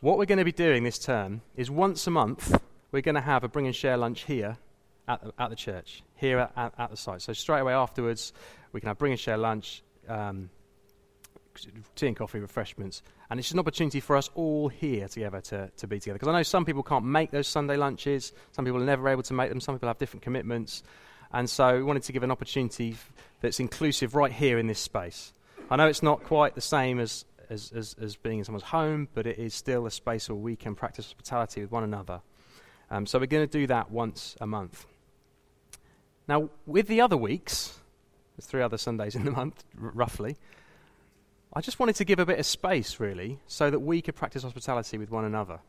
What 0.00 0.16
we're 0.16 0.24
going 0.24 0.38
to 0.38 0.44
be 0.44 0.52
doing 0.52 0.84
this 0.84 0.98
term 0.98 1.42
is 1.54 1.70
once 1.70 2.06
a 2.06 2.10
month, 2.10 2.58
we're 2.92 3.02
going 3.02 3.14
to 3.14 3.20
have 3.20 3.44
a 3.44 3.48
bring 3.48 3.66
and 3.66 3.74
share 3.74 3.96
lunch 3.96 4.24
here 4.24 4.56
at 5.08 5.22
the, 5.22 5.32
at 5.38 5.50
the 5.50 5.56
church, 5.56 6.02
here 6.16 6.38
at, 6.38 6.74
at, 6.78 6.90
the 6.90 6.96
site. 6.96 7.22
So 7.22 7.32
straight 7.32 7.60
away 7.60 7.72
afterwards, 7.72 8.32
we 8.72 8.80
can 8.80 8.88
have 8.88 8.98
bring 8.98 9.12
and 9.12 9.20
share 9.20 9.36
lunch, 9.36 9.82
um, 10.08 10.50
tea 11.94 12.08
and 12.08 12.16
coffee, 12.16 12.40
refreshments. 12.40 13.02
And 13.28 13.38
it's 13.38 13.50
an 13.50 13.58
opportunity 13.58 14.00
for 14.00 14.16
us 14.16 14.30
all 14.34 14.68
here 14.68 15.08
together 15.08 15.40
to, 15.42 15.70
to 15.76 15.86
be 15.86 16.00
together. 16.00 16.18
Because 16.18 16.28
I 16.28 16.32
know 16.32 16.42
some 16.42 16.64
people 16.64 16.82
can't 16.82 17.04
make 17.04 17.30
those 17.30 17.46
Sunday 17.46 17.76
lunches, 17.76 18.32
some 18.52 18.64
people 18.64 18.80
are 18.80 18.86
never 18.86 19.08
able 19.08 19.22
to 19.24 19.34
make 19.34 19.50
them, 19.50 19.60
some 19.60 19.74
people 19.74 19.88
have 19.88 19.98
different 19.98 20.22
commitments. 20.22 20.82
And 21.32 21.48
so 21.48 21.76
we 21.76 21.82
wanted 21.82 22.02
to 22.04 22.12
give 22.12 22.22
an 22.22 22.30
opportunity 22.30 22.92
f- 22.92 23.12
that's 23.40 23.60
inclusive 23.60 24.14
right 24.14 24.32
here 24.32 24.58
in 24.58 24.66
this 24.66 24.80
space. 24.80 25.32
I 25.70 25.76
know 25.76 25.86
it's 25.86 26.02
not 26.02 26.24
quite 26.24 26.56
the 26.56 26.60
same 26.60 26.98
as, 26.98 27.24
as, 27.48 27.70
as, 27.72 27.94
as 28.00 28.16
being 28.16 28.38
in 28.38 28.44
someone's 28.44 28.64
home, 28.64 29.08
but 29.14 29.26
it 29.26 29.38
is 29.38 29.54
still 29.54 29.86
a 29.86 29.90
space 29.90 30.28
where 30.28 30.36
we 30.36 30.56
can 30.56 30.74
practice 30.74 31.06
hospitality 31.06 31.60
with 31.60 31.70
one 31.70 31.84
another. 31.84 32.20
Um, 32.90 33.06
so 33.06 33.18
we're 33.18 33.26
going 33.26 33.46
to 33.46 33.58
do 33.58 33.66
that 33.68 33.90
once 33.90 34.36
a 34.40 34.46
month. 34.46 34.86
Now, 36.26 36.50
with 36.66 36.86
the 36.86 37.00
other 37.00 37.16
weeks, 37.16 37.78
there's 38.36 38.46
three 38.46 38.62
other 38.62 38.78
Sundays 38.78 39.14
in 39.14 39.24
the 39.24 39.30
month, 39.40 39.64
r- 39.80 39.92
roughly. 39.94 40.36
I 41.52 41.60
just 41.60 41.78
wanted 41.78 41.96
to 41.96 42.04
give 42.04 42.18
a 42.18 42.26
bit 42.26 42.38
of 42.38 42.46
space, 42.46 43.00
really, 43.00 43.40
so 43.46 43.70
that 43.70 43.80
we 43.80 44.02
could 44.02 44.14
practice 44.14 44.42
hospitality 44.42 44.98
with 44.98 45.10
one 45.10 45.24
another. 45.24 45.60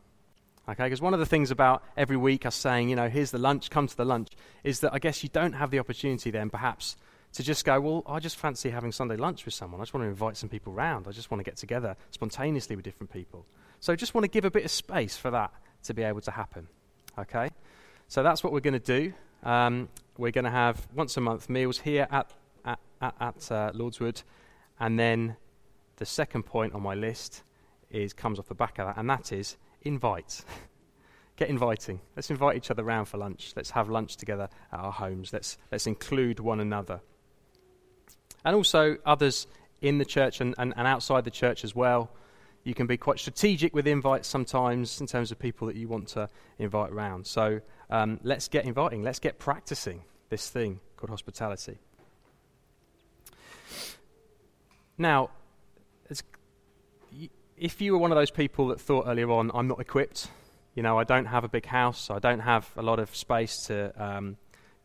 Okay, 0.68 0.84
because 0.84 1.00
one 1.00 1.12
of 1.12 1.18
the 1.18 1.26
things 1.26 1.50
about 1.50 1.82
every 1.96 2.16
week 2.16 2.46
us 2.46 2.54
saying, 2.54 2.88
you 2.88 2.94
know, 2.94 3.08
here's 3.08 3.32
the 3.32 3.38
lunch, 3.38 3.68
come 3.68 3.88
to 3.88 3.96
the 3.96 4.04
lunch, 4.04 4.28
is 4.62 4.80
that 4.80 4.94
I 4.94 5.00
guess 5.00 5.22
you 5.24 5.28
don't 5.28 5.54
have 5.54 5.72
the 5.72 5.80
opportunity 5.80 6.30
then 6.30 6.50
perhaps 6.50 6.96
to 7.32 7.42
just 7.42 7.64
go, 7.64 7.80
well, 7.80 8.02
I 8.06 8.20
just 8.20 8.36
fancy 8.36 8.70
having 8.70 8.92
Sunday 8.92 9.16
lunch 9.16 9.44
with 9.44 9.54
someone. 9.54 9.80
I 9.80 9.84
just 9.84 9.94
want 9.94 10.04
to 10.04 10.08
invite 10.08 10.36
some 10.36 10.48
people 10.48 10.72
round. 10.72 11.08
I 11.08 11.10
just 11.10 11.30
want 11.30 11.40
to 11.40 11.44
get 11.44 11.56
together 11.56 11.96
spontaneously 12.10 12.76
with 12.76 12.84
different 12.84 13.12
people. 13.12 13.46
So 13.80 13.92
I 13.92 13.96
just 13.96 14.14
want 14.14 14.24
to 14.24 14.28
give 14.28 14.44
a 14.44 14.50
bit 14.50 14.64
of 14.64 14.70
space 14.70 15.16
for 15.16 15.30
that 15.30 15.50
to 15.84 15.94
be 15.94 16.02
able 16.02 16.20
to 16.20 16.30
happen. 16.30 16.68
Okay? 17.18 17.50
So 18.08 18.22
that's 18.22 18.44
what 18.44 18.52
we're 18.52 18.60
going 18.60 18.78
to 18.78 18.78
do. 18.78 19.12
Um, 19.42 19.88
we're 20.18 20.32
going 20.32 20.44
to 20.44 20.50
have 20.50 20.86
once 20.94 21.16
a 21.16 21.20
month 21.20 21.48
meals 21.48 21.78
here 21.78 22.06
at, 22.10 22.32
at, 22.64 22.78
at, 23.00 23.14
at 23.20 23.52
uh, 23.52 23.72
Lordswood, 23.72 24.22
and 24.78 24.98
then 24.98 25.36
the 25.96 26.06
second 26.06 26.44
point 26.44 26.74
on 26.74 26.82
my 26.82 26.94
list 26.94 27.42
is 27.90 28.12
comes 28.12 28.38
off 28.38 28.48
the 28.48 28.54
back 28.54 28.78
of 28.78 28.86
that, 28.86 28.96
and 28.98 29.08
that 29.10 29.32
is 29.32 29.56
invite. 29.82 30.44
Get 31.36 31.48
inviting. 31.48 32.00
Let's 32.14 32.30
invite 32.30 32.56
each 32.56 32.70
other 32.70 32.84
round 32.84 33.08
for 33.08 33.16
lunch. 33.16 33.52
Let's 33.56 33.70
have 33.70 33.88
lunch 33.88 34.16
together 34.16 34.48
at 34.72 34.78
our 34.78 34.92
homes. 34.92 35.32
Let's, 35.32 35.58
let's 35.70 35.86
include 35.86 36.40
one 36.40 36.60
another. 36.60 37.00
And 38.44 38.54
also 38.54 38.98
others 39.06 39.46
in 39.80 39.98
the 39.98 40.04
church 40.04 40.40
and, 40.40 40.54
and, 40.58 40.74
and 40.76 40.86
outside 40.86 41.24
the 41.24 41.30
church 41.30 41.64
as 41.64 41.74
well. 41.74 42.10
You 42.64 42.74
can 42.74 42.86
be 42.86 42.96
quite 42.96 43.18
strategic 43.18 43.74
with 43.74 43.86
invites 43.86 44.28
sometimes 44.28 45.00
in 45.00 45.06
terms 45.06 45.32
of 45.32 45.38
people 45.38 45.66
that 45.66 45.76
you 45.76 45.88
want 45.88 46.08
to 46.08 46.28
invite 46.58 46.92
around. 46.92 47.26
So 47.26 47.60
um, 47.90 48.20
let's 48.22 48.48
get 48.48 48.64
inviting. 48.64 49.02
Let's 49.02 49.18
get 49.18 49.38
practicing 49.38 50.02
this 50.28 50.48
thing 50.48 50.80
called 50.96 51.10
hospitality. 51.10 51.78
Now, 54.96 55.30
if 57.56 57.80
you 57.80 57.92
were 57.92 57.98
one 57.98 58.10
of 58.10 58.16
those 58.16 58.30
people 58.30 58.68
that 58.68 58.80
thought 58.80 59.06
earlier 59.06 59.30
on, 59.30 59.50
I'm 59.54 59.68
not 59.68 59.80
equipped, 59.80 60.28
you 60.74 60.82
know, 60.82 60.98
I 60.98 61.04
don't 61.04 61.26
have 61.26 61.44
a 61.44 61.48
big 61.48 61.66
house, 61.66 62.10
I 62.10 62.18
don't 62.18 62.40
have 62.40 62.68
a 62.76 62.82
lot 62.82 62.98
of 62.98 63.14
space 63.14 63.66
to, 63.66 63.92
um, 64.02 64.36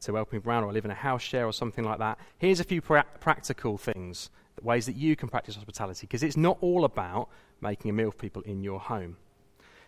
to 0.01 0.13
help 0.13 0.31
me 0.31 0.39
around, 0.45 0.63
or 0.63 0.69
I 0.69 0.73
live 0.73 0.85
in 0.85 0.91
a 0.91 0.95
house 0.95 1.23
share 1.23 1.45
or 1.45 1.53
something 1.53 1.83
like 1.83 1.99
that, 1.99 2.19
here's 2.37 2.59
a 2.59 2.63
few 2.63 2.81
pra- 2.81 3.05
practical 3.19 3.77
things, 3.79 4.29
ways 4.61 4.85
that 4.85 4.95
you 4.95 5.15
can 5.15 5.27
practice 5.27 5.55
hospitality, 5.55 6.05
because 6.07 6.21
it's 6.21 6.37
not 6.37 6.57
all 6.61 6.85
about 6.85 7.29
making 7.61 7.89
a 7.89 7.93
meal 7.93 8.11
for 8.11 8.17
people 8.17 8.41
in 8.43 8.63
your 8.63 8.79
home. 8.79 9.17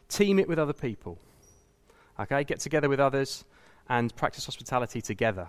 Team 0.07 0.39
it 0.39 0.47
with 0.47 0.59
other 0.59 0.74
people. 0.74 1.20
Okay, 2.20 2.43
get 2.43 2.59
together 2.59 2.89
with 2.89 2.99
others 2.99 3.45
and 3.88 4.15
practice 4.15 4.45
hospitality 4.45 5.01
together. 5.01 5.47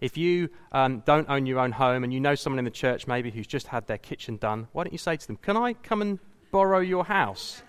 If 0.00 0.16
you 0.16 0.50
um, 0.72 1.02
don't 1.06 1.28
own 1.30 1.46
your 1.46 1.60
own 1.60 1.72
home 1.72 2.04
and 2.04 2.12
you 2.12 2.20
know 2.20 2.34
someone 2.34 2.58
in 2.58 2.64
the 2.64 2.70
church 2.70 3.06
maybe 3.06 3.30
who's 3.30 3.46
just 3.46 3.68
had 3.68 3.86
their 3.86 3.98
kitchen 3.98 4.36
done, 4.36 4.68
why 4.72 4.84
don't 4.84 4.92
you 4.92 4.98
say 4.98 5.16
to 5.16 5.26
them, 5.26 5.36
Can 5.36 5.56
I 5.56 5.74
come 5.74 6.02
and 6.02 6.18
borrow 6.50 6.80
your 6.80 7.04
house 7.04 7.62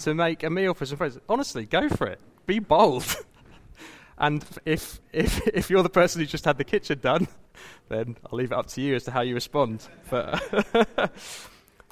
to 0.00 0.14
make 0.14 0.42
a 0.42 0.50
meal 0.50 0.74
for 0.74 0.86
some 0.86 0.98
friends? 0.98 1.18
Honestly, 1.28 1.64
go 1.64 1.88
for 1.88 2.06
it. 2.06 2.20
Be 2.46 2.58
bold. 2.58 3.04
and 4.18 4.44
if, 4.64 5.00
if, 5.12 5.46
if 5.48 5.70
you're 5.70 5.82
the 5.82 5.88
person 5.88 6.20
who's 6.20 6.30
just 6.30 6.44
had 6.44 6.58
the 6.58 6.64
kitchen 6.64 6.98
done, 7.00 7.26
then 7.88 8.16
I'll 8.26 8.38
leave 8.38 8.52
it 8.52 8.58
up 8.58 8.66
to 8.68 8.80
you 8.80 8.94
as 8.94 9.04
to 9.04 9.10
how 9.10 9.22
you 9.22 9.34
respond. 9.34 9.88
But, 10.08 10.40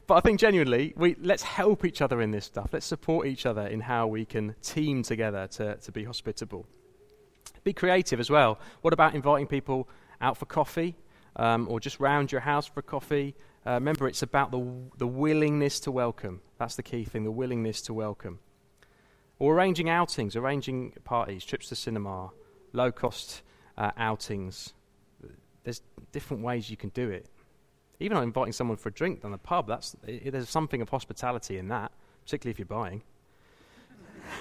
but 0.08 0.14
I 0.14 0.20
think 0.20 0.40
genuinely, 0.40 0.94
we, 0.96 1.16
let's 1.20 1.42
help 1.42 1.84
each 1.84 2.00
other 2.00 2.22
in 2.22 2.30
this 2.30 2.46
stuff. 2.46 2.70
Let's 2.72 2.86
support 2.86 3.26
each 3.26 3.44
other 3.44 3.66
in 3.66 3.80
how 3.80 4.06
we 4.06 4.24
can 4.24 4.54
team 4.62 5.02
together 5.02 5.46
to, 5.48 5.76
to 5.76 5.92
be 5.92 6.04
hospitable. 6.04 6.66
Be 7.62 7.74
creative 7.74 8.18
as 8.18 8.30
well. 8.30 8.58
What 8.80 8.94
about 8.94 9.14
inviting 9.14 9.46
people 9.46 9.86
out 10.22 10.38
for 10.38 10.46
coffee 10.46 10.96
um, 11.36 11.68
or 11.68 11.78
just 11.78 12.00
round 12.00 12.32
your 12.32 12.40
house 12.40 12.66
for 12.66 12.80
coffee? 12.80 13.34
Uh, 13.66 13.72
remember, 13.72 14.08
it's 14.08 14.22
about 14.22 14.50
the, 14.50 14.66
the 14.96 15.06
willingness 15.06 15.78
to 15.80 15.90
welcome. 15.90 16.40
That's 16.58 16.74
the 16.74 16.82
key 16.82 17.04
thing 17.04 17.24
the 17.24 17.30
willingness 17.30 17.82
to 17.82 17.92
welcome. 17.92 18.38
Or 19.38 19.54
arranging 19.54 19.90
outings, 19.90 20.36
arranging 20.36 20.94
parties, 21.04 21.44
trips 21.44 21.68
to 21.68 21.76
cinema, 21.76 22.30
low 22.72 22.90
cost 22.90 23.42
uh, 23.76 23.90
outings. 23.98 24.72
There's 25.64 25.82
different 26.12 26.42
ways 26.42 26.70
you 26.70 26.78
can 26.78 26.88
do 26.88 27.10
it. 27.10 27.26
Even 28.00 28.16
inviting 28.18 28.52
someone 28.52 28.76
for 28.76 28.90
a 28.90 28.92
drink 28.92 29.22
down 29.22 29.32
the 29.32 29.38
pub, 29.38 29.66
that's, 29.66 29.96
it, 30.06 30.30
there's 30.30 30.48
something 30.48 30.80
of 30.80 30.88
hospitality 30.88 31.58
in 31.58 31.68
that, 31.68 31.90
particularly 32.24 32.52
if 32.52 32.58
you're 32.58 32.66
buying. 32.66 33.02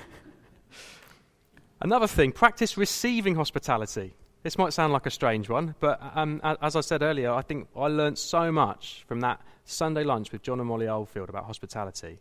Another 1.82 2.08
thing, 2.08 2.32
practice 2.32 2.78
receiving 2.78 3.36
hospitality. 3.36 4.14
This 4.44 4.58
might 4.58 4.74
sound 4.74 4.94
like 4.94 5.06
a 5.06 5.12
strange 5.12 5.50
one, 5.50 5.76
but 5.80 6.00
um, 6.16 6.40
as 6.62 6.76
I 6.76 6.82
said 6.82 7.02
earlier, 7.02 7.32
I 7.32 7.42
think 7.42 7.68
I 7.76 7.88
learned 7.88 8.18
so 8.18 8.52
much 8.52 9.04
from 9.08 9.22
that 9.22 9.42
Sunday 9.66 10.04
lunch 10.04 10.32
with 10.32 10.44
John 10.44 10.60
and 10.60 10.70
Molly 10.70 10.88
Oldfield 10.88 11.30
about 11.30 11.46
hospitality 11.46 12.20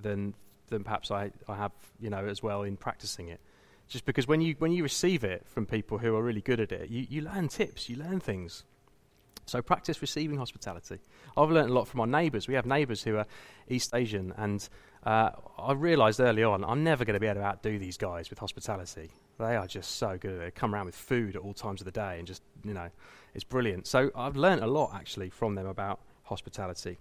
than, 0.00 0.34
than 0.68 0.84
perhaps 0.84 1.10
I, 1.10 1.32
I 1.48 1.56
have, 1.56 1.72
you 1.98 2.10
know, 2.10 2.26
as 2.26 2.42
well 2.42 2.62
in 2.62 2.76
practicing 2.76 3.28
it. 3.28 3.40
Just 3.88 4.04
because 4.04 4.28
when 4.28 4.40
you, 4.40 4.54
when 4.58 4.72
you 4.72 4.82
receive 4.82 5.24
it 5.24 5.44
from 5.46 5.66
people 5.66 5.98
who 5.98 6.14
are 6.14 6.22
really 6.22 6.40
good 6.40 6.60
at 6.60 6.72
it, 6.72 6.90
you, 6.90 7.06
you 7.08 7.22
learn 7.22 7.48
tips, 7.48 7.88
you 7.88 7.96
learn 7.96 8.20
things. 8.20 8.64
So 9.46 9.60
practice 9.62 10.00
receiving 10.00 10.38
hospitality. 10.38 10.98
I've 11.36 11.50
learned 11.50 11.70
a 11.70 11.72
lot 11.72 11.88
from 11.88 12.00
our 12.00 12.06
neighbours. 12.06 12.48
We 12.48 12.54
have 12.54 12.66
neighbours 12.66 13.02
who 13.02 13.16
are 13.16 13.26
East 13.68 13.94
Asian, 13.94 14.32
and 14.36 14.66
uh, 15.04 15.30
I 15.58 15.72
realised 15.72 16.20
early 16.20 16.42
on 16.42 16.64
I'm 16.64 16.82
never 16.82 17.04
going 17.04 17.14
to 17.14 17.20
be 17.20 17.26
able 17.26 17.40
to 17.40 17.46
outdo 17.46 17.78
these 17.78 17.96
guys 17.96 18.30
with 18.30 18.38
hospitality. 18.38 19.10
They 19.38 19.56
are 19.56 19.66
just 19.66 19.96
so 19.96 20.16
good. 20.16 20.40
They 20.40 20.50
come 20.50 20.74
around 20.74 20.86
with 20.86 20.94
food 20.94 21.36
at 21.36 21.42
all 21.42 21.54
times 21.54 21.80
of 21.80 21.84
the 21.84 21.92
day, 21.92 22.18
and 22.18 22.26
just 22.26 22.42
you 22.64 22.74
know, 22.74 22.88
it's 23.34 23.44
brilliant. 23.44 23.86
So 23.86 24.10
I've 24.16 24.36
learned 24.36 24.62
a 24.62 24.66
lot 24.66 24.92
actually 24.94 25.30
from 25.30 25.54
them 25.54 25.66
about 25.66 26.00
hospitality. 26.22 26.98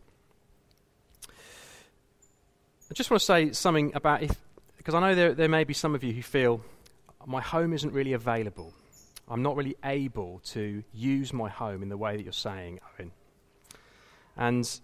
I 1.30 2.94
just 2.94 3.10
want 3.10 3.22
to 3.22 3.26
say 3.26 3.52
something 3.54 3.94
about 3.96 4.24
if, 4.24 4.36
because 4.78 4.94
I 4.94 5.00
know 5.00 5.16
there 5.16 5.34
there 5.34 5.50
may 5.50 5.64
be 5.64 5.74
some 5.74 5.96
of 5.96 6.04
you 6.04 6.14
who 6.14 6.22
feel 6.22 6.62
my 7.26 7.42
home 7.42 7.74
isn't 7.74 7.94
really 7.94 8.14
available. 8.14 8.74
I'm 9.30 9.42
not 9.42 9.56
really 9.56 9.76
able 9.84 10.42
to 10.46 10.84
use 10.94 11.34
my 11.34 11.50
home 11.50 11.82
in 11.82 11.90
the 11.90 11.98
way 11.98 12.18
that 12.18 12.24
you're 12.24 12.34
saying, 12.34 12.80
Owen. 13.00 13.12
And 14.36 14.80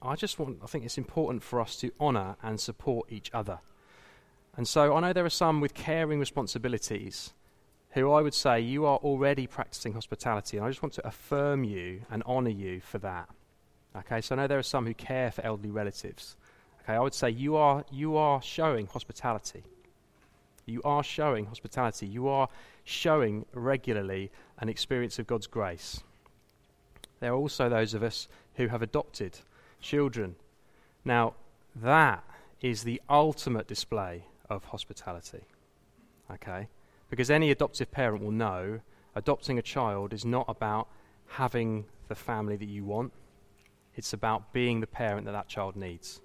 I 0.00 0.16
just 0.16 0.38
want, 0.38 0.58
I 0.62 0.66
think 0.66 0.84
it's 0.84 0.98
important 0.98 1.42
for 1.42 1.60
us 1.60 1.76
to 1.76 1.90
honour 2.00 2.36
and 2.42 2.60
support 2.60 3.10
each 3.10 3.30
other. 3.34 3.58
And 4.56 4.68
so 4.68 4.94
I 4.94 5.00
know 5.00 5.12
there 5.12 5.24
are 5.24 5.30
some 5.30 5.60
with 5.60 5.74
caring 5.74 6.20
responsibilities 6.20 7.32
who 7.90 8.10
I 8.10 8.22
would 8.22 8.34
say 8.34 8.60
you 8.60 8.86
are 8.86 8.98
already 8.98 9.46
practicing 9.46 9.92
hospitality, 9.92 10.56
and 10.56 10.66
I 10.66 10.68
just 10.68 10.82
want 10.82 10.94
to 10.94 11.06
affirm 11.06 11.62
you 11.64 12.02
and 12.10 12.22
honour 12.24 12.50
you 12.50 12.80
for 12.80 12.98
that. 12.98 13.28
Okay, 13.96 14.20
so 14.20 14.34
I 14.34 14.38
know 14.38 14.46
there 14.48 14.58
are 14.58 14.64
some 14.64 14.86
who 14.86 14.94
care 14.94 15.30
for 15.30 15.44
elderly 15.44 15.70
relatives. 15.70 16.36
Okay, 16.82 16.94
I 16.94 17.00
would 17.00 17.14
say 17.14 17.30
you 17.30 17.56
are, 17.56 17.84
you 17.92 18.16
are 18.16 18.42
showing 18.42 18.86
hospitality. 18.88 19.62
You 20.66 20.82
are 20.82 21.04
showing 21.04 21.46
hospitality. 21.46 22.06
You 22.06 22.28
are 22.28 22.48
showing 22.84 23.46
regularly 23.52 24.30
an 24.58 24.68
experience 24.68 25.18
of 25.18 25.26
God's 25.26 25.46
grace. 25.46 26.02
There 27.20 27.32
are 27.32 27.36
also 27.36 27.68
those 27.68 27.94
of 27.94 28.02
us 28.02 28.28
who 28.54 28.68
have 28.68 28.82
adopted 28.82 29.38
children. 29.80 30.36
Now, 31.04 31.34
that 31.74 32.22
is 32.60 32.82
the 32.82 33.00
ultimate 33.08 33.66
display 33.66 34.24
of 34.48 34.64
hospitality. 34.64 35.44
Okay? 36.30 36.68
Because 37.10 37.30
any 37.30 37.50
adoptive 37.50 37.90
parent 37.90 38.22
will 38.22 38.30
know 38.30 38.80
adopting 39.14 39.58
a 39.58 39.62
child 39.62 40.12
is 40.12 40.24
not 40.24 40.46
about 40.48 40.88
having 41.26 41.84
the 42.08 42.14
family 42.14 42.56
that 42.56 42.68
you 42.68 42.84
want, 42.84 43.12
it's 43.94 44.12
about 44.12 44.52
being 44.52 44.80
the 44.80 44.86
parent 44.86 45.24
that 45.26 45.32
that 45.32 45.48
child 45.48 45.76
needs. 45.76 46.20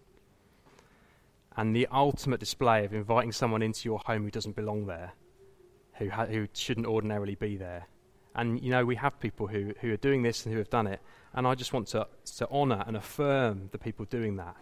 And 1.56 1.76
the 1.76 1.88
ultimate 1.92 2.40
display 2.40 2.86
of 2.86 2.94
inviting 2.94 3.32
someone 3.32 3.62
into 3.62 3.88
your 3.88 4.00
home 4.00 4.24
who 4.24 4.32
doesn't 4.32 4.56
belong 4.56 4.86
there, 4.86 5.14
who, 6.00 6.10
ha- 6.10 6.26
who 6.26 6.48
shouldn't 6.54 6.88
ordinarily 6.88 7.36
be 7.36 7.58
there. 7.58 7.88
And, 8.36 8.62
you 8.62 8.72
know, 8.72 8.86
we 8.86 8.96
have 8.96 9.20
people 9.20 9.48
who, 9.48 9.74
who 9.82 9.94
are 9.94 9.98
doing 9.98 10.24
this 10.24 10.46
and 10.46 10.54
who 10.54 10.60
have 10.60 10.70
done 10.70 10.88
it. 10.88 11.02
And 11.34 11.46
I 11.46 11.56
just 11.56 11.74
want 11.74 11.88
to, 11.90 12.08
to 12.38 12.50
honour 12.50 12.84
and 12.88 12.98
affirm 12.98 13.70
the 13.72 13.78
people 13.78 14.06
doing 14.06 14.38
that 14.38 14.56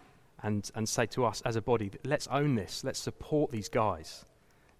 and, 0.43 0.69
and 0.75 0.87
say 0.87 1.05
to 1.07 1.25
us 1.25 1.41
as 1.45 1.55
a 1.55 1.61
body, 1.61 1.91
let's 2.03 2.27
own 2.27 2.55
this. 2.55 2.83
Let's 2.83 2.99
support 2.99 3.51
these 3.51 3.69
guys. 3.69 4.25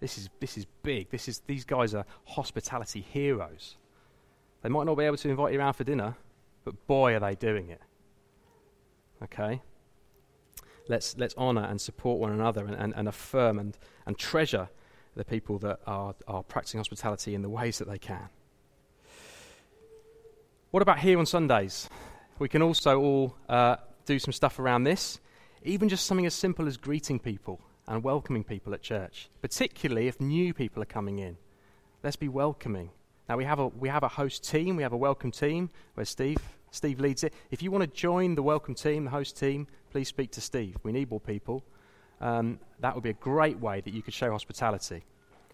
This 0.00 0.18
is, 0.18 0.28
this 0.40 0.58
is 0.58 0.66
big. 0.82 1.10
This 1.10 1.28
is, 1.28 1.40
these 1.46 1.64
guys 1.64 1.94
are 1.94 2.04
hospitality 2.24 3.00
heroes. 3.00 3.76
They 4.62 4.68
might 4.68 4.84
not 4.84 4.96
be 4.96 5.04
able 5.04 5.16
to 5.16 5.28
invite 5.28 5.52
you 5.52 5.60
around 5.60 5.74
for 5.74 5.84
dinner, 5.84 6.16
but 6.64 6.86
boy, 6.86 7.14
are 7.14 7.20
they 7.20 7.34
doing 7.34 7.70
it. 7.70 7.80
Okay? 9.22 9.62
Let's, 10.88 11.16
let's 11.18 11.36
honour 11.36 11.64
and 11.64 11.80
support 11.80 12.18
one 12.18 12.32
another 12.32 12.66
and, 12.66 12.74
and, 12.74 12.94
and 12.96 13.08
affirm 13.08 13.58
and, 13.58 13.76
and 14.06 14.18
treasure 14.18 14.68
the 15.18 15.24
people 15.24 15.58
that 15.58 15.80
are, 15.86 16.14
are 16.28 16.44
practicing 16.44 16.78
hospitality 16.78 17.34
in 17.34 17.42
the 17.42 17.48
ways 17.48 17.78
that 17.78 17.88
they 17.88 17.98
can. 17.98 18.28
What 20.70 20.80
about 20.80 21.00
here 21.00 21.18
on 21.18 21.26
Sundays? 21.26 21.90
We 22.38 22.48
can 22.48 22.62
also 22.62 23.00
all 23.00 23.36
uh, 23.48 23.76
do 24.06 24.18
some 24.20 24.32
stuff 24.32 24.60
around 24.60 24.84
this, 24.84 25.18
even 25.64 25.88
just 25.88 26.06
something 26.06 26.24
as 26.24 26.34
simple 26.34 26.68
as 26.68 26.76
greeting 26.76 27.18
people 27.18 27.60
and 27.88 28.04
welcoming 28.04 28.44
people 28.44 28.72
at 28.74 28.80
church, 28.80 29.28
particularly 29.42 30.06
if 30.06 30.20
new 30.20 30.54
people 30.54 30.82
are 30.82 30.86
coming 30.86 31.18
in. 31.18 31.36
Let's 32.04 32.16
be 32.16 32.28
welcoming. 32.28 32.90
Now 33.28 33.36
we 33.36 33.44
have 33.44 33.58
a 33.58 33.66
we 33.66 33.88
have 33.88 34.04
a 34.04 34.08
host 34.08 34.48
team, 34.48 34.76
we 34.76 34.84
have 34.84 34.92
a 34.92 34.96
welcome 34.96 35.32
team 35.32 35.70
where 35.94 36.06
Steve 36.06 36.38
Steve 36.70 37.00
leads 37.00 37.24
it. 37.24 37.34
If 37.50 37.60
you 37.60 37.72
want 37.72 37.82
to 37.82 37.88
join 37.88 38.36
the 38.36 38.42
welcome 38.42 38.74
team, 38.74 39.04
the 39.04 39.10
host 39.10 39.36
team, 39.36 39.66
please 39.90 40.06
speak 40.06 40.30
to 40.32 40.40
Steve. 40.40 40.76
We 40.84 40.92
need 40.92 41.10
more 41.10 41.20
people. 41.20 41.64
Um, 42.20 42.58
that 42.80 42.94
would 42.94 43.04
be 43.04 43.10
a 43.10 43.14
great 43.14 43.58
way 43.58 43.80
that 43.80 43.92
you 43.92 44.02
could 44.02 44.14
show 44.14 44.30
hospitality. 44.30 45.04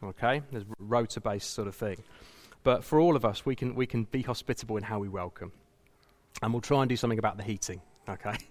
Okay, 0.02 0.42
there's 0.50 0.64
rota-based 0.78 1.50
sort 1.50 1.68
of 1.68 1.74
thing. 1.74 2.02
But 2.62 2.84
for 2.84 3.00
all 3.00 3.16
of 3.16 3.24
us, 3.24 3.46
we 3.46 3.54
can 3.54 3.74
we 3.74 3.86
can 3.86 4.04
be 4.04 4.22
hospitable 4.22 4.76
in 4.76 4.82
how 4.82 4.98
we 4.98 5.08
welcome, 5.08 5.52
and 6.42 6.52
we'll 6.52 6.62
try 6.62 6.82
and 6.82 6.88
do 6.88 6.96
something 6.96 7.18
about 7.18 7.36
the 7.36 7.42
heating. 7.42 7.80
Okay. 8.08 8.36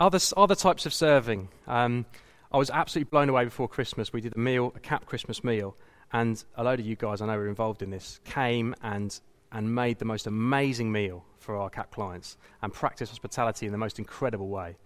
other 0.00 0.18
other 0.36 0.54
types 0.54 0.86
of 0.86 0.92
serving. 0.92 1.48
Um, 1.66 2.06
I 2.50 2.58
was 2.58 2.70
absolutely 2.70 3.10
blown 3.10 3.28
away 3.28 3.44
before 3.44 3.68
Christmas. 3.68 4.12
We 4.12 4.20
did 4.20 4.34
a 4.34 4.38
meal, 4.38 4.72
a 4.74 4.80
CAP 4.80 5.06
Christmas 5.06 5.44
meal, 5.44 5.76
and 6.12 6.42
a 6.56 6.64
load 6.64 6.80
of 6.80 6.86
you 6.86 6.96
guys 6.96 7.20
I 7.20 7.26
know 7.26 7.36
were 7.36 7.48
involved 7.48 7.82
in 7.82 7.90
this 7.90 8.20
came 8.24 8.74
and 8.82 9.18
and 9.52 9.74
made 9.74 9.98
the 9.98 10.04
most 10.04 10.26
amazing 10.26 10.92
meal 10.92 11.24
for 11.38 11.56
our 11.56 11.70
CAP 11.70 11.90
clients 11.90 12.36
and 12.62 12.72
practiced 12.72 13.10
hospitality 13.10 13.66
in 13.66 13.72
the 13.72 13.78
most 13.78 13.98
incredible 13.98 14.48
way. 14.48 14.76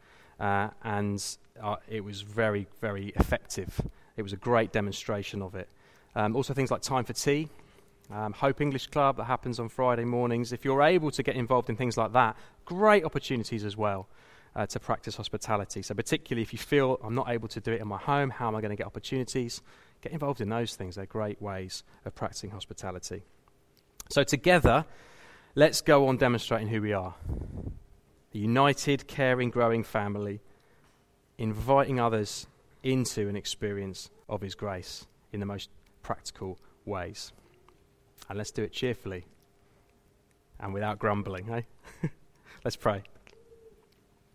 Uh, 0.43 0.70
and 0.82 1.24
uh, 1.62 1.76
it 1.88 2.03
was 2.03 2.22
very, 2.22 2.66
very 2.80 3.12
effective. 3.14 3.80
It 4.16 4.22
was 4.22 4.32
a 4.32 4.36
great 4.36 4.72
demonstration 4.72 5.40
of 5.40 5.55
it. 5.55 5.68
Um, 6.16 6.34
also, 6.34 6.53
things 6.53 6.72
like 6.72 6.82
Time 6.82 7.05
for 7.05 7.12
Tea, 7.12 7.49
um, 8.11 8.32
Hope 8.32 8.61
English 8.61 8.88
Club 8.88 9.18
that 9.18 9.24
happens 9.24 9.61
on 9.61 9.68
Friday 9.68 10.05
mornings. 10.05 10.53
If 10.53 10.64
you're 10.64 10.82
able 10.82 11.12
to 11.12 11.22
get 11.22 11.36
involved 11.36 11.70
in 11.70 11.76
things 11.76 11.97
like 11.97 12.12
that, 12.14 12.36
great 12.64 13.05
opportunities 13.05 13.64
as 13.64 13.76
well 13.76 14.09
uh, 14.57 14.66
to 14.66 14.80
practice 14.80 15.14
hospitality. 15.14 15.80
So, 15.80 15.95
particularly 15.95 16.43
if 16.43 16.53
you 16.53 16.59
feel 16.59 16.99
I'm 17.05 17.14
not 17.14 17.30
able 17.30 17.47
to 17.47 17.61
do 17.61 17.70
it 17.72 17.80
in 17.80 17.86
my 17.86 17.99
home, 17.99 18.30
how 18.30 18.49
am 18.49 18.57
I 18.57 18.61
going 18.61 18.70
to 18.70 18.76
get 18.76 18.86
opportunities? 18.86 19.62
Get 20.01 20.11
involved 20.11 20.40
in 20.40 20.49
those 20.49 20.74
things. 20.74 20.97
They're 20.97 21.07
great 21.07 21.40
ways 21.40 21.84
of 22.05 22.16
practicing 22.16 22.51
hospitality. 22.51 23.22
So, 24.11 24.24
together, 24.24 24.86
let's 25.55 25.80
go 25.80 26.09
on 26.09 26.16
demonstrating 26.16 26.66
who 26.66 26.82
we 26.82 26.93
are 26.93 27.14
a 28.34 28.38
united, 28.38 29.06
caring, 29.06 29.50
growing 29.50 29.82
family, 29.82 30.40
inviting 31.38 32.00
others 32.00 32.46
into 32.82 33.28
an 33.28 33.36
experience 33.36 34.10
of 34.28 34.40
His 34.40 34.54
grace 34.54 35.06
in 35.32 35.40
the 35.40 35.46
most 35.46 35.70
practical 36.02 36.58
ways. 36.84 37.32
And 38.28 38.38
let's 38.38 38.50
do 38.50 38.62
it 38.62 38.72
cheerfully 38.72 39.24
and 40.60 40.72
without 40.72 40.98
grumbling, 40.98 41.50
eh? 41.50 41.62
let's 42.64 42.76
pray. 42.76 43.02